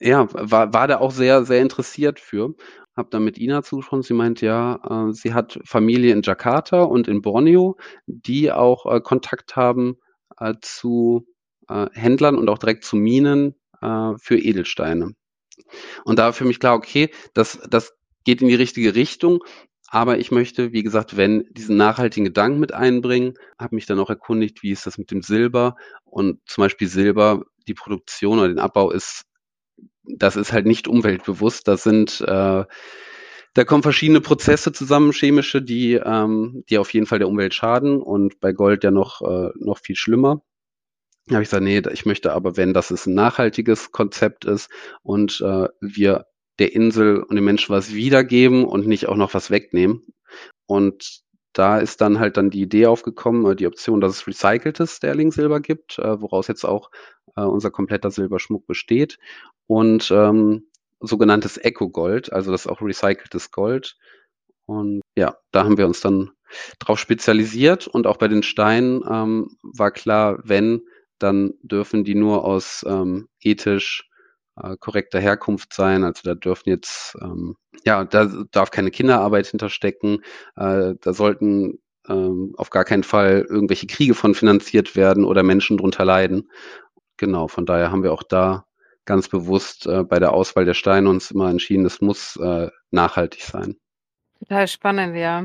ja, 0.00 0.26
war, 0.32 0.74
war 0.74 0.88
da 0.88 0.98
auch 0.98 1.12
sehr, 1.12 1.44
sehr 1.44 1.62
interessiert 1.62 2.18
für. 2.18 2.54
Hab 2.96 3.10
dann 3.10 3.24
mit 3.24 3.38
Ina 3.38 3.62
zugesprochen. 3.62 4.02
Sie 4.02 4.14
meint, 4.14 4.40
ja, 4.40 5.08
äh, 5.08 5.12
sie 5.12 5.32
hat 5.32 5.58
Familie 5.64 6.12
in 6.12 6.22
Jakarta 6.22 6.82
und 6.82 7.08
in 7.08 7.22
Borneo, 7.22 7.76
die 8.06 8.52
auch 8.52 8.84
äh, 8.92 9.00
Kontakt 9.00 9.56
haben 9.56 9.96
äh, 10.38 10.54
zu 10.60 11.26
äh, 11.68 11.86
Händlern 11.92 12.36
und 12.36 12.48
auch 12.48 12.58
direkt 12.58 12.84
zu 12.84 12.96
Minen 12.96 13.54
äh, 13.80 14.12
für 14.18 14.38
Edelsteine. 14.38 15.14
Und 16.04 16.18
da 16.18 16.32
für 16.32 16.44
mich 16.44 16.60
klar, 16.60 16.74
okay, 16.74 17.10
das, 17.34 17.58
das 17.68 17.94
geht 18.24 18.42
in 18.42 18.48
die 18.48 18.54
richtige 18.54 18.94
Richtung. 18.94 19.40
Aber 19.88 20.18
ich 20.18 20.30
möchte, 20.30 20.72
wie 20.72 20.82
gesagt, 20.82 21.16
wenn 21.16 21.44
diesen 21.50 21.76
nachhaltigen 21.76 22.24
Gedanken 22.24 22.60
mit 22.60 22.72
einbringen, 22.72 23.34
habe 23.58 23.74
mich 23.74 23.84
dann 23.86 24.00
auch 24.00 24.08
erkundigt, 24.08 24.62
wie 24.62 24.70
ist 24.70 24.86
das 24.86 24.96
mit 24.96 25.10
dem 25.10 25.20
Silber 25.22 25.76
und 26.04 26.40
zum 26.46 26.62
Beispiel 26.62 26.88
Silber, 26.88 27.42
die 27.68 27.74
Produktion 27.74 28.38
oder 28.38 28.48
den 28.48 28.58
Abbau 28.58 28.90
ist 28.90 29.24
das 30.04 30.36
ist 30.36 30.52
halt 30.52 30.66
nicht 30.66 30.88
umweltbewusst. 30.88 31.68
Das 31.68 31.82
sind, 31.82 32.20
äh, 32.22 32.64
da 33.54 33.64
kommen 33.64 33.82
verschiedene 33.82 34.20
Prozesse 34.20 34.72
zusammen, 34.72 35.12
chemische, 35.12 35.62
die, 35.62 35.94
ähm, 35.94 36.64
die 36.70 36.78
auf 36.78 36.92
jeden 36.92 37.06
Fall 37.06 37.18
der 37.18 37.28
Umwelt 37.28 37.54
schaden 37.54 38.00
und 38.00 38.40
bei 38.40 38.52
Gold 38.52 38.84
ja 38.84 38.90
noch, 38.90 39.22
äh, 39.22 39.50
noch 39.56 39.78
viel 39.78 39.96
schlimmer. 39.96 40.42
Habe 41.30 41.42
ich 41.42 41.50
gesagt, 41.50 41.62
nee, 41.62 41.82
ich 41.92 42.04
möchte 42.04 42.32
aber, 42.32 42.56
wenn 42.56 42.74
das 42.74 42.90
ein 43.06 43.14
nachhaltiges 43.14 43.92
Konzept 43.92 44.44
ist 44.44 44.70
und 45.02 45.40
äh, 45.40 45.68
wir 45.80 46.26
der 46.58 46.74
Insel 46.74 47.22
und 47.22 47.36
den 47.36 47.44
Menschen 47.44 47.74
was 47.74 47.94
wiedergeben 47.94 48.64
und 48.64 48.86
nicht 48.86 49.08
auch 49.08 49.16
noch 49.16 49.32
was 49.34 49.50
wegnehmen. 49.50 50.02
Und 50.66 51.22
da 51.52 51.78
ist 51.78 52.00
dann 52.00 52.18
halt 52.18 52.36
dann 52.36 52.50
die 52.50 52.62
Idee 52.62 52.86
aufgekommen, 52.86 53.50
äh, 53.50 53.56
die 53.56 53.66
Option, 53.66 54.00
dass 54.00 54.12
es 54.12 54.26
recyceltes 54.26 54.96
Sterling-Silber 54.96 55.60
gibt, 55.60 55.98
äh, 55.98 56.20
woraus 56.20 56.48
jetzt 56.48 56.64
auch 56.64 56.90
äh, 57.36 57.42
unser 57.42 57.70
kompletter 57.70 58.10
Silberschmuck 58.10 58.66
besteht 58.66 59.18
und 59.66 60.10
ähm, 60.10 60.66
sogenanntes 61.00 61.56
Eco-Gold, 61.56 62.32
also 62.32 62.52
das 62.52 62.62
ist 62.62 62.70
auch 62.70 62.80
recyceltes 62.80 63.50
Gold. 63.50 63.96
Und 64.66 65.02
ja, 65.16 65.36
da 65.50 65.64
haben 65.64 65.76
wir 65.76 65.86
uns 65.86 66.00
dann 66.00 66.30
drauf 66.78 66.98
spezialisiert 66.98 67.88
und 67.88 68.06
auch 68.06 68.16
bei 68.16 68.28
den 68.28 68.42
Steinen 68.42 69.02
ähm, 69.08 69.56
war 69.62 69.90
klar, 69.90 70.38
wenn, 70.44 70.82
dann 71.22 71.54
dürfen 71.62 72.04
die 72.04 72.14
nur 72.14 72.44
aus 72.44 72.84
ähm, 72.88 73.28
ethisch 73.40 74.08
äh, 74.56 74.76
korrekter 74.78 75.20
Herkunft 75.20 75.72
sein. 75.72 76.04
Also 76.04 76.22
da 76.24 76.34
dürfen 76.34 76.68
jetzt, 76.68 77.16
ähm, 77.20 77.56
ja, 77.84 78.04
da 78.04 78.30
darf 78.50 78.70
keine 78.70 78.90
Kinderarbeit 78.90 79.46
hinterstecken. 79.46 80.22
Äh, 80.56 80.94
da 81.00 81.12
sollten 81.12 81.78
ähm, 82.08 82.54
auf 82.56 82.70
gar 82.70 82.84
keinen 82.84 83.04
Fall 83.04 83.46
irgendwelche 83.48 83.86
Kriege 83.86 84.14
von 84.14 84.34
finanziert 84.34 84.96
werden 84.96 85.24
oder 85.24 85.42
Menschen 85.42 85.78
drunter 85.78 86.04
leiden. 86.04 86.50
Genau, 87.16 87.48
von 87.48 87.66
daher 87.66 87.90
haben 87.90 88.02
wir 88.02 88.12
auch 88.12 88.24
da 88.24 88.66
ganz 89.04 89.28
bewusst 89.28 89.86
äh, 89.86 90.04
bei 90.04 90.18
der 90.18 90.32
Auswahl 90.32 90.64
der 90.64 90.74
Steine 90.74 91.08
uns 91.08 91.30
immer 91.30 91.50
entschieden, 91.50 91.86
es 91.86 92.00
muss 92.00 92.36
äh, 92.36 92.68
nachhaltig 92.90 93.42
sein. 93.42 93.76
Total 94.38 94.66
spannend, 94.68 95.16
ja. 95.16 95.44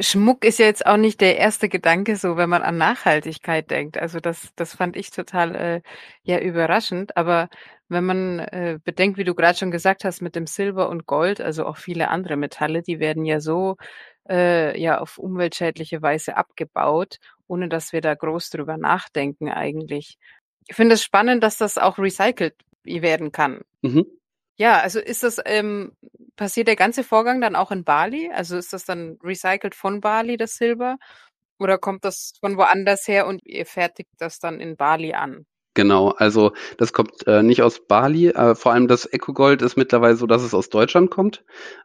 Schmuck 0.00 0.44
ist 0.44 0.58
ja 0.58 0.66
jetzt 0.66 0.86
auch 0.86 0.96
nicht 0.96 1.20
der 1.20 1.38
erste 1.38 1.68
Gedanke, 1.68 2.16
so 2.16 2.36
wenn 2.36 2.48
man 2.48 2.62
an 2.62 2.76
Nachhaltigkeit 2.78 3.70
denkt. 3.70 3.98
Also 3.98 4.20
das, 4.20 4.52
das 4.54 4.74
fand 4.74 4.96
ich 4.96 5.10
total 5.10 5.54
äh, 5.56 5.80
ja 6.22 6.38
überraschend. 6.38 7.16
Aber 7.16 7.48
wenn 7.88 8.04
man 8.04 8.38
äh, 8.38 8.78
bedenkt, 8.84 9.18
wie 9.18 9.24
du 9.24 9.34
gerade 9.34 9.58
schon 9.58 9.70
gesagt 9.70 10.04
hast, 10.04 10.20
mit 10.22 10.36
dem 10.36 10.46
Silber 10.46 10.88
und 10.88 11.06
Gold, 11.06 11.40
also 11.40 11.66
auch 11.66 11.76
viele 11.78 12.08
andere 12.08 12.36
Metalle, 12.36 12.82
die 12.82 13.00
werden 13.00 13.24
ja 13.24 13.40
so 13.40 13.76
äh, 14.28 14.80
ja 14.80 15.00
auf 15.00 15.18
umweltschädliche 15.18 16.00
Weise 16.00 16.36
abgebaut, 16.36 17.16
ohne 17.48 17.68
dass 17.68 17.92
wir 17.92 18.00
da 18.00 18.14
groß 18.14 18.50
drüber 18.50 18.76
nachdenken 18.76 19.48
eigentlich. 19.48 20.18
Ich 20.68 20.76
finde 20.76 20.94
es 20.94 21.02
spannend, 21.02 21.42
dass 21.42 21.56
das 21.56 21.78
auch 21.78 21.98
recycelt 21.98 22.54
werden 22.84 23.32
kann. 23.32 23.62
Mhm. 23.82 24.06
Ja, 24.58 24.80
also 24.80 24.98
ist 24.98 25.22
das, 25.22 25.40
ähm, 25.44 25.92
passiert 26.36 26.68
der 26.68 26.76
ganze 26.76 27.04
Vorgang 27.04 27.40
dann 27.40 27.56
auch 27.56 27.70
in 27.70 27.84
Bali? 27.84 28.30
Also 28.32 28.56
ist 28.56 28.72
das 28.72 28.84
dann 28.84 29.18
recycelt 29.22 29.74
von 29.74 30.00
Bali, 30.00 30.36
das 30.36 30.56
Silber? 30.56 30.96
Oder 31.60 31.78
kommt 31.78 32.04
das 32.04 32.32
von 32.40 32.56
woanders 32.56 33.06
her 33.06 33.26
und 33.26 33.40
ihr 33.44 33.66
fertigt 33.66 34.10
das 34.18 34.40
dann 34.40 34.60
in 34.60 34.76
Bali 34.76 35.14
an? 35.14 35.46
Genau, 35.74 36.08
also 36.08 36.52
das 36.76 36.92
kommt 36.92 37.24
äh, 37.28 37.42
nicht 37.44 37.62
aus 37.62 37.86
Bali. 37.86 38.28
Äh, 38.30 38.56
vor 38.56 38.72
allem 38.72 38.88
das 38.88 39.06
Eco-Gold 39.06 39.62
ist 39.62 39.76
mittlerweile 39.76 40.16
so, 40.16 40.26
dass 40.26 40.42
es 40.42 40.54
aus 40.54 40.70
Deutschland 40.70 41.10
kommt. 41.10 41.44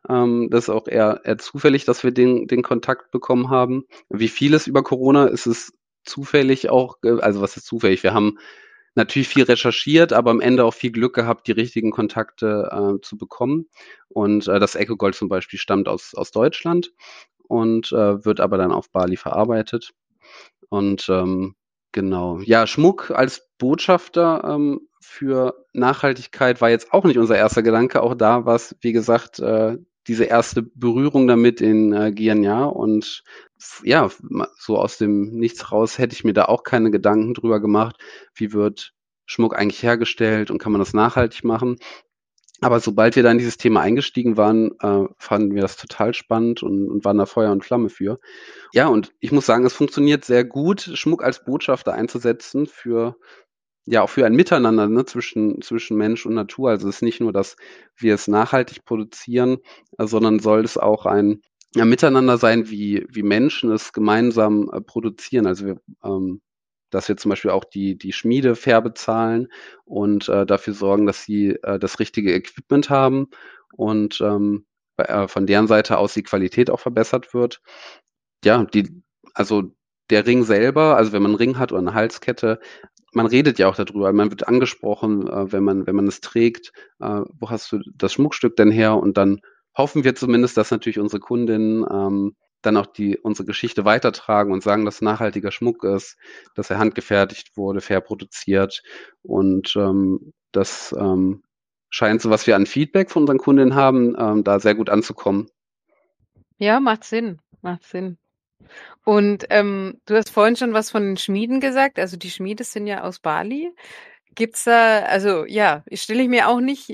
Ähm, 0.09 0.49
das 0.49 0.63
ist 0.65 0.69
auch 0.69 0.87
eher, 0.87 1.21
eher 1.25 1.37
zufällig, 1.37 1.85
dass 1.85 2.03
wir 2.03 2.11
den, 2.11 2.47
den 2.47 2.63
Kontakt 2.63 3.11
bekommen 3.11 3.51
haben. 3.51 3.85
Wie 4.09 4.29
vieles 4.29 4.65
über 4.65 4.81
Corona 4.81 5.27
ist 5.27 5.45
es 5.45 5.73
zufällig 6.05 6.71
auch, 6.71 6.97
also 7.03 7.41
was 7.41 7.55
ist 7.55 7.67
zufällig? 7.67 8.01
Wir 8.01 8.15
haben 8.15 8.39
natürlich 8.95 9.27
viel 9.27 9.43
recherchiert, 9.43 10.13
aber 10.13 10.31
am 10.31 10.41
Ende 10.41 10.65
auch 10.65 10.73
viel 10.73 10.91
Glück 10.91 11.15
gehabt, 11.15 11.47
die 11.47 11.51
richtigen 11.51 11.91
Kontakte 11.91 12.69
äh, 12.71 13.01
zu 13.01 13.17
bekommen. 13.17 13.67
Und 14.09 14.47
äh, 14.47 14.59
das 14.59 14.75
Eco-Gold 14.75 15.15
zum 15.15 15.29
Beispiel 15.29 15.59
stammt 15.59 15.87
aus, 15.87 16.13
aus 16.15 16.31
Deutschland 16.31 16.91
und 17.47 17.91
äh, 17.91 18.25
wird 18.25 18.39
aber 18.39 18.57
dann 18.57 18.71
auf 18.71 18.91
Bali 18.91 19.17
verarbeitet. 19.17 19.91
Und 20.69 21.07
ähm, 21.09 21.55
genau, 21.91 22.39
ja, 22.39 22.67
Schmuck 22.67 23.11
als 23.11 23.49
Botschafter 23.57 24.43
ähm, 24.43 24.87
für 25.01 25.65
Nachhaltigkeit 25.73 26.61
war 26.61 26.69
jetzt 26.69 26.93
auch 26.93 27.03
nicht 27.03 27.17
unser 27.17 27.37
erster 27.37 27.63
Gedanke. 27.63 28.01
Auch 28.01 28.15
da 28.15 28.45
war 28.45 28.55
es, 28.55 28.75
wie 28.81 28.93
gesagt, 28.93 29.39
äh, 29.39 29.77
diese 30.07 30.25
erste 30.25 30.61
Berührung 30.63 31.27
damit 31.27 31.61
in 31.61 31.93
äh, 31.93 32.11
Guyana 32.11 32.65
und 32.65 33.23
ja, 33.83 34.09
so 34.57 34.77
aus 34.77 34.97
dem 34.97 35.31
Nichts 35.31 35.71
raus 35.71 35.97
hätte 35.97 36.13
ich 36.13 36.23
mir 36.23 36.33
da 36.33 36.45
auch 36.45 36.63
keine 36.63 36.91
Gedanken 36.91 37.33
drüber 37.33 37.61
gemacht, 37.61 37.97
wie 38.35 38.51
wird 38.51 38.93
Schmuck 39.25 39.57
eigentlich 39.57 39.83
hergestellt 39.83 40.51
und 40.51 40.57
kann 40.57 40.73
man 40.73 40.79
das 40.79 40.93
nachhaltig 40.93 41.43
machen. 41.43 41.77
Aber 42.61 42.79
sobald 42.79 43.15
wir 43.15 43.23
da 43.23 43.31
in 43.31 43.37
dieses 43.37 43.57
Thema 43.57 43.81
eingestiegen 43.81 44.37
waren, 44.37 44.71
äh, 44.79 45.05
fanden 45.17 45.53
wir 45.53 45.61
das 45.61 45.75
total 45.75 46.13
spannend 46.13 46.63
und, 46.63 46.89
und 46.89 47.03
waren 47.03 47.17
da 47.17 47.25
Feuer 47.25 47.51
und 47.51 47.65
Flamme 47.65 47.89
für. 47.89 48.19
Ja, 48.71 48.87
und 48.87 49.13
ich 49.19 49.31
muss 49.33 49.45
sagen, 49.45 49.65
es 49.65 49.73
funktioniert 49.73 50.23
sehr 50.23 50.45
gut, 50.45 50.81
Schmuck 50.93 51.23
als 51.23 51.43
Botschafter 51.43 51.93
einzusetzen 51.93 52.65
für 52.65 53.17
ja 53.85 54.01
auch 54.01 54.09
für 54.09 54.25
ein 54.25 54.35
Miteinander 54.35 54.87
ne, 54.87 55.05
zwischen, 55.05 55.61
zwischen 55.61 55.97
Mensch 55.97 56.25
und 56.25 56.33
Natur. 56.35 56.69
Also 56.69 56.87
es 56.87 56.97
ist 56.97 57.01
nicht 57.01 57.19
nur, 57.19 57.33
dass 57.33 57.55
wir 57.97 58.15
es 58.15 58.27
nachhaltig 58.27 58.85
produzieren, 58.85 59.57
sondern 59.97 60.39
soll 60.39 60.63
es 60.63 60.77
auch 60.77 61.05
ein 61.05 61.41
ja, 61.75 61.85
Miteinander 61.85 62.37
sein, 62.37 62.69
wie, 62.69 63.05
wie 63.09 63.23
Menschen 63.23 63.71
es 63.71 63.93
gemeinsam 63.93 64.69
äh, 64.71 64.81
produzieren. 64.81 65.47
Also 65.47 65.65
wir, 65.65 65.81
ähm, 66.03 66.41
dass 66.91 67.07
wir 67.07 67.17
zum 67.17 67.29
Beispiel 67.29 67.51
auch 67.51 67.63
die, 67.63 67.97
die 67.97 68.13
Schmiede 68.13 68.55
fair 68.55 68.81
bezahlen 68.81 69.47
und 69.85 70.29
äh, 70.29 70.45
dafür 70.45 70.73
sorgen, 70.73 71.05
dass 71.07 71.23
sie 71.23 71.57
äh, 71.63 71.79
das 71.79 71.99
richtige 71.99 72.33
Equipment 72.33 72.89
haben 72.89 73.27
und 73.75 74.21
ähm, 74.21 74.65
äh, 74.97 75.27
von 75.27 75.47
deren 75.47 75.67
Seite 75.67 75.97
aus 75.97 76.13
die 76.13 76.23
Qualität 76.23 76.69
auch 76.69 76.79
verbessert 76.79 77.33
wird. 77.33 77.61
Ja, 78.45 78.63
die, 78.65 79.01
also 79.33 79.73
der 80.09 80.27
Ring 80.27 80.43
selber, 80.43 80.97
also 80.97 81.11
wenn 81.13 81.23
man 81.23 81.31
einen 81.31 81.37
Ring 81.37 81.57
hat 81.57 81.71
oder 81.71 81.81
eine 81.81 81.93
Halskette, 81.95 82.59
man 83.13 83.25
redet 83.25 83.59
ja 83.59 83.67
auch 83.67 83.75
darüber, 83.75 84.11
man 84.13 84.29
wird 84.29 84.47
angesprochen, 84.47 85.27
äh, 85.27 85.51
wenn 85.51 85.63
man, 85.63 85.87
wenn 85.87 85.95
man 85.95 86.07
es 86.07 86.21
trägt, 86.21 86.71
äh, 86.99 87.21
wo 87.39 87.49
hast 87.49 87.71
du 87.71 87.79
das 87.95 88.13
Schmuckstück 88.13 88.55
denn 88.55 88.71
her? 88.71 88.95
Und 88.97 89.17
dann 89.17 89.41
hoffen 89.75 90.03
wir 90.03 90.15
zumindest, 90.15 90.57
dass 90.57 90.71
natürlich 90.71 90.99
unsere 90.99 91.19
Kundinnen 91.19 91.85
ähm, 91.89 92.35
dann 92.61 92.77
auch 92.77 92.87
die 92.87 93.17
unsere 93.17 93.45
Geschichte 93.45 93.85
weitertragen 93.85 94.53
und 94.53 94.63
sagen, 94.63 94.85
dass 94.85 95.01
nachhaltiger 95.01 95.51
Schmuck 95.51 95.83
ist, 95.83 96.17
dass 96.55 96.69
er 96.69 96.79
handgefertigt 96.79 97.57
wurde, 97.57 97.81
fair 97.81 98.01
produziert 98.01 98.81
und 99.21 99.75
ähm, 99.75 100.33
das 100.51 100.95
ähm, 100.97 101.43
scheint 101.89 102.21
so, 102.21 102.29
was 102.29 102.47
wir 102.47 102.55
an 102.55 102.65
Feedback 102.65 103.11
von 103.11 103.23
unseren 103.23 103.37
Kundinnen 103.37 103.75
haben, 103.75 104.15
ähm, 104.17 104.43
da 104.43 104.59
sehr 104.59 104.75
gut 104.75 104.89
anzukommen. 104.89 105.47
Ja, 106.57 106.79
macht 106.79 107.03
Sinn, 107.03 107.39
macht 107.61 107.83
Sinn. 107.83 108.17
Und 109.05 109.45
ähm, 109.49 109.99
du 110.05 110.15
hast 110.15 110.29
vorhin 110.29 110.55
schon 110.55 110.73
was 110.73 110.91
von 110.91 111.03
den 111.03 111.17
Schmieden 111.17 111.59
gesagt. 111.59 111.99
Also 111.99 112.17
die 112.17 112.31
Schmiede 112.31 112.63
sind 112.63 112.87
ja 112.87 113.03
aus 113.03 113.19
Bali. 113.19 113.73
Gibt's 114.35 114.63
da, 114.63 114.99
also 115.01 115.45
ja, 115.45 115.83
stelle 115.93 116.23
ich 116.23 116.29
mir 116.29 116.47
auch 116.47 116.59
nicht, 116.59 116.89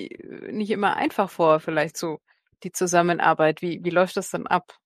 nicht 0.51 0.71
immer 0.71 0.97
einfach 0.97 1.29
vor, 1.29 1.59
vielleicht 1.59 1.97
so 1.97 2.19
die 2.63 2.71
Zusammenarbeit. 2.71 3.61
Wie, 3.61 3.83
wie 3.83 3.89
läuft 3.91 4.17
das 4.17 4.29
dann 4.31 4.47
ab? 4.47 4.77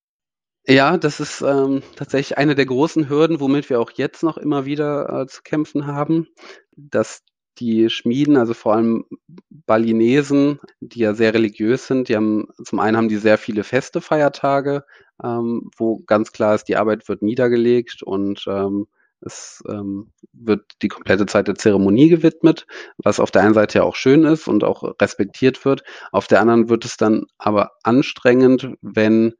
Ja, 0.66 0.98
das 0.98 1.20
ist 1.20 1.42
ähm, 1.42 1.84
tatsächlich 1.96 2.38
eine 2.38 2.56
der 2.56 2.66
großen 2.66 3.10
Hürden, 3.10 3.42
womit 3.42 3.70
wir 3.70 3.82
auch 3.82 3.92
jetzt 3.92 4.24
noch 4.24 4.38
immer 4.38 4.66
wieder 4.66 5.22
äh, 5.22 5.28
zu 5.28 5.42
kämpfen 5.42 5.88
haben, 5.88 6.28
dass 6.76 7.22
die 7.60 7.90
Schmieden, 7.90 8.38
also 8.38 8.54
vor 8.54 8.74
allem 8.74 9.06
Balinesen, 9.50 10.60
die 10.82 11.00
ja 11.00 11.14
sehr 11.14 11.34
religiös 11.34 11.88
sind, 11.88 12.10
die 12.10 12.16
haben, 12.16 12.48
zum 12.64 12.80
einen 12.80 12.98
haben 12.98 13.10
die 13.10 13.18
sehr 13.18 13.38
viele 13.38 13.64
feste 13.64 14.02
Feiertage, 14.02 14.86
ähm, 15.24 15.70
wo 15.78 16.00
ganz 16.06 16.32
klar 16.32 16.56
ist, 16.56 16.66
die 16.66 16.78
Arbeit 16.78 17.08
wird 17.08 17.22
niedergelegt 17.22 18.04
und 18.04 18.46
ähm, 18.48 18.88
es 19.22 19.64
ähm, 19.70 20.12
wird 20.34 20.64
die 20.82 20.90
komplette 20.90 21.26
Zeit 21.26 21.48
der 21.48 21.56
Zeremonie 21.56 22.10
gewidmet, 22.10 22.68
was 22.98 23.20
auf 23.20 23.32
der 23.32 23.44
einen 23.44 23.54
Seite 23.54 23.80
ja 23.80 23.84
auch 23.84 23.96
schön 23.96 24.24
ist 24.26 24.48
und 24.48 24.64
auch 24.64 24.84
respektiert 25.00 25.64
wird. 25.64 25.84
Auf 26.12 26.28
der 26.28 26.42
anderen 26.42 26.70
wird 26.70 26.86
es 26.86 26.98
dann 26.98 27.26
aber 27.38 27.72
anstrengend, 27.84 28.70
wenn 28.82 29.34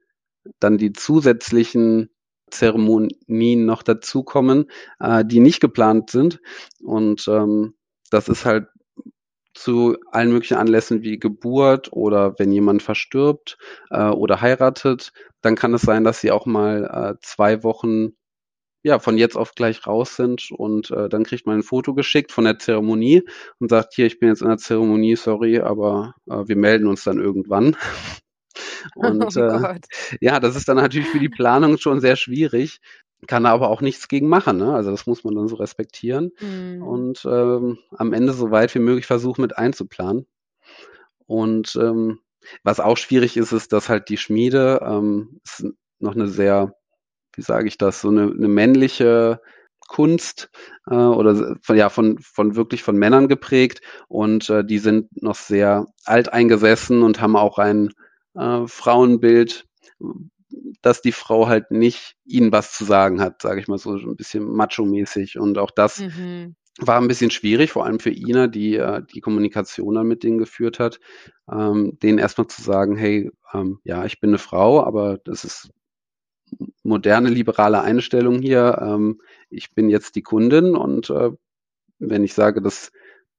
dann 0.60 0.78
die 0.78 0.92
zusätzlichen 0.92 2.10
Zeremonien 2.50 3.64
noch 3.64 3.82
dazukommen, 3.82 4.70
äh, 5.00 5.24
die 5.24 5.40
nicht 5.40 5.60
geplant 5.60 6.10
sind. 6.10 6.40
Und 6.80 7.26
ähm, 7.28 7.74
das 8.14 8.28
ist 8.28 8.44
halt 8.44 8.68
zu 9.54 9.96
allen 10.10 10.32
möglichen 10.32 10.56
Anlässen 10.56 11.02
wie 11.02 11.18
Geburt 11.18 11.92
oder 11.92 12.38
wenn 12.38 12.52
jemand 12.52 12.82
verstirbt 12.82 13.56
äh, 13.90 14.08
oder 14.08 14.40
heiratet, 14.40 15.12
dann 15.42 15.54
kann 15.54 15.74
es 15.74 15.82
sein, 15.82 16.04
dass 16.04 16.20
sie 16.20 16.30
auch 16.30 16.46
mal 16.46 16.84
äh, 16.84 17.18
zwei 17.22 17.62
Wochen 17.62 18.12
ja 18.82 18.98
von 18.98 19.16
jetzt 19.16 19.36
auf 19.36 19.54
gleich 19.54 19.86
raus 19.86 20.16
sind 20.16 20.50
und 20.50 20.90
äh, 20.90 21.08
dann 21.08 21.24
kriegt 21.24 21.46
man 21.46 21.58
ein 21.58 21.62
Foto 21.62 21.94
geschickt 21.94 22.32
von 22.32 22.44
der 22.44 22.58
Zeremonie 22.58 23.22
und 23.58 23.70
sagt 23.70 23.94
hier, 23.94 24.06
ich 24.06 24.18
bin 24.18 24.28
jetzt 24.28 24.42
in 24.42 24.48
der 24.48 24.58
Zeremonie, 24.58 25.16
sorry, 25.16 25.60
aber 25.60 26.14
äh, 26.28 26.46
wir 26.46 26.56
melden 26.56 26.86
uns 26.86 27.04
dann 27.04 27.18
irgendwann. 27.18 27.76
Und 28.94 29.36
oh 29.36 29.40
äh, 29.40 29.80
ja, 30.20 30.38
das 30.38 30.54
ist 30.54 30.68
dann 30.68 30.76
natürlich 30.76 31.08
für 31.08 31.18
die 31.18 31.30
Planung 31.30 31.78
schon 31.78 32.00
sehr 32.00 32.16
schwierig, 32.16 32.80
kann 33.26 33.46
aber 33.46 33.70
auch 33.70 33.80
nichts 33.80 34.08
gegen 34.08 34.28
machen. 34.28 34.58
Ne? 34.58 34.74
Also 34.74 34.90
das 34.90 35.06
muss 35.06 35.24
man 35.24 35.34
dann 35.34 35.48
so 35.48 35.56
respektieren 35.56 36.32
mhm. 36.40 36.82
und 36.82 37.24
ähm, 37.24 37.78
am 37.96 38.12
Ende 38.12 38.32
so 38.32 38.50
weit 38.50 38.74
wie 38.74 38.80
möglich 38.80 39.06
versuchen 39.06 39.42
mit 39.42 39.56
einzuplanen. 39.56 40.26
Und 41.26 41.76
ähm, 41.76 42.20
was 42.62 42.80
auch 42.80 42.96
schwierig 42.96 43.36
ist, 43.36 43.52
ist, 43.52 43.72
dass 43.72 43.88
halt 43.88 44.08
die 44.08 44.18
Schmiede 44.18 44.80
ähm, 44.84 45.40
ist 45.44 45.64
noch 45.98 46.14
eine 46.14 46.28
sehr, 46.28 46.74
wie 47.34 47.42
sage 47.42 47.68
ich 47.68 47.78
das, 47.78 48.00
so 48.00 48.08
eine, 48.08 48.24
eine 48.24 48.48
männliche 48.48 49.40
Kunst 49.86 50.50
äh, 50.90 50.94
oder 50.94 51.56
von, 51.62 51.76
ja 51.76 51.88
von 51.88 52.18
von 52.18 52.56
wirklich 52.56 52.82
von 52.82 52.96
Männern 52.96 53.28
geprägt 53.28 53.80
und 54.08 54.48
äh, 54.50 54.64
die 54.64 54.78
sind 54.78 55.22
noch 55.22 55.34
sehr 55.34 55.86
alt 56.04 56.32
eingesessen 56.32 57.02
und 57.02 57.20
haben 57.20 57.36
auch 57.36 57.58
ein 57.58 57.90
äh, 58.34 58.66
Frauenbild, 58.66 59.66
dass 60.82 61.02
die 61.02 61.12
Frau 61.12 61.48
halt 61.48 61.70
nicht 61.70 62.16
ihnen 62.24 62.52
was 62.52 62.72
zu 62.72 62.84
sagen 62.84 63.20
hat, 63.20 63.42
sage 63.42 63.60
ich 63.60 63.68
mal 63.68 63.78
so, 63.78 63.96
ein 63.96 64.16
bisschen 64.16 64.44
macho-mäßig. 64.44 65.38
Und 65.38 65.58
auch 65.58 65.70
das 65.70 66.00
mhm. 66.00 66.56
war 66.78 67.00
ein 67.00 67.08
bisschen 67.08 67.30
schwierig, 67.30 67.72
vor 67.72 67.84
allem 67.84 68.00
für 68.00 68.10
Ina, 68.10 68.46
die 68.46 68.76
äh, 68.76 69.02
die 69.14 69.20
Kommunikation 69.20 69.94
dann 69.94 70.06
mit 70.06 70.22
denen 70.22 70.38
geführt 70.38 70.78
hat, 70.78 71.00
ähm, 71.50 71.98
denen 72.02 72.18
erstmal 72.18 72.46
zu 72.46 72.62
sagen, 72.62 72.96
hey, 72.96 73.30
ähm, 73.52 73.80
ja, 73.84 74.04
ich 74.04 74.20
bin 74.20 74.30
eine 74.30 74.38
Frau, 74.38 74.82
aber 74.82 75.18
das 75.18 75.44
ist 75.44 75.70
moderne 76.82 77.30
liberale 77.30 77.82
Einstellung 77.82 78.40
hier. 78.40 78.78
Ähm, 78.80 79.20
ich 79.50 79.74
bin 79.74 79.88
jetzt 79.88 80.16
die 80.16 80.22
Kundin 80.22 80.76
und 80.76 81.10
äh, 81.10 81.30
wenn 81.98 82.24
ich 82.24 82.34
sage, 82.34 82.60
dass 82.60 82.92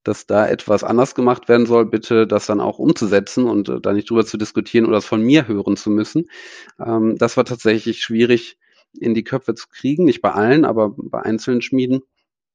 dass 0.06 0.26
da 0.26 0.46
etwas 0.46 0.84
anders 0.84 1.14
gemacht 1.14 1.48
werden 1.48 1.66
soll, 1.66 1.86
bitte 1.86 2.26
das 2.26 2.46
dann 2.46 2.60
auch 2.60 2.78
umzusetzen 2.78 3.46
und 3.46 3.68
äh, 3.68 3.80
da 3.80 3.92
nicht 3.92 4.10
drüber 4.10 4.24
zu 4.24 4.36
diskutieren 4.36 4.86
oder 4.86 4.98
es 4.98 5.04
von 5.04 5.22
mir 5.22 5.48
hören 5.48 5.76
zu 5.76 5.90
müssen. 5.90 6.30
Ähm, 6.78 7.16
das 7.18 7.36
war 7.36 7.44
tatsächlich 7.44 8.00
schwierig 8.02 8.58
in 8.98 9.14
die 9.14 9.24
Köpfe 9.24 9.54
zu 9.54 9.68
kriegen, 9.68 10.04
nicht 10.04 10.22
bei 10.22 10.32
allen, 10.32 10.64
aber 10.64 10.94
bei 10.96 11.20
einzelnen 11.20 11.62
Schmieden. 11.62 12.02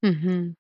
Mhm. 0.02 0.56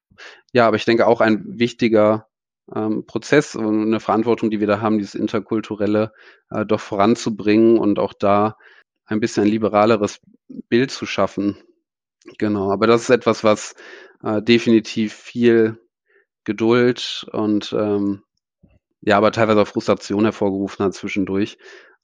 Ja, 0.53 0.67
aber 0.67 0.75
ich 0.75 0.85
denke 0.85 1.07
auch 1.07 1.21
ein 1.21 1.43
wichtiger 1.59 2.27
ähm, 2.73 3.05
Prozess 3.05 3.55
und 3.55 3.83
eine 3.83 3.99
Verantwortung, 3.99 4.49
die 4.49 4.59
wir 4.59 4.67
da 4.67 4.81
haben, 4.81 4.97
dieses 4.97 5.15
interkulturelle 5.15 6.13
äh, 6.49 6.65
doch 6.65 6.79
voranzubringen 6.79 7.77
und 7.77 7.99
auch 7.99 8.13
da 8.13 8.57
ein 9.05 9.19
bisschen 9.19 9.43
ein 9.43 9.49
liberaleres 9.49 10.19
Bild 10.69 10.91
zu 10.91 11.05
schaffen. 11.05 11.57
Genau, 12.37 12.71
aber 12.71 12.87
das 12.87 13.03
ist 13.03 13.09
etwas, 13.09 13.43
was 13.43 13.75
äh, 14.23 14.41
definitiv 14.41 15.13
viel 15.13 15.80
Geduld 16.43 17.25
und 17.31 17.73
ähm, 17.73 18.23
ja, 19.01 19.17
aber 19.17 19.31
teilweise 19.31 19.61
auch 19.61 19.67
Frustration 19.67 20.23
hervorgerufen 20.25 20.85
hat 20.85 20.93
zwischendurch. 20.93 21.57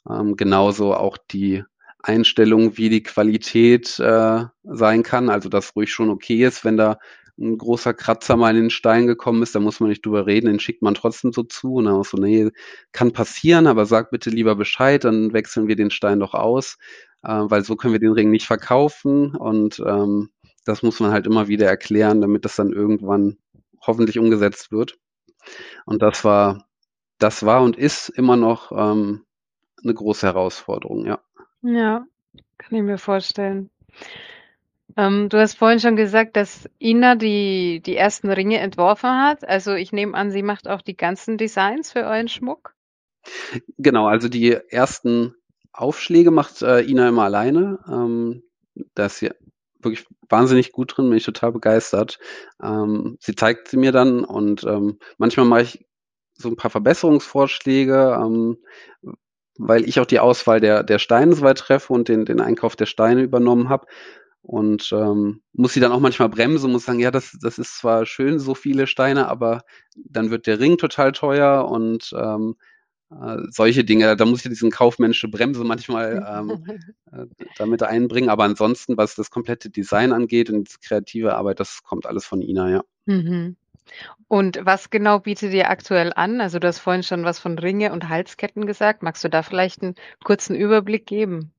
Ähm, 0.09 0.35
genauso 0.35 0.93
auch 0.93 1.17
die 1.17 1.63
Einstellung, 1.99 2.77
wie 2.77 2.89
die 2.89 3.03
Qualität 3.03 3.99
äh, 3.99 4.45
sein 4.63 5.03
kann. 5.03 5.29
Also 5.29 5.49
dass 5.49 5.75
ruhig 5.75 5.91
schon 5.91 6.09
okay 6.09 6.43
ist, 6.45 6.65
wenn 6.65 6.77
da 6.77 6.97
ein 7.39 7.57
großer 7.57 7.93
Kratzer 7.93 8.35
mal 8.35 8.55
in 8.55 8.63
den 8.63 8.69
Stein 8.71 9.05
gekommen 9.05 9.43
ist, 9.43 9.53
da 9.53 9.59
muss 9.59 9.79
man 9.79 9.89
nicht 9.89 10.05
drüber 10.05 10.25
reden, 10.25 10.47
den 10.47 10.59
schickt 10.59 10.81
man 10.81 10.95
trotzdem 10.95 11.31
so 11.33 11.43
zu. 11.43 11.75
Und 11.75 11.85
dann 11.85 11.95
auch 11.95 12.05
so, 12.05 12.17
nee, 12.17 12.49
kann 12.91 13.13
passieren, 13.13 13.67
aber 13.67 13.85
sag 13.85 14.09
bitte 14.09 14.29
lieber 14.31 14.55
Bescheid, 14.55 15.03
dann 15.03 15.33
wechseln 15.33 15.67
wir 15.67 15.75
den 15.75 15.91
Stein 15.91 16.19
doch 16.19 16.33
aus, 16.33 16.77
äh, 17.23 17.29
weil 17.29 17.63
so 17.63 17.75
können 17.75 17.93
wir 17.93 17.99
den 17.99 18.13
Ring 18.13 18.31
nicht 18.31 18.47
verkaufen. 18.47 19.35
Und 19.35 19.79
ähm, 19.85 20.29
das 20.65 20.81
muss 20.81 20.99
man 20.99 21.11
halt 21.11 21.27
immer 21.27 21.47
wieder 21.47 21.67
erklären, 21.67 22.21
damit 22.21 22.43
das 22.43 22.55
dann 22.55 22.73
irgendwann 22.73 23.37
hoffentlich 23.87 24.19
umgesetzt 24.19 24.71
wird. 24.71 24.97
Und 25.85 26.01
das 26.01 26.23
war, 26.23 26.67
das 27.19 27.45
war 27.45 27.63
und 27.63 27.77
ist 27.77 28.09
immer 28.09 28.35
noch 28.35 28.71
ähm, 28.71 29.25
eine 29.83 29.93
große 29.93 30.27
Herausforderung, 30.27 31.05
ja. 31.05 31.19
Ja, 31.61 32.05
kann 32.57 32.77
ich 32.77 32.83
mir 32.83 32.97
vorstellen. 32.97 33.69
Ähm, 34.95 35.29
du 35.29 35.39
hast 35.39 35.55
vorhin 35.55 35.79
schon 35.79 35.95
gesagt, 35.95 36.35
dass 36.35 36.69
Ina 36.79 37.15
die, 37.15 37.81
die 37.85 37.95
ersten 37.95 38.29
Ringe 38.31 38.59
entworfen 38.59 39.09
hat. 39.09 39.47
Also 39.47 39.73
ich 39.73 39.91
nehme 39.91 40.15
an, 40.15 40.31
sie 40.31 40.43
macht 40.43 40.67
auch 40.67 40.81
die 40.81 40.97
ganzen 40.97 41.37
Designs 41.37 41.91
für 41.91 42.03
euren 42.05 42.27
Schmuck. 42.27 42.73
Genau, 43.77 44.07
also 44.07 44.29
die 44.29 44.51
ersten 44.51 45.35
Aufschläge 45.73 46.31
macht 46.31 46.61
äh, 46.61 46.81
Ina 46.81 47.09
immer 47.09 47.23
alleine. 47.23 47.79
Ähm, 47.87 48.43
da 48.95 49.05
ist 49.07 49.19
sie 49.19 49.31
wirklich 49.81 50.07
wahnsinnig 50.29 50.71
gut 50.71 50.95
drin, 50.95 51.09
bin 51.09 51.17
ich 51.17 51.25
total 51.25 51.51
begeistert. 51.51 52.19
Ähm, 52.61 53.17
sie 53.19 53.35
zeigt 53.35 53.67
sie 53.67 53.77
mir 53.77 53.91
dann 53.91 54.23
und 54.23 54.63
ähm, 54.63 54.99
manchmal 55.17 55.45
mache 55.45 55.61
ich 55.63 55.85
so 56.33 56.49
ein 56.49 56.55
paar 56.55 56.71
Verbesserungsvorschläge, 56.71 58.17
ähm, 58.21 58.57
weil 59.57 59.87
ich 59.87 59.99
auch 59.99 60.05
die 60.05 60.19
Auswahl 60.19 60.59
der, 60.59 60.83
der 60.83 60.99
Steine 60.99 61.33
soweit 61.33 61.57
treffe 61.57 61.91
und 61.93 62.09
den, 62.09 62.25
den 62.25 62.41
Einkauf 62.41 62.75
der 62.75 62.85
Steine 62.85 63.23
übernommen 63.23 63.69
habe. 63.69 63.87
Und 64.41 64.91
ähm, 64.93 65.41
muss 65.51 65.73
sie 65.73 65.81
dann 65.81 65.91
auch 65.91 65.99
manchmal 65.99 66.29
bremsen, 66.29 66.71
muss 66.71 66.85
sagen, 66.85 66.99
ja, 66.99 67.11
das, 67.11 67.37
das 67.41 67.57
ist 67.57 67.79
zwar 67.79 68.05
schön, 68.05 68.39
so 68.39 68.55
viele 68.55 68.87
Steine, 68.87 69.27
aber 69.27 69.63
dann 69.95 70.31
wird 70.31 70.47
der 70.47 70.59
Ring 70.59 70.77
total 70.77 71.11
teuer 71.11 71.67
und 71.69 72.13
ähm, 72.17 72.55
äh, 73.09 73.37
solche 73.49 73.83
Dinge, 73.83 74.15
da 74.15 74.25
muss 74.25 74.43
ich 74.43 74.49
diesen 74.49 74.71
kaufmännische 74.71 75.27
Bremse 75.27 75.63
manchmal 75.63 76.25
ähm, 76.27 76.65
äh, 77.11 77.25
damit 77.57 77.83
einbringen. 77.83 78.29
Aber 78.29 78.43
ansonsten, 78.43 78.97
was 78.97 79.15
das 79.15 79.29
komplette 79.29 79.69
Design 79.69 80.11
angeht 80.11 80.49
und 80.49 80.69
die 80.69 80.87
kreative 80.87 81.35
Arbeit, 81.35 81.59
das 81.59 81.83
kommt 81.83 82.05
alles 82.05 82.25
von 82.25 82.41
Ina, 82.41 82.69
ja. 82.69 82.83
Mhm. 83.05 83.55
Und 84.27 84.59
was 84.63 84.89
genau 84.89 85.19
bietet 85.19 85.53
ihr 85.53 85.69
aktuell 85.69 86.11
an? 86.13 86.41
Also 86.41 86.59
du 86.59 86.67
hast 86.67 86.79
vorhin 86.79 87.03
schon 87.03 87.23
was 87.23 87.39
von 87.39 87.57
Ringe 87.57 87.93
und 87.93 88.09
Halsketten 88.09 88.65
gesagt. 88.65 89.01
Magst 89.01 89.23
du 89.23 89.29
da 89.29 89.43
vielleicht 89.43 89.81
einen 89.81 89.95
kurzen 90.25 90.55
Überblick 90.55 91.05
geben? 91.05 91.53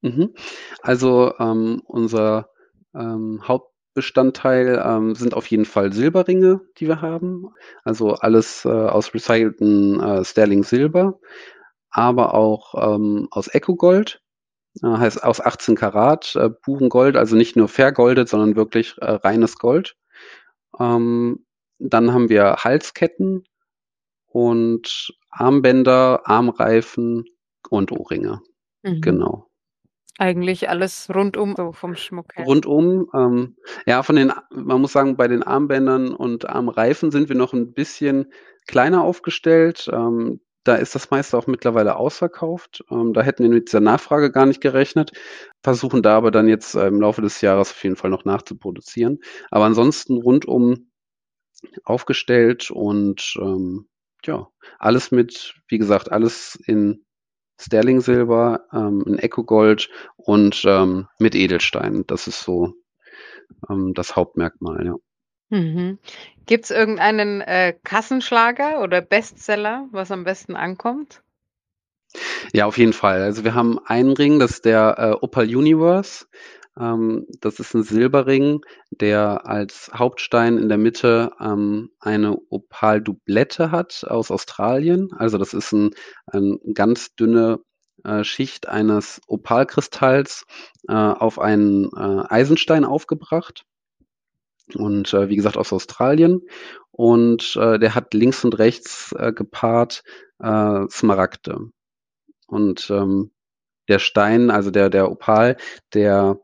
Mhm. 0.00 0.34
Also 0.80 1.34
ähm, 1.38 1.82
unser 1.84 2.48
ähm, 2.94 3.42
Haupt 3.46 3.74
Bestandteil 3.98 4.80
ähm, 4.86 5.16
sind 5.16 5.34
auf 5.34 5.48
jeden 5.48 5.64
Fall 5.64 5.92
Silberringe, 5.92 6.60
die 6.76 6.86
wir 6.86 7.02
haben. 7.02 7.48
Also 7.82 8.14
alles 8.14 8.64
äh, 8.64 8.68
aus 8.68 9.12
recycelten 9.12 9.98
äh, 9.98 10.24
Sterling 10.24 10.62
Silber, 10.62 11.18
aber 11.90 12.32
auch 12.34 12.94
ähm, 12.94 13.26
aus 13.32 13.48
Eco-Gold, 13.48 14.22
äh, 14.84 14.86
heißt 14.86 15.24
aus 15.24 15.40
18 15.40 15.74
Karat, 15.74 16.36
äh, 16.36 16.48
puren 16.48 16.90
Gold, 16.90 17.16
also 17.16 17.34
nicht 17.34 17.56
nur 17.56 17.66
vergoldet, 17.66 18.28
sondern 18.28 18.54
wirklich 18.54 18.94
äh, 18.98 19.10
reines 19.10 19.58
Gold. 19.58 19.96
Ähm, 20.78 21.44
dann 21.80 22.12
haben 22.12 22.28
wir 22.28 22.58
Halsketten 22.58 23.48
und 24.26 25.12
Armbänder, 25.28 26.22
Armreifen 26.24 27.24
und 27.68 27.90
Ohrringe. 27.90 28.42
Mhm. 28.84 29.00
Genau. 29.00 29.47
Eigentlich 30.18 30.68
alles 30.68 31.08
rundum 31.14 31.54
so 31.56 31.72
vom 31.72 31.94
Schmuck 31.94 32.34
her. 32.34 32.44
Rundum, 32.44 33.08
ähm, 33.14 33.56
ja, 33.86 34.02
von 34.02 34.16
den, 34.16 34.32
man 34.50 34.80
muss 34.80 34.92
sagen, 34.92 35.16
bei 35.16 35.28
den 35.28 35.44
Armbändern 35.44 36.12
und 36.12 36.48
Armreifen 36.48 37.12
sind 37.12 37.28
wir 37.28 37.36
noch 37.36 37.52
ein 37.52 37.72
bisschen 37.72 38.32
kleiner 38.66 39.04
aufgestellt. 39.04 39.88
Ähm, 39.92 40.40
da 40.64 40.74
ist 40.74 40.96
das 40.96 41.10
meiste 41.10 41.38
auch 41.38 41.46
mittlerweile 41.46 41.96
ausverkauft. 41.96 42.84
Ähm, 42.90 43.14
da 43.14 43.22
hätten 43.22 43.44
wir 43.44 43.50
mit 43.50 43.68
dieser 43.68 43.80
Nachfrage 43.80 44.32
gar 44.32 44.44
nicht 44.44 44.60
gerechnet. 44.60 45.12
Versuchen 45.62 46.02
da 46.02 46.16
aber 46.16 46.32
dann 46.32 46.48
jetzt 46.48 46.74
äh, 46.74 46.88
im 46.88 47.00
Laufe 47.00 47.22
des 47.22 47.40
Jahres 47.40 47.70
auf 47.70 47.82
jeden 47.84 47.96
Fall 47.96 48.10
noch 48.10 48.24
nachzuproduzieren. 48.24 49.20
Aber 49.50 49.66
ansonsten 49.66 50.16
rundum 50.16 50.90
aufgestellt 51.84 52.70
und 52.70 53.34
ähm, 53.40 53.88
ja, 54.24 54.48
alles 54.78 55.10
mit, 55.12 55.54
wie 55.68 55.78
gesagt, 55.78 56.10
alles 56.10 56.58
in 56.66 57.04
Sterling 57.60 58.00
Silber, 58.00 58.66
ähm, 58.72 59.04
ein 59.06 59.18
Echo 59.18 59.44
Gold 59.44 59.90
und 60.16 60.62
ähm, 60.64 61.08
mit 61.18 61.34
Edelstein. 61.34 62.04
Das 62.06 62.26
ist 62.26 62.40
so 62.40 62.74
ähm, 63.68 63.94
das 63.94 64.16
Hauptmerkmal, 64.16 64.86
ja. 64.86 64.94
Mhm. 65.50 65.98
Gibt's 66.46 66.70
irgendeinen, 66.70 67.40
äh, 67.40 67.74
Kassenschlager 67.84 68.82
oder 68.82 69.00
Bestseller, 69.00 69.88
was 69.92 70.10
am 70.10 70.24
besten 70.24 70.56
ankommt? 70.56 71.22
Ja, 72.52 72.66
auf 72.66 72.78
jeden 72.78 72.92
Fall. 72.92 73.22
Also 73.22 73.44
wir 73.44 73.54
haben 73.54 73.78
einen 73.84 74.12
Ring, 74.12 74.38
das 74.38 74.52
ist 74.52 74.64
der 74.64 74.94
äh, 74.98 75.24
Opal 75.24 75.44
Universe. 75.44 76.26
Ähm, 76.78 77.26
das 77.40 77.58
ist 77.58 77.74
ein 77.74 77.82
Silberring, 77.82 78.64
der 78.90 79.46
als 79.46 79.90
Hauptstein 79.92 80.58
in 80.58 80.68
der 80.68 80.78
Mitte 80.78 81.32
ähm, 81.40 81.90
eine 81.98 82.36
Opal-Doublette 82.50 83.70
hat 83.70 84.04
aus 84.06 84.30
Australien. 84.30 85.12
Also 85.12 85.38
das 85.38 85.54
ist 85.54 85.72
ein, 85.72 85.90
ein 86.26 86.58
ganz 86.74 87.14
dünne 87.14 87.60
äh, 88.04 88.22
Schicht 88.22 88.68
eines 88.68 89.20
Opalkristalls 89.26 90.44
äh, 90.88 90.94
auf 90.94 91.38
einen 91.38 91.86
äh, 91.96 92.24
Eisenstein 92.28 92.84
aufgebracht. 92.84 93.64
Und 94.74 95.14
äh, 95.14 95.28
wie 95.30 95.36
gesagt 95.36 95.56
aus 95.56 95.72
Australien. 95.72 96.42
Und 96.90 97.56
äh, 97.56 97.78
der 97.78 97.94
hat 97.94 98.12
links 98.12 98.44
und 98.44 98.58
rechts 98.58 99.14
gepaart 99.34 100.02
Smaragde. 100.40 101.70
Und 102.46 102.90
ähm, 102.90 103.32
der 103.88 103.98
Stein, 103.98 104.50
also 104.50 104.70
der, 104.70 104.88
der 104.88 105.10
Opal, 105.10 105.56
der 105.94 106.38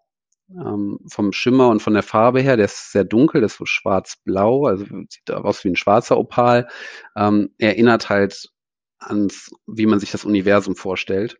ähm, 0.54 0.98
vom 1.08 1.32
Schimmer 1.32 1.68
und 1.68 1.80
von 1.80 1.94
der 1.94 2.02
Farbe 2.02 2.40
her, 2.40 2.56
der 2.56 2.66
ist 2.66 2.92
sehr 2.92 3.04
dunkel, 3.04 3.40
der 3.40 3.46
ist 3.46 3.56
so 3.56 3.66
schwarz-blau, 3.66 4.66
also 4.66 4.84
sieht 5.08 5.30
aus 5.30 5.64
wie 5.64 5.70
ein 5.70 5.76
schwarzer 5.76 6.18
Opal, 6.18 6.68
ähm, 7.16 7.54
erinnert 7.58 8.08
halt 8.08 8.50
ans, 8.98 9.50
wie 9.66 9.86
man 9.86 10.00
sich 10.00 10.10
das 10.10 10.24
Universum 10.24 10.76
vorstellt. 10.76 11.38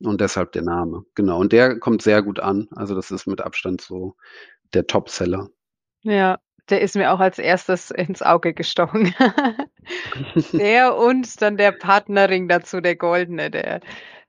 Und 0.00 0.20
deshalb 0.20 0.52
der 0.52 0.62
Name. 0.62 1.04
Genau. 1.14 1.38
Und 1.38 1.52
der 1.52 1.78
kommt 1.78 2.02
sehr 2.02 2.20
gut 2.20 2.40
an. 2.40 2.68
Also 2.74 2.96
das 2.96 3.12
ist 3.12 3.26
mit 3.26 3.40
Abstand 3.40 3.80
so 3.80 4.16
der 4.74 4.88
Topseller. 4.88 5.48
Ja, 6.02 6.38
der 6.68 6.80
ist 6.80 6.96
mir 6.96 7.12
auch 7.12 7.20
als 7.20 7.38
erstes 7.38 7.90
ins 7.90 8.22
Auge 8.22 8.52
gestochen. 8.52 9.14
Der 10.52 10.96
und 10.96 11.40
dann 11.40 11.56
der 11.56 11.70
Partnerring 11.70 12.48
dazu, 12.48 12.80
der 12.80 12.96
goldene, 12.96 13.52
der 13.52 13.80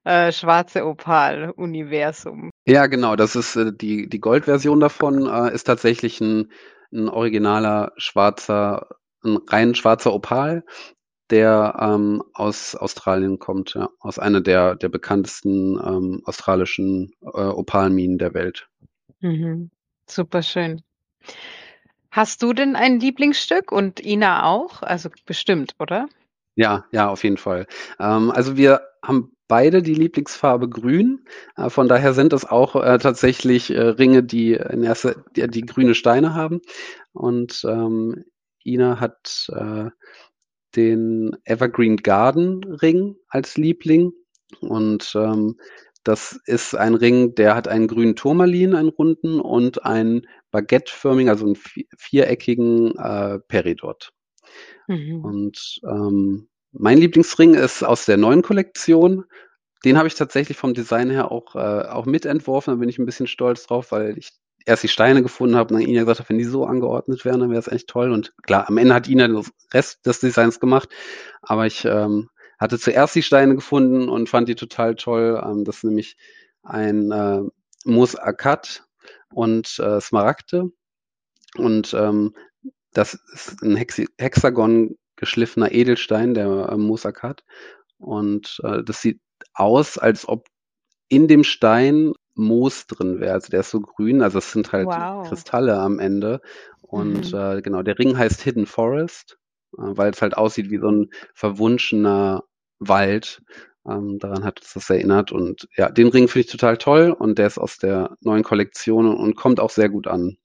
äh, 0.03 0.31
schwarze 0.31 0.85
Opal-Universum. 0.85 2.51
Ja, 2.67 2.87
genau, 2.87 3.15
das 3.15 3.37
ist 3.37 3.55
äh, 3.55 3.71
die, 3.73 4.09
die 4.09 4.19
Goldversion 4.19 4.81
davon, 4.81 5.25
äh, 5.25 5.53
ist 5.53 5.63
tatsächlich 5.63 6.19
ein, 6.19 6.51
ein 6.91 7.07
originaler 7.07 7.93
schwarzer, 7.95 8.97
ein 9.23 9.37
rein 9.47 9.73
schwarzer 9.73 10.13
Opal, 10.13 10.65
der 11.29 11.77
ähm, 11.79 12.21
aus 12.33 12.75
Australien 12.75 13.39
kommt, 13.39 13.73
ja, 13.73 13.87
aus 14.01 14.19
einer 14.19 14.41
der, 14.41 14.75
der 14.75 14.89
bekanntesten 14.89 15.79
ähm, 15.81 16.21
australischen 16.25 17.13
äh, 17.21 17.27
Opalminen 17.27 18.17
der 18.17 18.33
Welt. 18.33 18.67
Mhm. 19.21 19.71
Super 20.05 20.41
schön. 20.41 20.81
Hast 22.11 22.43
du 22.43 22.51
denn 22.51 22.75
ein 22.75 22.99
Lieblingsstück 22.99 23.71
und 23.71 24.05
Ina 24.05 24.43
auch? 24.43 24.81
Also 24.81 25.09
bestimmt, 25.25 25.75
oder? 25.79 26.09
Ja, 26.55 26.83
ja, 26.91 27.07
auf 27.07 27.23
jeden 27.23 27.37
Fall. 27.37 27.65
Ähm, 27.97 28.29
also 28.29 28.57
wir 28.57 28.81
haben 29.01 29.36
beide 29.47 29.81
die 29.81 29.93
Lieblingsfarbe 29.93 30.69
grün. 30.69 31.25
Äh, 31.55 31.69
von 31.69 31.87
daher 31.87 32.13
sind 32.13 32.33
es 32.33 32.45
auch 32.45 32.75
äh, 32.75 32.97
tatsächlich 32.97 33.71
äh, 33.71 33.79
Ringe, 33.79 34.23
die 34.23 34.53
in 34.53 34.83
erster, 34.83 35.15
die, 35.35 35.47
die 35.47 35.61
grüne 35.61 35.95
Steine 35.95 36.33
haben. 36.33 36.61
Und 37.13 37.63
ähm, 37.67 38.25
Ina 38.63 38.99
hat 38.99 39.49
äh, 39.53 39.89
den 40.75 41.35
Evergreen 41.45 41.97
Garden 41.97 42.63
Ring 42.63 43.15
als 43.29 43.57
Liebling. 43.57 44.11
Und 44.61 45.13
ähm, 45.15 45.57
das 46.03 46.39
ist 46.45 46.73
ein 46.73 46.95
Ring, 46.95 47.35
der 47.35 47.55
hat 47.55 47.67
einen 47.67 47.87
grünen 47.87 48.15
Turmalin, 48.15 48.75
einen 48.75 48.89
runden, 48.89 49.41
und 49.41 49.83
einen 49.83 50.25
baguetteförmigen, 50.51 51.29
also 51.29 51.45
einen 51.45 51.57
viereckigen 51.97 52.97
äh, 52.97 53.39
Peridot. 53.39 54.13
Mhm. 54.87 55.25
Und 55.25 55.81
ähm, 55.83 56.47
mein 56.79 56.97
Lieblingsring 56.97 57.53
ist 57.53 57.83
aus 57.83 58.05
der 58.05 58.17
neuen 58.17 58.41
Kollektion. 58.41 59.25
Den 59.83 59.97
habe 59.97 60.07
ich 60.07 60.15
tatsächlich 60.15 60.57
vom 60.57 60.73
Design 60.73 61.09
her 61.09 61.31
auch, 61.31 61.55
äh, 61.55 61.87
auch 61.87 62.05
mitentworfen. 62.05 62.73
Da 62.73 62.79
bin 62.79 62.89
ich 62.89 62.99
ein 62.99 63.05
bisschen 63.05 63.27
stolz 63.27 63.67
drauf, 63.67 63.91
weil 63.91 64.17
ich 64.17 64.31
erst 64.65 64.83
die 64.83 64.89
Steine 64.89 65.23
gefunden 65.23 65.55
habe 65.55 65.73
und 65.73 65.81
dann 65.81 65.89
Ina 65.89 66.01
gesagt 66.01 66.19
habe, 66.19 66.29
wenn 66.29 66.37
die 66.37 66.43
so 66.43 66.65
angeordnet 66.65 67.23
wären, 67.25 67.39
dann 67.39 67.49
wäre 67.49 67.59
es 67.59 67.67
echt 67.67 67.87
toll. 67.87 68.11
Und 68.11 68.33
klar, 68.43 68.67
am 68.67 68.77
Ende 68.77 68.93
hat 68.93 69.07
Ina 69.07 69.27
den 69.27 69.43
Rest 69.73 70.05
des 70.05 70.19
Designs 70.19 70.59
gemacht. 70.59 70.89
Aber 71.41 71.65
ich 71.65 71.85
ähm, 71.85 72.29
hatte 72.59 72.77
zuerst 72.77 73.15
die 73.15 73.23
Steine 73.23 73.55
gefunden 73.55 74.09
und 74.09 74.29
fand 74.29 74.49
die 74.49 74.55
total 74.55 74.95
toll. 74.95 75.41
Ähm, 75.43 75.63
das 75.63 75.77
ist 75.77 75.83
nämlich 75.83 76.17
ein 76.63 77.11
äh, 77.11 77.41
Moos 77.85 78.15
Akat 78.15 78.83
und 79.33 79.79
äh, 79.79 80.01
Smaragde. 80.01 80.71
Und 81.55 81.93
ähm, 81.93 82.35
das 82.91 83.17
ist 83.33 83.61
ein 83.61 83.75
Hex 83.75 84.01
Hexagon 84.17 84.97
geschliffener 85.17 85.71
Edelstein, 85.71 86.33
der 86.33 86.69
äh, 86.71 87.11
hat. 87.21 87.43
Und 87.97 88.61
äh, 88.63 88.83
das 88.83 89.01
sieht 89.01 89.19
aus, 89.53 89.97
als 89.97 90.27
ob 90.27 90.47
in 91.09 91.27
dem 91.27 91.43
Stein 91.43 92.13
Moos 92.35 92.85
drin 92.87 93.19
wäre. 93.19 93.33
Also 93.33 93.49
der 93.49 93.61
ist 93.61 93.71
so 93.71 93.81
grün, 93.81 94.21
also 94.21 94.37
es 94.37 94.51
sind 94.51 94.71
halt 94.71 94.87
wow. 94.87 95.27
Kristalle 95.27 95.79
am 95.79 95.99
Ende. 95.99 96.41
Und 96.81 97.33
mhm. 97.33 97.37
äh, 97.37 97.61
genau, 97.61 97.81
der 97.81 97.99
Ring 97.99 98.17
heißt 98.17 98.41
Hidden 98.41 98.65
Forest, 98.65 99.37
äh, 99.77 99.81
weil 99.81 100.11
es 100.11 100.21
halt 100.21 100.37
aussieht 100.37 100.69
wie 100.69 100.79
so 100.79 100.89
ein 100.89 101.09
verwunschener 101.33 102.43
Wald. 102.79 103.41
Ähm, 103.87 104.19
daran 104.19 104.43
hat 104.43 104.61
es 104.61 104.73
das 104.73 104.89
erinnert. 104.89 105.31
Und 105.31 105.67
ja, 105.75 105.89
den 105.89 106.09
Ring 106.09 106.27
finde 106.27 106.45
ich 106.45 106.51
total 106.51 106.77
toll 106.77 107.11
und 107.11 107.39
der 107.39 107.47
ist 107.47 107.57
aus 107.57 107.77
der 107.77 108.15
neuen 108.21 108.43
Kollektion 108.43 109.07
und, 109.07 109.17
und 109.17 109.35
kommt 109.35 109.59
auch 109.59 109.71
sehr 109.71 109.89
gut 109.89 110.07
an. 110.07 110.37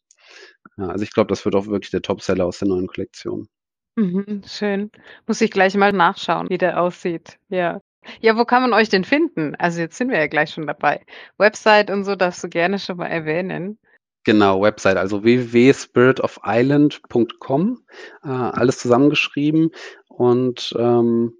Ja, 0.78 0.88
also 0.88 1.02
ich 1.02 1.12
glaube, 1.12 1.28
das 1.28 1.44
wird 1.44 1.54
auch 1.54 1.66
wirklich 1.66 1.90
der 1.90 2.02
Topseller 2.02 2.46
aus 2.46 2.58
der 2.58 2.68
neuen 2.68 2.86
Kollektion. 2.86 3.48
Mhm, 3.96 4.42
schön. 4.46 4.90
Muss 5.26 5.40
ich 5.40 5.50
gleich 5.50 5.74
mal 5.74 5.92
nachschauen, 5.92 6.48
wie 6.48 6.58
der 6.58 6.80
aussieht. 6.80 7.38
Ja. 7.48 7.80
Ja, 8.20 8.36
wo 8.36 8.44
kann 8.44 8.62
man 8.62 8.72
euch 8.72 8.88
denn 8.88 9.04
finden? 9.04 9.54
Also 9.56 9.80
jetzt 9.80 9.96
sind 9.96 10.10
wir 10.10 10.18
ja 10.18 10.26
gleich 10.26 10.50
schon 10.50 10.66
dabei. 10.66 11.04
Website 11.38 11.88
und 11.90 12.02
so 12.04 12.16
darfst 12.16 12.42
du 12.42 12.48
gerne 12.48 12.80
schon 12.80 12.96
mal 12.96 13.06
erwähnen. 13.06 13.78
Genau, 14.24 14.60
Website, 14.62 14.96
also 14.96 15.22
www.spiritofisland.com, 15.22 17.84
äh, 18.24 18.28
alles 18.28 18.78
zusammengeschrieben. 18.78 19.70
Und 20.08 20.74
ähm, 20.78 21.34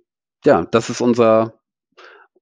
ja, 0.44 0.66
das 0.70 0.90
ist 0.90 1.00
unser 1.00 1.59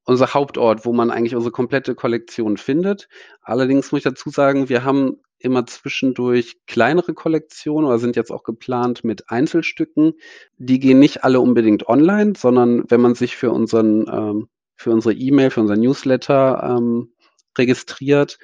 unser 0.04 0.34
Hauptort, 0.34 0.84
wo 0.84 0.92
man 0.92 1.10
eigentlich 1.10 1.36
unsere 1.36 1.52
komplette 1.52 1.94
Kollektion 1.94 2.56
findet. 2.56 3.08
Allerdings 3.42 3.92
muss 3.92 3.98
ich 3.98 4.04
dazu 4.04 4.30
sagen, 4.30 4.68
wir 4.68 4.84
haben 4.84 5.20
immer 5.40 5.66
zwischendurch 5.66 6.58
kleinere 6.66 7.14
Kollektionen 7.14 7.88
oder 7.88 7.98
sind 7.98 8.16
jetzt 8.16 8.30
auch 8.30 8.42
geplant 8.42 9.04
mit 9.04 9.30
Einzelstücken. 9.30 10.14
Die 10.58 10.78
gehen 10.78 10.98
nicht 10.98 11.24
alle 11.24 11.40
unbedingt 11.40 11.88
online, 11.88 12.34
sondern 12.36 12.84
wenn 12.88 13.00
man 13.00 13.14
sich 13.14 13.36
für 13.36 13.50
unseren, 13.50 14.06
ähm, 14.08 14.48
für 14.76 14.90
unsere 14.90 15.14
E-Mail, 15.14 15.50
für 15.50 15.60
unseren 15.60 15.80
Newsletter 15.80 16.76
ähm, 16.78 17.12
registriert, 17.56 18.38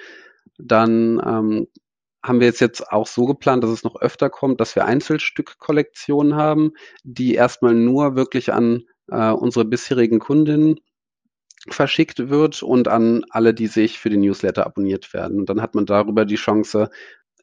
dann 0.59 1.21
ähm, 1.25 1.69
haben 2.23 2.41
wir 2.41 2.47
jetzt 2.49 2.61
jetzt 2.61 2.91
auch 2.91 3.07
so 3.07 3.27
geplant, 3.27 3.63
dass 3.63 3.71
es 3.71 3.85
noch 3.85 4.01
öfter 4.01 4.31
kommt, 4.31 4.61
dass 4.61 4.75
wir 4.75 4.85
Einzelstückkollektionen 4.85 6.35
haben, 6.35 6.73
die 7.05 7.35
erstmal 7.35 7.75
nur 7.75 8.17
wirklich 8.17 8.53
an 8.53 8.83
äh, 9.09 9.31
unsere 9.31 9.65
bisherigen 9.65 10.19
Kundinnen 10.19 10.81
verschickt 11.69 12.29
wird 12.29 12.63
und 12.63 12.89
an 12.89 13.25
alle, 13.31 13.55
die 13.55 13.67
sich 13.67 13.99
für 13.99 14.11
den 14.11 14.21
Newsletter 14.21 14.67
abonniert 14.67 15.13
werden. 15.15 15.41
Und 15.41 15.51
dann 15.51 15.63
hat 15.63 15.75
man 15.75 15.87
darüber 15.87 16.25
die 16.25 16.37
Chance, 16.37 16.91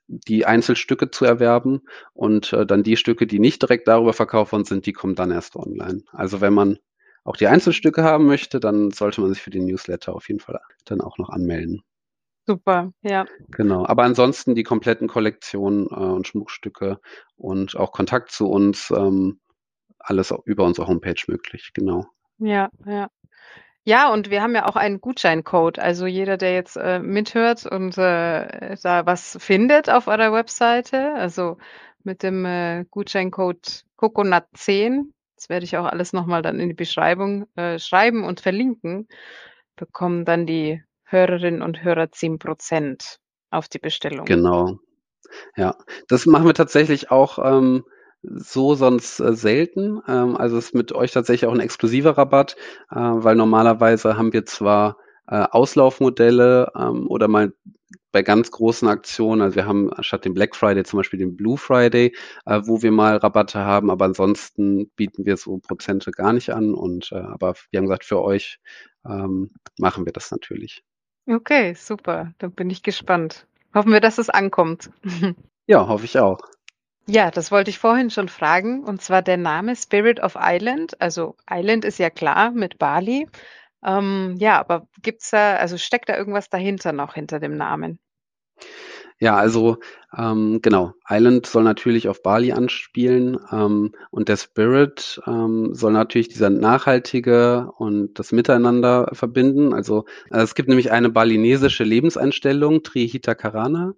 die 0.07 0.45
Einzelstücke 0.45 1.11
zu 1.11 1.25
erwerben 1.25 1.81
und 2.13 2.53
äh, 2.53 2.65
dann 2.65 2.83
die 2.83 2.97
Stücke, 2.97 3.25
die 3.25 3.39
nicht 3.39 3.61
direkt 3.61 3.87
darüber 3.87 4.13
verkauft 4.13 4.51
worden 4.51 4.65
sind, 4.65 4.85
die 4.85 4.93
kommen 4.93 5.15
dann 5.15 5.31
erst 5.31 5.55
online. 5.55 6.03
Also 6.11 6.41
wenn 6.41 6.53
man 6.53 6.77
auch 7.23 7.37
die 7.37 7.47
Einzelstücke 7.47 8.03
haben 8.03 8.25
möchte, 8.25 8.59
dann 8.59 8.91
sollte 8.91 9.21
man 9.21 9.33
sich 9.33 9.41
für 9.41 9.49
den 9.49 9.65
Newsletter 9.65 10.13
auf 10.13 10.27
jeden 10.27 10.41
Fall 10.41 10.59
dann 10.85 11.01
auch 11.01 11.17
noch 11.17 11.29
anmelden. 11.29 11.83
Super, 12.45 12.91
ja. 13.01 13.25
Genau. 13.51 13.85
Aber 13.85 14.03
ansonsten 14.03 14.53
die 14.55 14.63
kompletten 14.63 15.07
Kollektionen 15.07 15.87
äh, 15.87 15.93
und 15.93 16.27
Schmuckstücke 16.27 16.99
und 17.37 17.77
auch 17.77 17.93
Kontakt 17.93 18.31
zu 18.31 18.49
uns, 18.49 18.91
ähm, 18.91 19.39
alles 19.99 20.33
über 20.45 20.65
unsere 20.65 20.87
Homepage 20.87 21.21
möglich, 21.27 21.71
genau. 21.73 22.05
Ja, 22.39 22.69
ja. 22.85 23.09
Ja, 23.85 24.11
und 24.13 24.29
wir 24.29 24.41
haben 24.41 24.55
ja 24.55 24.65
auch 24.67 24.77
einen 24.77 25.01
Gutscheincode. 25.01 25.77
Also 25.77 26.05
jeder, 26.05 26.37
der 26.37 26.53
jetzt 26.53 26.77
äh, 26.77 26.99
mithört 26.99 27.65
und 27.65 27.97
äh, 27.97 28.77
da 28.81 29.05
was 29.05 29.37
findet 29.41 29.89
auf 29.89 30.07
eurer 30.07 30.31
Webseite, 30.31 31.13
also 31.15 31.57
mit 32.03 32.23
dem 32.23 32.45
äh, 32.45 32.85
Gutscheincode 32.89 33.83
Coconut10, 33.97 35.11
das 35.35 35.49
werde 35.49 35.65
ich 35.65 35.75
auch 35.75 35.85
alles 35.85 36.13
nochmal 36.13 36.41
dann 36.41 36.59
in 36.59 36.69
die 36.69 36.75
Beschreibung 36.75 37.45
äh, 37.55 37.77
schreiben 37.77 38.23
und 38.23 38.39
verlinken, 38.39 39.09
bekommen 39.75 40.23
dann 40.23 40.45
die 40.45 40.81
Hörerinnen 41.03 41.61
und 41.61 41.83
Hörer 41.83 42.05
10% 42.05 43.17
auf 43.49 43.67
die 43.67 43.79
Bestellung. 43.79 44.25
Genau. 44.25 44.79
Ja, 45.57 45.75
das 46.07 46.25
machen 46.25 46.45
wir 46.45 46.53
tatsächlich 46.53 47.11
auch 47.11 47.39
ähm, 47.39 47.83
so 48.23 48.75
sonst 48.75 49.19
äh, 49.19 49.33
selten. 49.33 50.01
Ähm, 50.07 50.35
also 50.35 50.57
ist 50.57 50.73
mit 50.73 50.93
euch 50.93 51.11
tatsächlich 51.11 51.47
auch 51.47 51.53
ein 51.53 51.59
exklusiver 51.59 52.17
Rabatt, 52.17 52.55
äh, 52.89 52.95
weil 52.95 53.35
normalerweise 53.35 54.17
haben 54.17 54.33
wir 54.33 54.45
zwar 54.45 54.97
äh, 55.27 55.45
Auslaufmodelle 55.51 56.71
ähm, 56.75 57.07
oder 57.07 57.27
mal 57.27 57.53
bei 58.11 58.21
ganz 58.21 58.51
großen 58.51 58.87
Aktionen. 58.87 59.41
Also 59.41 59.55
wir 59.55 59.65
haben 59.65 59.91
statt 59.99 60.25
dem 60.25 60.33
Black 60.33 60.55
Friday 60.55 60.83
zum 60.83 60.97
Beispiel 60.97 61.19
den 61.19 61.35
Blue 61.35 61.57
Friday, 61.57 62.15
äh, 62.45 62.61
wo 62.63 62.81
wir 62.81 62.91
mal 62.91 63.17
Rabatte 63.17 63.59
haben, 63.59 63.89
aber 63.89 64.05
ansonsten 64.05 64.89
bieten 64.95 65.25
wir 65.25 65.35
so 65.37 65.57
Prozente 65.57 66.11
gar 66.11 66.31
nicht 66.31 66.51
an. 66.51 66.73
Und 66.73 67.11
äh, 67.11 67.15
aber 67.15 67.55
wir 67.71 67.79
haben 67.79 67.85
gesagt, 67.85 68.05
für 68.05 68.21
euch 68.21 68.59
ähm, 69.05 69.51
machen 69.77 70.05
wir 70.05 70.13
das 70.13 70.31
natürlich. 70.31 70.83
Okay, 71.25 71.73
super. 71.73 72.33
Dann 72.37 72.51
bin 72.51 72.69
ich 72.69 72.83
gespannt. 72.83 73.47
Hoffen 73.73 73.91
wir, 73.91 74.01
dass 74.01 74.17
es 74.17 74.29
ankommt. 74.29 74.89
Ja, 75.65 75.87
hoffe 75.87 76.03
ich 76.03 76.19
auch. 76.19 76.39
Ja, 77.05 77.31
das 77.31 77.51
wollte 77.51 77.69
ich 77.69 77.79
vorhin 77.79 78.09
schon 78.09 78.29
fragen. 78.29 78.83
Und 78.83 79.01
zwar 79.01 79.21
der 79.21 79.37
Name 79.37 79.75
Spirit 79.75 80.21
of 80.21 80.37
Island. 80.39 80.99
Also 81.01 81.35
Island 81.49 81.85
ist 81.85 81.99
ja 81.99 82.09
klar 82.09 82.51
mit 82.51 82.77
Bali. 82.79 83.27
Ähm, 83.83 84.35
ja, 84.39 84.59
aber 84.59 84.87
gibt's 85.01 85.31
da, 85.31 85.57
also 85.57 85.77
steckt 85.77 86.09
da 86.09 86.17
irgendwas 86.17 86.49
dahinter 86.49 86.93
noch 86.93 87.15
hinter 87.15 87.39
dem 87.39 87.57
Namen? 87.57 87.99
Ja, 89.19 89.35
also 89.37 89.77
ähm, 90.17 90.59
genau, 90.61 90.93
Island 91.09 91.45
soll 91.45 91.63
natürlich 91.63 92.07
auf 92.07 92.23
Bali 92.23 92.51
anspielen 92.51 93.37
ähm, 93.51 93.93
und 94.11 94.27
der 94.27 94.37
Spirit 94.37 95.21
ähm, 95.27 95.73
soll 95.73 95.93
natürlich 95.93 96.29
dieser 96.29 96.49
nachhaltige 96.49 97.71
und 97.77 98.19
das 98.19 98.31
Miteinander 98.31 99.09
verbinden. 99.13 99.73
Also 99.73 100.05
äh, 100.31 100.41
es 100.41 100.55
gibt 100.55 100.67
nämlich 100.67 100.91
eine 100.91 101.09
balinesische 101.09 101.83
Lebenseinstellung, 101.83 102.83
Trihita 102.83 103.35
Karana 103.35 103.93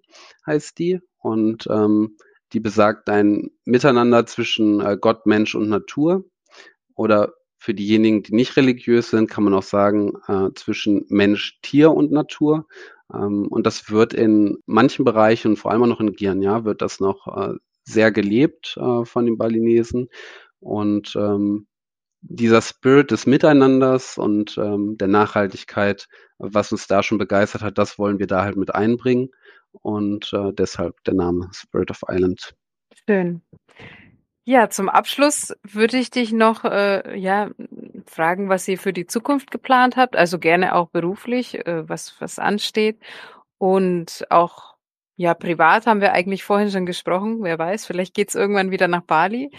heißt 0.46 0.78
die 0.78 1.00
und 1.18 1.66
ähm, 1.70 2.16
die 2.56 2.60
besagt 2.60 3.10
ein 3.10 3.50
Miteinander 3.66 4.24
zwischen 4.24 4.80
äh, 4.80 4.96
Gott, 4.98 5.26
Mensch 5.26 5.54
und 5.54 5.68
Natur 5.68 6.24
oder 6.94 7.34
für 7.58 7.74
diejenigen, 7.74 8.22
die 8.22 8.34
nicht 8.34 8.56
religiös 8.56 9.10
sind, 9.10 9.28
kann 9.28 9.44
man 9.44 9.52
auch 9.52 9.62
sagen, 9.62 10.14
äh, 10.26 10.48
zwischen 10.54 11.04
Mensch, 11.10 11.60
Tier 11.60 11.92
und 11.92 12.12
Natur. 12.12 12.66
Ähm, 13.12 13.46
und 13.48 13.66
das 13.66 13.90
wird 13.90 14.14
in 14.14 14.56
manchen 14.64 15.04
Bereichen, 15.04 15.58
vor 15.58 15.70
allem 15.70 15.82
auch 15.82 15.86
noch 15.86 16.00
in 16.00 16.14
Guyana, 16.14 16.64
wird 16.64 16.80
das 16.80 16.98
noch 16.98 17.26
äh, 17.26 17.58
sehr 17.84 18.10
gelebt 18.10 18.78
äh, 18.80 19.04
von 19.04 19.26
den 19.26 19.36
Balinesen. 19.36 20.08
Und 20.58 21.14
ähm, 21.14 21.66
dieser 22.22 22.62
Spirit 22.62 23.10
des 23.10 23.26
Miteinanders 23.26 24.16
und 24.16 24.56
ähm, 24.56 24.96
der 24.96 25.08
Nachhaltigkeit, 25.08 26.08
was 26.38 26.72
uns 26.72 26.86
da 26.86 27.02
schon 27.02 27.18
begeistert 27.18 27.60
hat, 27.60 27.76
das 27.76 27.98
wollen 27.98 28.18
wir 28.18 28.26
da 28.26 28.44
halt 28.44 28.56
mit 28.56 28.74
einbringen. 28.74 29.28
Und 29.82 30.32
äh, 30.32 30.52
deshalb 30.52 31.02
der 31.04 31.14
Name 31.14 31.48
Spirit 31.52 31.90
of 31.90 32.02
Island. 32.08 32.54
Schön. 33.08 33.42
Ja, 34.44 34.70
zum 34.70 34.88
Abschluss 34.88 35.56
würde 35.64 35.98
ich 35.98 36.10
dich 36.10 36.32
noch 36.32 36.64
äh, 36.64 37.18
ja, 37.18 37.50
fragen, 38.06 38.48
was 38.48 38.68
ihr 38.68 38.78
für 38.78 38.92
die 38.92 39.06
Zukunft 39.06 39.50
geplant 39.50 39.96
habt, 39.96 40.14
also 40.14 40.38
gerne 40.38 40.76
auch 40.76 40.88
beruflich, 40.88 41.66
äh, 41.66 41.88
was, 41.88 42.14
was 42.20 42.38
ansteht. 42.38 43.00
Und 43.58 44.24
auch 44.30 44.76
ja, 45.16 45.34
privat 45.34 45.86
haben 45.86 46.00
wir 46.00 46.12
eigentlich 46.12 46.44
vorhin 46.44 46.70
schon 46.70 46.86
gesprochen, 46.86 47.42
wer 47.42 47.58
weiß, 47.58 47.86
vielleicht 47.86 48.14
geht's 48.14 48.34
irgendwann 48.34 48.70
wieder 48.70 48.86
nach 48.86 49.02
Bali. 49.02 49.50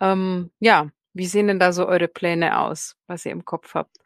Ähm, 0.00 0.50
ja, 0.60 0.90
wie 1.14 1.26
sehen 1.26 1.48
denn 1.48 1.58
da 1.58 1.72
so 1.72 1.86
eure 1.88 2.08
Pläne 2.08 2.60
aus, 2.60 2.96
was 3.06 3.24
ihr 3.24 3.32
im 3.32 3.46
Kopf 3.46 3.74
habt? 3.74 3.96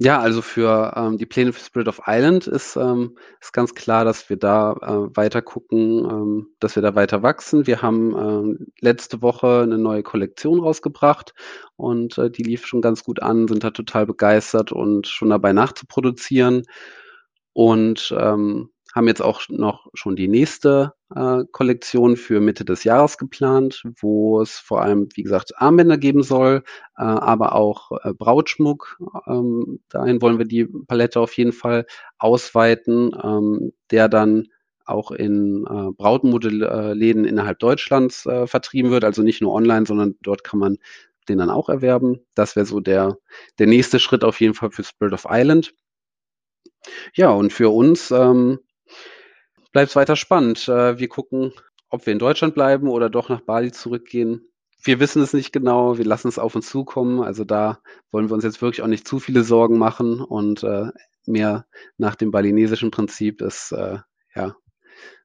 Ja, 0.00 0.20
also 0.20 0.42
für 0.42 0.92
ähm, 0.96 1.18
die 1.18 1.26
Pläne 1.26 1.52
für 1.52 1.58
Spirit 1.60 1.88
of 1.88 2.02
Island 2.06 2.46
ist, 2.46 2.76
ähm, 2.76 3.18
ist 3.40 3.52
ganz 3.52 3.74
klar, 3.74 4.04
dass 4.04 4.30
wir 4.30 4.36
da 4.36 4.72
äh, 4.74 5.16
weiter 5.16 5.42
gucken, 5.42 6.04
ähm, 6.08 6.48
dass 6.60 6.76
wir 6.76 6.82
da 6.84 6.94
weiter 6.94 7.24
wachsen. 7.24 7.66
Wir 7.66 7.82
haben 7.82 8.16
ähm, 8.16 8.66
letzte 8.80 9.22
Woche 9.22 9.62
eine 9.62 9.76
neue 9.76 10.04
Kollektion 10.04 10.60
rausgebracht 10.60 11.34
und 11.74 12.16
äh, 12.16 12.30
die 12.30 12.44
lief 12.44 12.64
schon 12.64 12.80
ganz 12.80 13.02
gut 13.02 13.20
an, 13.20 13.48
sind 13.48 13.64
da 13.64 13.70
total 13.70 14.06
begeistert 14.06 14.70
und 14.70 15.08
schon 15.08 15.30
dabei 15.30 15.52
nachzuproduzieren. 15.52 16.62
Und 17.52 18.14
ähm, 18.16 18.70
haben 18.94 19.08
jetzt 19.08 19.22
auch 19.22 19.42
noch 19.48 19.88
schon 19.94 20.14
die 20.14 20.28
nächste 20.28 20.92
Kollektion 21.10 22.16
für 22.16 22.40
Mitte 22.40 22.64
des 22.64 22.84
Jahres 22.84 23.16
geplant, 23.16 23.82
wo 24.00 24.42
es 24.42 24.58
vor 24.58 24.82
allem, 24.82 25.08
wie 25.14 25.22
gesagt, 25.22 25.52
Armbänder 25.56 25.96
geben 25.96 26.22
soll, 26.22 26.62
äh, 26.96 27.02
aber 27.02 27.54
auch 27.54 27.92
äh, 28.04 28.12
Brautschmuck. 28.12 28.98
Ähm, 29.26 29.80
dahin 29.88 30.20
wollen 30.20 30.38
wir 30.38 30.44
die 30.44 30.66
Palette 30.66 31.20
auf 31.20 31.32
jeden 31.36 31.52
Fall 31.52 31.86
ausweiten, 32.18 33.16
ähm, 33.22 33.72
der 33.90 34.08
dann 34.08 34.48
auch 34.84 35.10
in 35.10 35.64
äh, 35.66 35.92
Brautmodelläden 35.92 37.24
innerhalb 37.24 37.58
Deutschlands 37.58 38.26
äh, 38.26 38.46
vertrieben 38.46 38.90
wird, 38.90 39.04
also 39.04 39.22
nicht 39.22 39.42
nur 39.42 39.52
online, 39.52 39.86
sondern 39.86 40.16
dort 40.22 40.44
kann 40.44 40.58
man 40.58 40.78
den 41.28 41.38
dann 41.38 41.50
auch 41.50 41.68
erwerben. 41.68 42.20
Das 42.34 42.56
wäre 42.56 42.66
so 42.66 42.80
der, 42.80 43.18
der 43.58 43.66
nächste 43.66 43.98
Schritt 43.98 44.24
auf 44.24 44.40
jeden 44.40 44.54
Fall 44.54 44.70
für 44.70 44.84
Spirit 44.84 45.12
of 45.12 45.26
Island. 45.28 45.74
Ja, 47.14 47.30
und 47.30 47.52
für 47.52 47.70
uns 47.70 48.10
ähm, 48.10 48.60
bleibt 49.72 49.90
es 49.90 49.96
weiter 49.96 50.16
spannend. 50.16 50.68
Äh, 50.68 50.98
wir 50.98 51.08
gucken, 51.08 51.52
ob 51.90 52.06
wir 52.06 52.12
in 52.12 52.18
Deutschland 52.18 52.54
bleiben 52.54 52.88
oder 52.88 53.10
doch 53.10 53.28
nach 53.28 53.40
Bali 53.40 53.72
zurückgehen. 53.72 54.48
Wir 54.82 55.00
wissen 55.00 55.22
es 55.22 55.32
nicht 55.32 55.52
genau, 55.52 55.98
wir 55.98 56.04
lassen 56.04 56.28
es 56.28 56.38
auf 56.38 56.54
uns 56.54 56.68
zukommen. 56.68 57.20
Also 57.20 57.44
da 57.44 57.80
wollen 58.10 58.30
wir 58.30 58.34
uns 58.34 58.44
jetzt 58.44 58.62
wirklich 58.62 58.82
auch 58.82 58.88
nicht 58.88 59.08
zu 59.08 59.18
viele 59.18 59.42
Sorgen 59.42 59.78
machen 59.78 60.20
und 60.20 60.62
äh, 60.62 60.90
mehr 61.26 61.66
nach 61.96 62.14
dem 62.14 62.30
balinesischen 62.30 62.90
Prinzip 62.90 63.42
ist, 63.42 63.72
äh, 63.72 63.98
ja, 64.34 64.56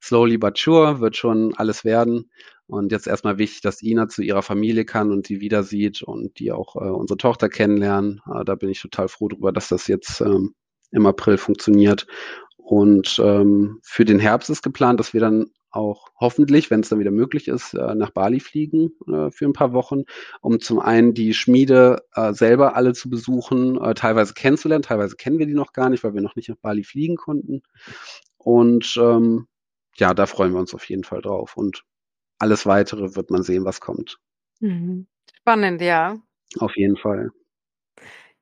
slowly 0.01 0.37
but 0.37 0.57
sure, 0.57 0.99
wird 0.99 1.15
schon 1.15 1.53
alles 1.55 1.85
werden. 1.85 2.31
Und 2.65 2.91
jetzt 2.91 3.07
erstmal 3.07 3.37
wichtig, 3.37 3.61
dass 3.61 3.81
Ina 3.81 4.07
zu 4.07 4.21
ihrer 4.21 4.41
Familie 4.41 4.85
kann 4.85 5.11
und 5.11 5.27
sie 5.27 5.41
wieder 5.41 5.63
sieht 5.63 6.01
und 6.01 6.39
die 6.39 6.51
auch 6.51 6.75
äh, 6.75 6.89
unsere 6.89 7.17
Tochter 7.17 7.49
kennenlernen. 7.49 8.21
Äh, 8.33 8.45
da 8.45 8.55
bin 8.55 8.69
ich 8.69 8.81
total 8.81 9.07
froh 9.07 9.27
drüber, 9.27 9.51
dass 9.51 9.67
das 9.67 9.87
jetzt 9.87 10.21
ähm, 10.21 10.55
im 10.91 11.05
April 11.05 11.37
funktioniert. 11.37 12.07
Und 12.73 13.21
ähm, 13.23 13.77
für 13.83 14.03
den 14.03 14.17
Herbst 14.17 14.49
ist 14.49 14.63
geplant, 14.63 14.99
dass 14.99 15.13
wir 15.13 15.21
dann 15.21 15.51
auch 15.69 16.07
hoffentlich, 16.19 16.71
wenn 16.71 16.79
es 16.79 16.89
dann 16.89 16.97
wieder 16.97 17.11
möglich 17.11 17.47
ist, 17.47 17.75
äh, 17.75 17.93
nach 17.93 18.09
Bali 18.09 18.39
fliegen 18.39 18.93
äh, 19.07 19.29
für 19.29 19.45
ein 19.45 19.53
paar 19.53 19.73
Wochen, 19.73 20.05
um 20.41 20.59
zum 20.59 20.79
einen 20.79 21.13
die 21.13 21.35
Schmiede 21.35 22.03
äh, 22.15 22.33
selber 22.33 22.75
alle 22.75 22.93
zu 22.93 23.11
besuchen, 23.11 23.79
äh, 23.79 23.93
teilweise 23.93 24.33
kennenzulernen, 24.33 24.81
teilweise 24.81 25.15
kennen 25.17 25.37
wir 25.37 25.45
die 25.45 25.53
noch 25.53 25.71
gar 25.73 25.91
nicht, 25.91 26.03
weil 26.03 26.15
wir 26.15 26.21
noch 26.21 26.35
nicht 26.35 26.49
nach 26.49 26.55
Bali 26.55 26.83
fliegen 26.83 27.15
konnten. 27.15 27.61
Und 28.37 28.97
ähm, 28.99 29.45
ja, 29.97 30.15
da 30.15 30.25
freuen 30.25 30.53
wir 30.53 30.59
uns 30.59 30.73
auf 30.73 30.89
jeden 30.89 31.03
Fall 31.03 31.21
drauf. 31.21 31.55
Und 31.55 31.83
alles 32.39 32.65
weitere 32.65 33.15
wird 33.15 33.29
man 33.29 33.43
sehen, 33.43 33.65
was 33.65 33.81
kommt. 33.81 34.17
Mhm. 34.61 35.05
Spannend, 35.41 35.79
ja. 35.79 36.17
Auf 36.57 36.75
jeden 36.75 36.97
Fall. 36.97 37.29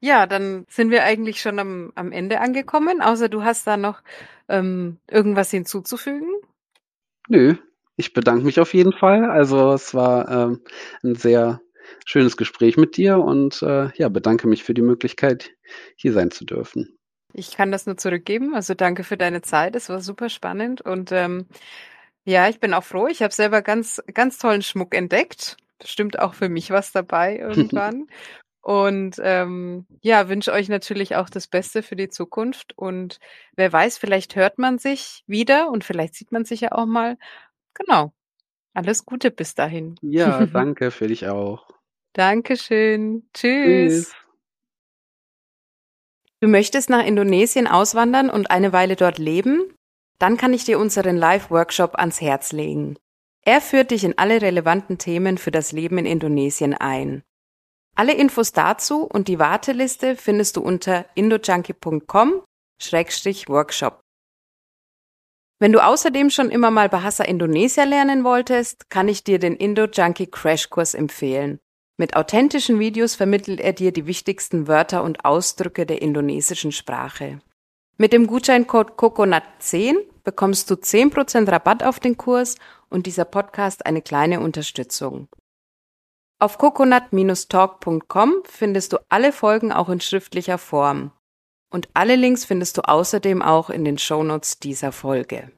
Ja, 0.02 0.26
dann 0.26 0.66
sind 0.68 0.90
wir 0.90 1.04
eigentlich 1.04 1.42
schon 1.42 1.60
am, 1.60 1.92
am 1.96 2.12
Ende 2.12 2.42
angekommen, 2.42 3.02
außer 3.02 3.30
du 3.30 3.44
hast 3.44 3.68
da 3.68 3.78
noch 3.78 4.02
ähm, 4.50 4.98
irgendwas 5.10 5.52
hinzuzufügen. 5.52 6.28
Nö, 7.30 7.56
ich 7.98 8.14
bedanke 8.14 8.44
mich 8.44 8.60
auf 8.60 8.74
jeden 8.74 8.94
Fall. 8.94 9.30
Also 9.30 9.74
es 9.74 9.94
war 9.94 10.30
ähm, 10.30 10.62
ein 11.04 11.16
sehr 11.16 11.62
schönes 12.06 12.36
Gespräch 12.36 12.78
mit 12.78 12.98
dir 12.98 13.20
und 13.20 13.62
äh, 13.62 13.90
ja, 13.96 14.10
bedanke 14.10 14.48
mich 14.48 14.64
für 14.64 14.74
die 14.74 14.82
Möglichkeit, 14.82 15.52
hier 15.96 16.14
sein 16.14 16.32
zu 16.32 16.46
dürfen. 16.46 16.98
Ich 17.34 17.56
kann 17.56 17.72
das 17.72 17.86
nur 17.86 17.96
zurückgeben. 17.96 18.56
Also 18.56 18.74
danke 18.74 19.04
für 19.04 19.18
deine 19.18 19.44
Zeit. 19.44 19.76
Es 19.76 19.88
war 19.88 20.02
super 20.02 20.30
spannend 20.30 20.82
und 20.82 21.12
ähm, 21.12 21.46
ja, 22.24 22.50
ich 22.50 22.60
bin 22.60 22.74
auch 22.74 22.84
froh. 22.84 23.08
Ich 23.08 23.22
habe 23.22 23.34
selber 23.34 23.62
ganz, 23.62 24.02
ganz 24.14 24.40
tollen 24.40 24.64
Schmuck 24.64 24.96
entdeckt. 24.96 25.58
Bestimmt 25.78 26.20
auch 26.20 26.34
für 26.34 26.50
mich 26.50 26.72
was 26.72 26.92
dabei 26.92 27.38
irgendwann. 27.40 28.08
Und 28.62 29.16
ähm, 29.24 29.88
ja, 30.02 30.30
wünsche 30.30 30.54
euch 30.54 30.70
natürlich 30.70 31.16
auch 31.16 31.30
das 31.30 31.48
Beste 31.48 31.82
für 31.82 31.96
die 31.96 32.10
Zukunft. 32.10 32.78
Und 32.78 33.20
wer 33.56 33.74
weiß, 33.74 33.98
vielleicht 33.98 34.36
hört 34.36 34.60
man 34.60 34.78
sich 34.78 35.24
wieder 35.26 35.70
und 35.70 35.84
vielleicht 35.84 36.14
sieht 36.16 36.32
man 36.32 36.46
sich 36.46 36.62
ja 36.62 36.72
auch 36.72 36.86
mal. 36.86 37.18
Genau. 37.74 38.14
Alles 38.74 39.06
Gute 39.06 39.32
bis 39.32 39.56
dahin. 39.56 39.96
Ja, 40.02 40.46
danke 40.54 40.92
für 40.92 41.08
dich 41.08 41.28
auch. 41.28 41.68
Dankeschön. 42.14 43.28
Tschüss. 43.34 44.12
Tschüss. 44.12 44.16
Du 46.40 46.48
möchtest 46.48 46.90
nach 46.90 47.06
Indonesien 47.06 47.68
auswandern 47.68 48.30
und 48.30 48.50
eine 48.50 48.74
Weile 48.74 48.96
dort 48.96 49.18
leben? 49.18 49.74
Dann 50.18 50.38
kann 50.38 50.54
ich 50.54 50.66
dir 50.66 50.80
unseren 50.80 51.18
Live-Workshop 51.18 51.96
ans 51.96 52.22
Herz 52.22 52.52
legen. 52.52 52.98
Er 53.44 53.60
führt 53.62 53.92
dich 53.92 54.04
in 54.04 54.18
alle 54.18 54.42
relevanten 54.42 55.00
Themen 55.00 55.38
für 55.38 55.52
das 55.52 55.72
Leben 55.72 55.98
in 55.98 56.06
Indonesien 56.06 56.76
ein. 56.76 57.24
Alle 57.96 58.14
Infos 58.14 58.52
dazu 58.52 59.04
und 59.04 59.28
die 59.28 59.40
Warteliste 59.40 60.16
findest 60.16 60.58
du 60.58 60.62
unter 60.62 61.06
indojunkie.com-workshop. 61.16 64.00
Wenn 65.60 65.74
du 65.74 65.86
außerdem 65.86 66.32
schon 66.32 66.50
immer 66.50 66.72
mal 66.72 66.90
Bahasa 66.90 67.24
Indonesia 67.24 67.84
lernen 67.84 68.24
wolltest, 68.24 68.90
kann 68.90 69.08
ich 69.08 69.24
dir 69.24 69.38
den 69.38 69.56
Indo-Junkie 69.56 70.26
Crashkurs 70.26 70.96
empfehlen. 70.96 71.60
Mit 71.98 72.16
authentischen 72.16 72.80
Videos 72.80 73.14
vermittelt 73.14 73.60
er 73.60 73.74
dir 73.74 73.92
die 73.92 74.08
wichtigsten 74.08 74.68
Wörter 74.68 75.04
und 75.04 75.24
Ausdrücke 75.24 75.86
der 75.86 76.02
indonesischen 76.02 76.72
Sprache. 76.72 77.42
Mit 77.98 78.12
dem 78.12 78.26
Gutscheincode 78.26 78.94
COCONUT10 78.94 79.98
bekommst 80.24 80.72
du 80.72 80.74
10% 80.74 81.52
Rabatt 81.52 81.84
auf 81.84 82.00
den 82.00 82.18
Kurs 82.18 82.56
und 82.90 83.06
dieser 83.06 83.26
Podcast 83.26 83.86
eine 83.86 84.02
kleine 84.02 84.40
Unterstützung. 84.40 85.28
Auf 86.42 86.58
coconut-talk.com 86.58 88.34
findest 88.46 88.94
du 88.94 88.98
alle 89.10 89.32
Folgen 89.32 89.72
auch 89.72 89.90
in 89.90 90.02
schriftlicher 90.02 90.58
Form. 90.58 91.12
Und 91.72 91.88
alle 91.94 92.16
Links 92.16 92.46
findest 92.46 92.80
du 92.80 92.82
außerdem 92.82 93.44
auch 93.44 93.70
in 93.70 93.86
den 93.86 94.00
Shownotes 94.00 94.58
dieser 94.58 94.92
Folge. 94.92 95.52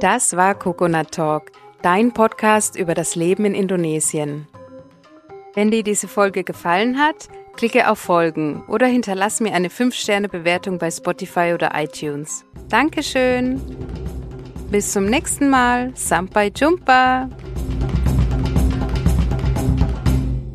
Das 0.00 0.34
war 0.34 0.54
Coconut 0.54 1.12
Talk, 1.12 1.52
dein 1.82 2.14
Podcast 2.14 2.76
über 2.76 2.94
das 2.94 3.14
Leben 3.14 3.44
in 3.44 3.54
Indonesien. 3.54 4.48
Wenn 5.52 5.70
dir 5.70 5.82
diese 5.82 6.08
Folge 6.08 6.44
gefallen 6.44 6.98
hat, 6.98 7.28
klicke 7.56 7.90
auf 7.90 7.98
Folgen 7.98 8.64
oder 8.68 8.86
hinterlass 8.86 9.40
mir 9.40 9.52
eine 9.52 9.68
5-Sterne-Bewertung 9.68 10.78
bei 10.78 10.90
Spotify 10.90 11.52
oder 11.52 11.72
iTunes. 11.74 12.46
Dankeschön! 12.70 14.21
Bis 14.72 14.90
zum 14.92 15.04
nächsten 15.04 15.50
Mal. 15.50 15.92
Sampai 15.94 16.50
Jumpa! 16.56 17.28